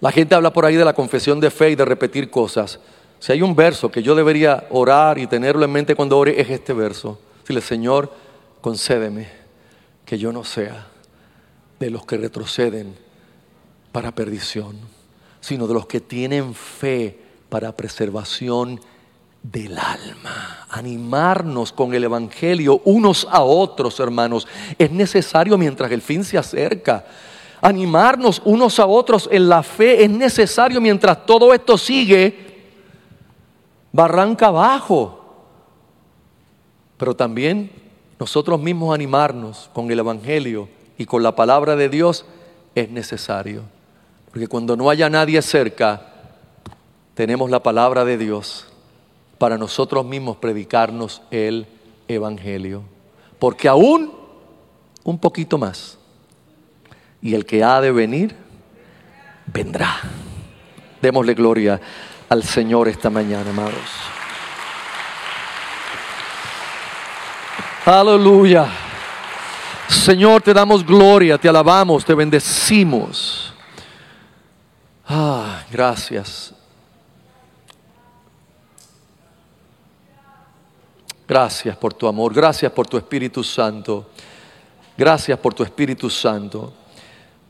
La 0.00 0.12
gente 0.12 0.36
habla 0.36 0.52
por 0.52 0.64
ahí 0.64 0.76
de 0.76 0.84
la 0.84 0.92
confesión 0.92 1.40
de 1.40 1.50
fe 1.50 1.70
y 1.70 1.74
de 1.74 1.84
repetir 1.84 2.30
cosas. 2.30 2.78
Si 3.18 3.32
hay 3.32 3.42
un 3.42 3.54
verso 3.54 3.90
que 3.90 4.02
yo 4.02 4.14
debería 4.14 4.66
orar 4.70 5.18
y 5.18 5.26
tenerlo 5.26 5.64
en 5.64 5.72
mente 5.72 5.94
cuando 5.94 6.18
ore, 6.18 6.40
es 6.40 6.50
este 6.50 6.72
verso. 6.72 7.18
Dile, 7.46 7.60
Señor, 7.60 8.12
concédeme 8.60 9.28
que 10.04 10.18
yo 10.18 10.32
no 10.32 10.44
sea 10.44 10.86
de 11.78 11.90
los 11.90 12.04
que 12.04 12.16
retroceden 12.16 12.94
para 13.92 14.14
perdición, 14.14 14.78
sino 15.40 15.66
de 15.66 15.74
los 15.74 15.86
que 15.86 16.00
tienen 16.00 16.54
fe 16.54 17.18
para 17.48 17.76
preservación 17.76 18.80
del 19.42 19.78
alma. 19.78 20.66
Animarnos 20.70 21.72
con 21.72 21.94
el 21.94 22.04
Evangelio 22.04 22.80
unos 22.84 23.26
a 23.30 23.42
otros, 23.42 24.00
hermanos, 24.00 24.46
es 24.78 24.90
necesario 24.90 25.56
mientras 25.56 25.90
el 25.92 26.02
fin 26.02 26.24
se 26.24 26.38
acerca 26.38 27.04
animarnos 27.64 28.42
unos 28.44 28.78
a 28.78 28.84
otros 28.84 29.26
en 29.32 29.48
la 29.48 29.62
fe 29.62 30.04
es 30.04 30.10
necesario 30.10 30.82
mientras 30.82 31.24
todo 31.24 31.54
esto 31.54 31.78
sigue 31.78 32.53
barranca 33.94 34.48
abajo. 34.48 35.20
Pero 36.98 37.14
también 37.14 37.70
nosotros 38.18 38.60
mismos 38.60 38.92
animarnos 38.92 39.70
con 39.72 39.90
el 39.90 40.00
Evangelio 40.00 40.68
y 40.98 41.06
con 41.06 41.22
la 41.22 41.36
palabra 41.36 41.76
de 41.76 41.88
Dios 41.88 42.26
es 42.74 42.90
necesario. 42.90 43.62
Porque 44.30 44.48
cuando 44.48 44.76
no 44.76 44.90
haya 44.90 45.08
nadie 45.08 45.40
cerca, 45.42 46.12
tenemos 47.14 47.50
la 47.50 47.62
palabra 47.62 48.04
de 48.04 48.18
Dios 48.18 48.66
para 49.38 49.56
nosotros 49.58 50.04
mismos 50.04 50.38
predicarnos 50.38 51.22
el 51.30 51.66
Evangelio. 52.08 52.82
Porque 53.38 53.68
aún 53.68 54.12
un 55.04 55.18
poquito 55.18 55.56
más 55.56 55.98
y 57.22 57.34
el 57.34 57.46
que 57.46 57.62
ha 57.62 57.80
de 57.80 57.92
venir, 57.92 58.34
vendrá. 59.46 60.00
Démosle 61.00 61.34
gloria 61.34 61.80
al 62.34 62.42
Señor 62.42 62.88
esta 62.88 63.10
mañana, 63.10 63.50
amados. 63.50 63.90
Aleluya. 67.86 68.66
Señor, 69.88 70.42
te 70.42 70.52
damos 70.52 70.84
gloria, 70.84 71.38
te 71.38 71.48
alabamos, 71.48 72.04
te 72.04 72.12
bendecimos. 72.12 73.54
Ah, 75.06 75.62
gracias. 75.70 76.52
Gracias 81.28 81.76
por 81.76 81.94
tu 81.94 82.08
amor, 82.08 82.34
gracias 82.34 82.72
por 82.72 82.88
tu 82.88 82.96
Espíritu 82.96 83.44
Santo. 83.44 84.10
Gracias 84.96 85.38
por 85.38 85.54
tu 85.54 85.62
Espíritu 85.62 86.10
Santo. 86.10 86.72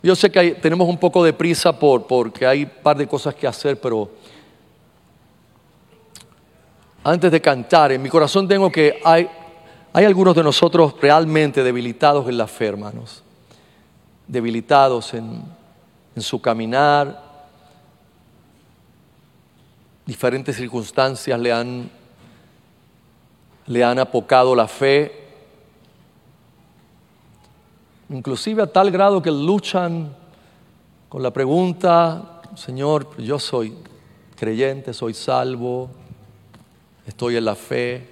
Yo 0.03 0.15
sé 0.15 0.31
que 0.31 0.51
tenemos 0.57 0.87
un 0.87 0.99
poco 0.99 1.25
de 1.25 1.33
prisa 1.33 1.79
por, 1.79 2.07
porque 2.07 2.47
hay 2.47 2.65
un 2.65 2.83
par 2.83 2.99
de 2.99 3.07
cosas 3.07 3.35
que 3.35 3.47
hacer, 3.47 3.81
pero 3.81 4.11
antes 7.05 7.31
de 7.31 7.41
cantar, 7.41 7.93
en 7.93 8.03
mi 8.03 8.09
corazón 8.09 8.49
tengo 8.49 8.73
que 8.73 9.01
hay, 9.05 9.29
hay 9.93 10.05
algunos 10.05 10.35
de 10.35 10.43
nosotros 10.43 10.95
realmente 11.01 11.63
debilitados 11.63 12.27
en 12.29 12.39
la 12.39 12.47
fe, 12.47 12.67
hermanos. 12.67 13.23
Debilitados 14.27 15.13
en, 15.15 15.45
en 16.17 16.23
su 16.23 16.41
caminar. 16.41 17.23
Diferentes 20.07 20.57
circunstancias 20.57 21.39
le 21.39 21.53
han, 21.53 21.91
le 23.67 23.85
han 23.85 23.99
apocado 23.99 24.55
la 24.57 24.67
fe 24.67 25.25
inclusive 28.11 28.63
a 28.63 28.67
tal 28.67 28.91
grado 28.91 29.23
que 29.23 29.31
luchan 29.31 30.15
con 31.09 31.23
la 31.23 31.33
pregunta, 31.33 32.43
Señor, 32.55 33.17
yo 33.19 33.39
soy 33.39 33.75
creyente, 34.37 34.93
soy 34.93 35.15
salvo, 35.15 35.91
estoy 37.07 37.37
en 37.37 37.45
la 37.45 37.55
fe, 37.55 38.07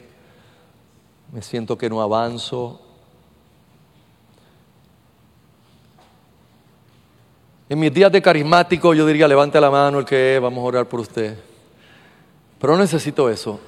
me 1.33 1.43
siento 1.43 1.79
que 1.79 1.89
no 1.89 2.03
avanzo. 2.03 2.81
En 7.69 7.79
mis 7.79 7.93
días 7.93 8.13
de 8.13 8.21
carismático 8.21 8.93
yo 8.93 9.07
diría, 9.07 9.27
levante 9.27 9.59
la 9.61 9.71
mano 9.71 9.99
el 9.99 10.05
que 10.05 10.37
es, 10.37 10.43
vamos 10.43 10.59
a 10.59 10.67
orar 10.67 10.87
por 10.87 11.01
usted. 11.01 11.39
Pero 12.59 12.75
no 12.75 12.81
necesito 12.81 13.31
eso. 13.31 13.59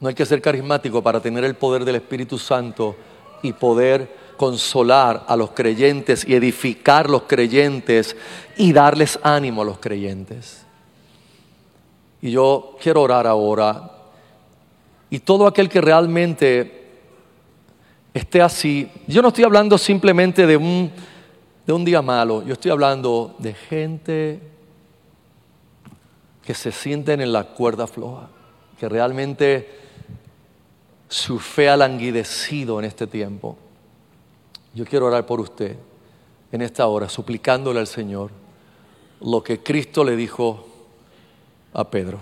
No 0.00 0.08
hay 0.08 0.14
que 0.14 0.26
ser 0.26 0.42
carismático 0.42 1.02
para 1.02 1.20
tener 1.20 1.44
el 1.44 1.54
poder 1.54 1.84
del 1.84 1.96
Espíritu 1.96 2.38
Santo 2.38 2.96
y 3.42 3.52
poder 3.52 4.28
consolar 4.36 5.24
a 5.26 5.36
los 5.36 5.50
creyentes 5.50 6.24
y 6.26 6.34
edificar 6.34 7.10
los 7.10 7.22
creyentes 7.22 8.16
y 8.56 8.72
darles 8.72 9.18
ánimo 9.22 9.62
a 9.62 9.64
los 9.64 9.78
creyentes. 9.78 10.64
Y 12.20 12.30
yo 12.30 12.76
quiero 12.80 13.02
orar 13.02 13.26
ahora. 13.26 13.97
Y 15.10 15.20
todo 15.20 15.46
aquel 15.46 15.68
que 15.68 15.80
realmente 15.80 16.86
esté 18.12 18.42
así, 18.42 18.90
yo 19.06 19.22
no 19.22 19.28
estoy 19.28 19.44
hablando 19.44 19.78
simplemente 19.78 20.46
de 20.46 20.56
un, 20.56 20.90
de 21.66 21.72
un 21.72 21.84
día 21.84 22.02
malo, 22.02 22.42
yo 22.44 22.54
estoy 22.54 22.70
hablando 22.70 23.34
de 23.38 23.54
gente 23.54 24.40
que 26.44 26.54
se 26.54 26.72
sienten 26.72 27.20
en 27.20 27.32
la 27.32 27.44
cuerda 27.44 27.86
floja, 27.86 28.28
que 28.78 28.88
realmente 28.88 29.68
su 31.08 31.38
fe 31.38 31.68
ha 31.68 31.76
languidecido 31.76 32.78
en 32.78 32.84
este 32.84 33.06
tiempo. 33.06 33.56
Yo 34.74 34.84
quiero 34.84 35.06
orar 35.06 35.26
por 35.26 35.40
usted 35.40 35.76
en 36.52 36.62
esta 36.62 36.86
hora, 36.86 37.08
suplicándole 37.08 37.80
al 37.80 37.86
Señor 37.86 38.30
lo 39.20 39.42
que 39.42 39.62
Cristo 39.62 40.04
le 40.04 40.16
dijo 40.16 40.66
a 41.72 41.90
Pedro. 41.90 42.18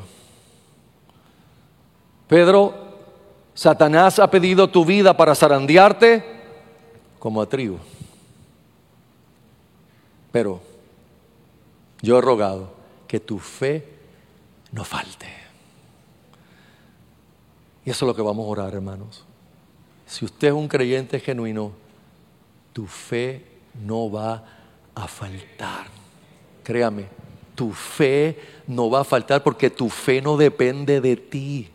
Pedro, 2.29 2.75
Satanás 3.55 4.19
ha 4.19 4.31
pedido 4.31 4.69
tu 4.69 4.85
vida 4.85 5.17
para 5.17 5.35
zarandearte 5.35 6.25
como 7.19 7.41
a 7.41 7.49
trigo. 7.49 7.79
Pero 10.33 10.61
yo 12.03 12.19
he 12.19 12.21
rogado 12.21 12.71
que 13.09 13.21
tu 13.21 13.39
fe 13.39 13.85
no 14.73 14.85
falte. 14.85 15.27
Y 17.85 17.91
eso 17.91 18.05
es 18.05 18.09
lo 18.09 18.15
que 18.15 18.23
vamos 18.23 18.45
a 18.45 18.51
orar, 18.51 18.75
hermanos. 18.75 19.25
Si 20.07 20.25
usted 20.25 20.49
es 20.49 20.55
un 20.55 20.69
creyente 20.69 21.21
genuino, 21.21 21.73
tu 22.73 22.87
fe 22.87 23.45
no 23.85 24.11
va 24.11 24.45
a 24.95 25.09
faltar. 25.09 25.87
Créame, 26.63 27.07
tu 27.55 27.73
fe 27.73 28.39
no 28.67 28.91
va 28.91 29.01
a 29.01 29.05
faltar 29.05 29.43
porque 29.43 29.71
tu 29.71 29.89
fe 29.89 30.21
no 30.21 30.37
depende 30.37 31.01
de 31.01 31.17
ti. 31.17 31.71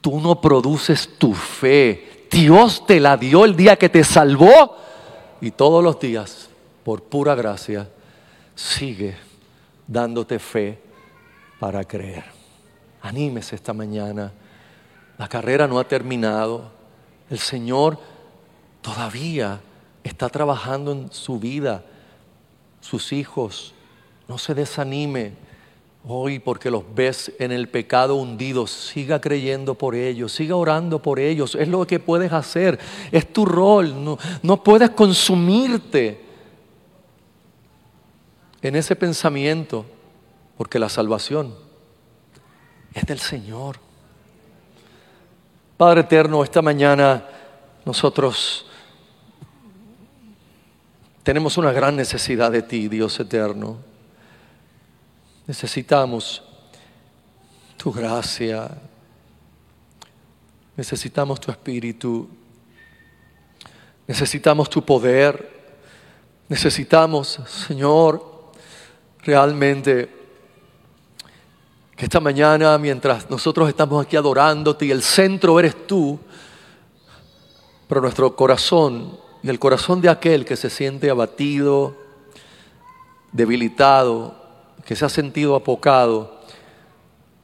Tú 0.00 0.20
no 0.20 0.40
produces 0.40 1.18
tu 1.18 1.34
fe. 1.34 2.26
Dios 2.30 2.86
te 2.86 3.00
la 3.00 3.16
dio 3.16 3.44
el 3.44 3.56
día 3.56 3.76
que 3.76 3.88
te 3.88 4.04
salvó 4.04 4.76
y 5.40 5.50
todos 5.50 5.82
los 5.82 5.98
días, 5.98 6.48
por 6.84 7.02
pura 7.02 7.34
gracia, 7.34 7.88
sigue 8.54 9.16
dándote 9.86 10.38
fe 10.38 10.78
para 11.58 11.84
creer. 11.84 12.24
Anímese 13.02 13.56
esta 13.56 13.72
mañana. 13.72 14.32
La 15.18 15.28
carrera 15.28 15.66
no 15.66 15.78
ha 15.78 15.84
terminado. 15.84 16.70
El 17.28 17.38
Señor 17.38 17.98
todavía 18.80 19.60
está 20.04 20.28
trabajando 20.28 20.92
en 20.92 21.12
su 21.12 21.38
vida, 21.38 21.84
sus 22.80 23.12
hijos. 23.12 23.74
No 24.28 24.38
se 24.38 24.54
desanime 24.54 25.34
hoy 26.06 26.38
porque 26.38 26.70
los 26.70 26.82
ves 26.94 27.32
en 27.38 27.52
el 27.52 27.68
pecado 27.68 28.16
hundidos. 28.16 28.70
Siga 28.70 29.20
creyendo 29.20 29.74
por 29.74 29.94
ellos, 29.94 30.32
siga 30.32 30.56
orando 30.56 31.00
por 31.00 31.18
ellos. 31.18 31.54
Es 31.54 31.68
lo 31.68 31.86
que 31.86 31.98
puedes 31.98 32.32
hacer, 32.32 32.78
es 33.12 33.32
tu 33.32 33.44
rol. 33.44 34.04
No, 34.04 34.18
no 34.42 34.62
puedes 34.62 34.90
consumirte 34.90 36.20
en 38.62 38.76
ese 38.76 38.96
pensamiento 38.96 39.86
porque 40.56 40.78
la 40.78 40.88
salvación 40.88 41.54
es 42.92 43.06
del 43.06 43.18
Señor. 43.18 43.76
Padre 45.76 46.02
eterno, 46.02 46.44
esta 46.44 46.60
mañana 46.60 47.26
nosotros 47.86 48.66
tenemos 51.22 51.56
una 51.56 51.72
gran 51.72 51.96
necesidad 51.96 52.50
de 52.50 52.62
ti, 52.62 52.88
Dios 52.88 53.18
eterno. 53.20 53.89
Necesitamos 55.50 56.44
tu 57.76 57.90
gracia. 57.90 58.70
Necesitamos 60.76 61.40
tu 61.40 61.50
espíritu. 61.50 62.28
Necesitamos 64.06 64.70
tu 64.70 64.80
poder. 64.84 65.74
Necesitamos, 66.48 67.40
Señor, 67.66 68.52
realmente 69.24 70.08
que 71.96 72.04
esta 72.04 72.20
mañana, 72.20 72.78
mientras 72.78 73.28
nosotros 73.28 73.68
estamos 73.68 74.06
aquí 74.06 74.14
adorándote 74.14 74.86
y 74.86 74.92
el 74.92 75.02
centro 75.02 75.58
eres 75.58 75.84
tú, 75.88 76.16
pero 77.88 78.00
nuestro 78.00 78.36
corazón 78.36 79.18
y 79.42 79.48
el 79.48 79.58
corazón 79.58 80.00
de 80.00 80.10
aquel 80.10 80.44
que 80.44 80.54
se 80.54 80.70
siente 80.70 81.10
abatido, 81.10 81.96
debilitado, 83.32 84.39
que 84.90 84.96
se 84.96 85.04
ha 85.04 85.08
sentido 85.08 85.54
apocado, 85.54 86.40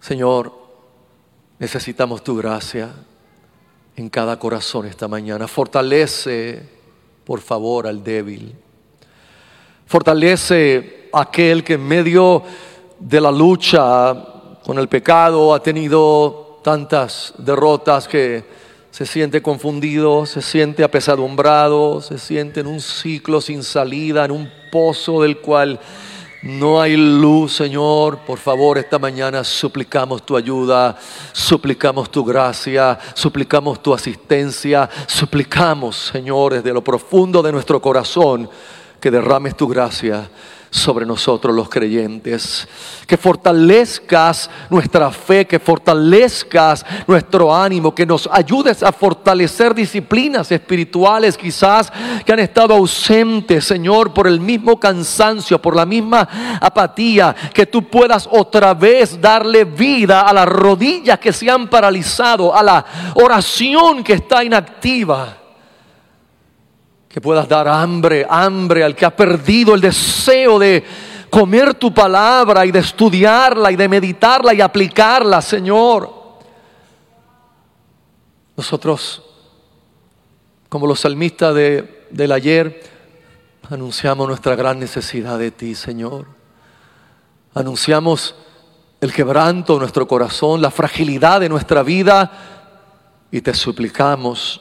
Señor, 0.01 0.53
necesitamos 1.61 2.25
tu 2.25 2.37
gracia 2.37 2.93
en 3.95 4.09
cada 4.09 4.37
corazón 4.37 4.87
esta 4.87 5.07
mañana. 5.07 5.47
Fortalece, 5.47 6.69
por 7.25 7.41
favor, 7.41 7.87
al 7.87 8.03
débil. 8.03 8.53
Fortalece 9.87 11.09
a 11.13 11.21
aquel 11.21 11.63
que 11.63 11.75
en 11.75 11.87
medio 11.87 12.43
de 12.99 13.21
la 13.21 13.31
lucha 13.31 14.13
con 14.65 14.81
el 14.81 14.89
pecado, 14.89 15.55
ha 15.55 15.63
tenido 15.63 16.59
tantas 16.65 17.33
derrotas 17.39 18.09
que 18.09 18.43
se 18.91 19.07
siente 19.07 19.41
confundido, 19.41 20.27
se 20.27 20.43
siente 20.43 20.83
apesadumbrado, 20.83 22.01
se 22.01 22.19
siente 22.19 22.59
en 22.59 22.67
un 22.67 22.81
ciclo 22.81 23.41
sin 23.41 23.63
salida, 23.63 24.25
en 24.25 24.33
un 24.33 24.51
pozo 24.73 25.23
del 25.23 25.39
cual 25.39 25.79
no 26.43 26.81
hay 26.81 26.97
luz, 26.97 27.55
Señor. 27.55 28.19
Por 28.19 28.39
favor, 28.39 28.79
esta 28.79 28.99
mañana 28.99 29.43
suplicamos 29.45 30.25
tu 30.25 30.37
ayuda, 30.37 30.97
suplicamos 31.33 32.11
tu 32.11 32.25
gracia, 32.25 32.99
suplicamos 33.15 33.83
tu 33.83 33.93
asistencia, 33.95 34.89
suplicamos, 35.07 35.97
Señor, 35.97 36.55
desde 36.55 36.73
lo 36.73 36.83
profundo 36.83 37.43
de 37.43 37.53
nuestro 37.53 37.81
corazón, 37.81 38.49
que 39.01 39.11
derrames 39.11 39.57
tu 39.57 39.69
gracia 39.69 40.29
sobre 40.71 41.07
nosotros 41.07 41.55
los 41.55 41.69
creyentes. 41.69 42.67
Que 43.07 43.17
fortalezcas 43.17 44.51
nuestra 44.69 45.11
fe, 45.11 45.47
que 45.47 45.59
fortalezcas 45.59 46.85
nuestro 47.07 47.55
ánimo, 47.55 47.95
que 47.95 48.07
nos 48.07 48.29
ayudes 48.31 48.83
a 48.83 48.93
fortalecer 48.93 49.75
disciplinas 49.75 50.51
espirituales 50.51 51.37
quizás 51.37 51.93
que 52.25 52.33
han 52.33 52.41
estado 52.41 52.75
ausentes, 52.75 53.65
Señor, 53.65 54.13
por 54.13 54.27
el 54.27 54.41
mismo 54.41 54.79
cansancio, 54.79 55.61
por 55.61 55.77
la 55.77 55.87
misma 55.87 56.59
apatía, 56.61 57.35
que 57.55 57.67
tú 57.67 57.89
puedas 57.89 58.29
otra 58.31 58.75
vez 58.75 59.21
darle 59.21 59.65
vida 59.65 60.23
a 60.23 60.33
las 60.33 60.47
rodillas 60.47 61.19
que 61.19 61.33
se 61.33 61.51
han 61.51 61.69
paralizado, 61.69 62.55
a 62.55 62.63
la 62.63 62.85
oración 63.15 64.03
que 64.03 64.15
está 64.15 64.45
inactiva 64.45 65.46
que 67.17 67.21
puedas 67.23 67.49
dar 67.49 67.67
hambre, 67.67 68.27
hambre 68.29 68.85
al 68.85 68.95
que 68.95 69.07
ha 69.07 69.17
perdido 69.17 69.75
el 69.75 69.81
deseo 69.81 70.59
de 70.59 70.85
comer 71.31 71.73
tu 71.73 71.95
palabra 71.95 72.67
y 72.67 72.71
de 72.71 72.81
estudiarla 72.81 73.73
y 73.73 73.77
de 73.77 73.89
meditarla 73.89 74.53
y 74.53 74.61
aplicarla, 74.61 75.41
Señor. 75.41 76.13
Nosotros, 78.55 79.23
como 80.69 80.87
los 80.87 81.01
salmistas 81.01 81.55
de, 81.55 82.07
del 82.11 82.33
ayer, 82.33 82.83
anunciamos 83.71 84.29
nuestra 84.29 84.55
gran 84.55 84.79
necesidad 84.79 85.39
de 85.39 85.53
ti, 85.53 85.75
Señor. 85.75 86.27
Anunciamos 87.55 88.35
el 89.01 89.11
quebranto 89.11 89.73
de 89.73 89.79
nuestro 89.79 90.07
corazón, 90.07 90.61
la 90.61 90.71
fragilidad 90.71 91.41
de 91.41 91.49
nuestra 91.49 91.83
vida 91.83 92.31
y 93.31 93.41
te 93.41 93.55
suplicamos 93.55 94.61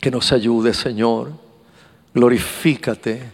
que 0.00 0.10
nos 0.10 0.32
ayude, 0.32 0.74
Señor. 0.74 1.41
Glorifícate 2.14 3.32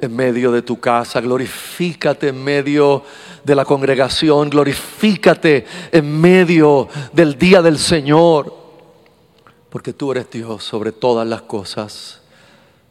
en 0.00 0.14
medio 0.14 0.52
de 0.52 0.62
tu 0.62 0.78
casa, 0.78 1.20
glorifícate 1.20 2.28
en 2.28 2.42
medio 2.42 3.02
de 3.42 3.54
la 3.54 3.64
congregación, 3.64 4.48
glorifícate 4.48 5.66
en 5.90 6.20
medio 6.20 6.88
del 7.12 7.36
día 7.36 7.62
del 7.62 7.78
Señor, 7.78 8.54
porque 9.70 9.92
tú 9.92 10.12
eres 10.12 10.30
Dios 10.30 10.62
sobre 10.62 10.92
todas 10.92 11.26
las 11.26 11.42
cosas 11.42 12.20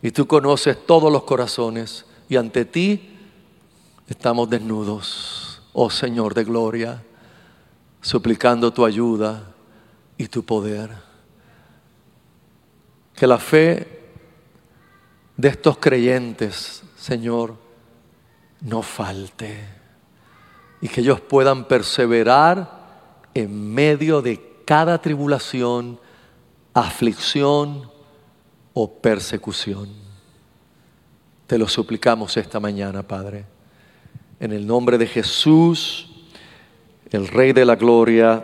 y 0.02 0.12
tú 0.12 0.28
conoces 0.28 0.86
todos 0.86 1.12
los 1.12 1.24
corazones 1.24 2.06
y 2.28 2.36
ante 2.36 2.66
ti 2.66 3.18
estamos 4.10 4.50
desnudos, 4.50 5.62
oh 5.72 5.90
Señor 5.90 6.34
de 6.34 6.44
gloria, 6.44 7.04
suplicando 8.02 8.72
tu 8.72 8.86
ayuda 8.86 9.44
y 10.18 10.28
tu 10.28 10.44
poder. 10.44 10.90
Que 13.16 13.26
la 13.26 13.38
fe 13.38 13.97
de 15.38 15.50
estos 15.50 15.78
creyentes, 15.78 16.84
Señor, 16.98 17.56
no 18.62 18.82
falte 18.82 19.78
y 20.82 20.88
que 20.88 21.02
ellos 21.02 21.22
puedan 21.22 21.66
perseverar 21.66 22.78
en 23.34 23.74
medio 23.74 24.22
de 24.22 24.62
cada 24.66 25.00
tribulación, 25.00 26.00
aflicción 26.74 27.90
o 28.74 28.92
persecución. 28.92 29.90
Te 31.46 31.58
lo 31.58 31.68
suplicamos 31.68 32.36
esta 32.36 32.60
mañana, 32.60 33.04
Padre. 33.04 33.46
En 34.40 34.52
el 34.52 34.68
nombre 34.68 34.98
de 34.98 35.08
Jesús, 35.08 36.10
el 37.10 37.28
Rey 37.28 37.54
de 37.54 37.66
la 37.66 37.76
Gloria. 37.76 38.44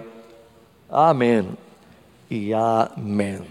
Amén 0.89 1.57
y 2.29 2.51
amén. 2.53 3.45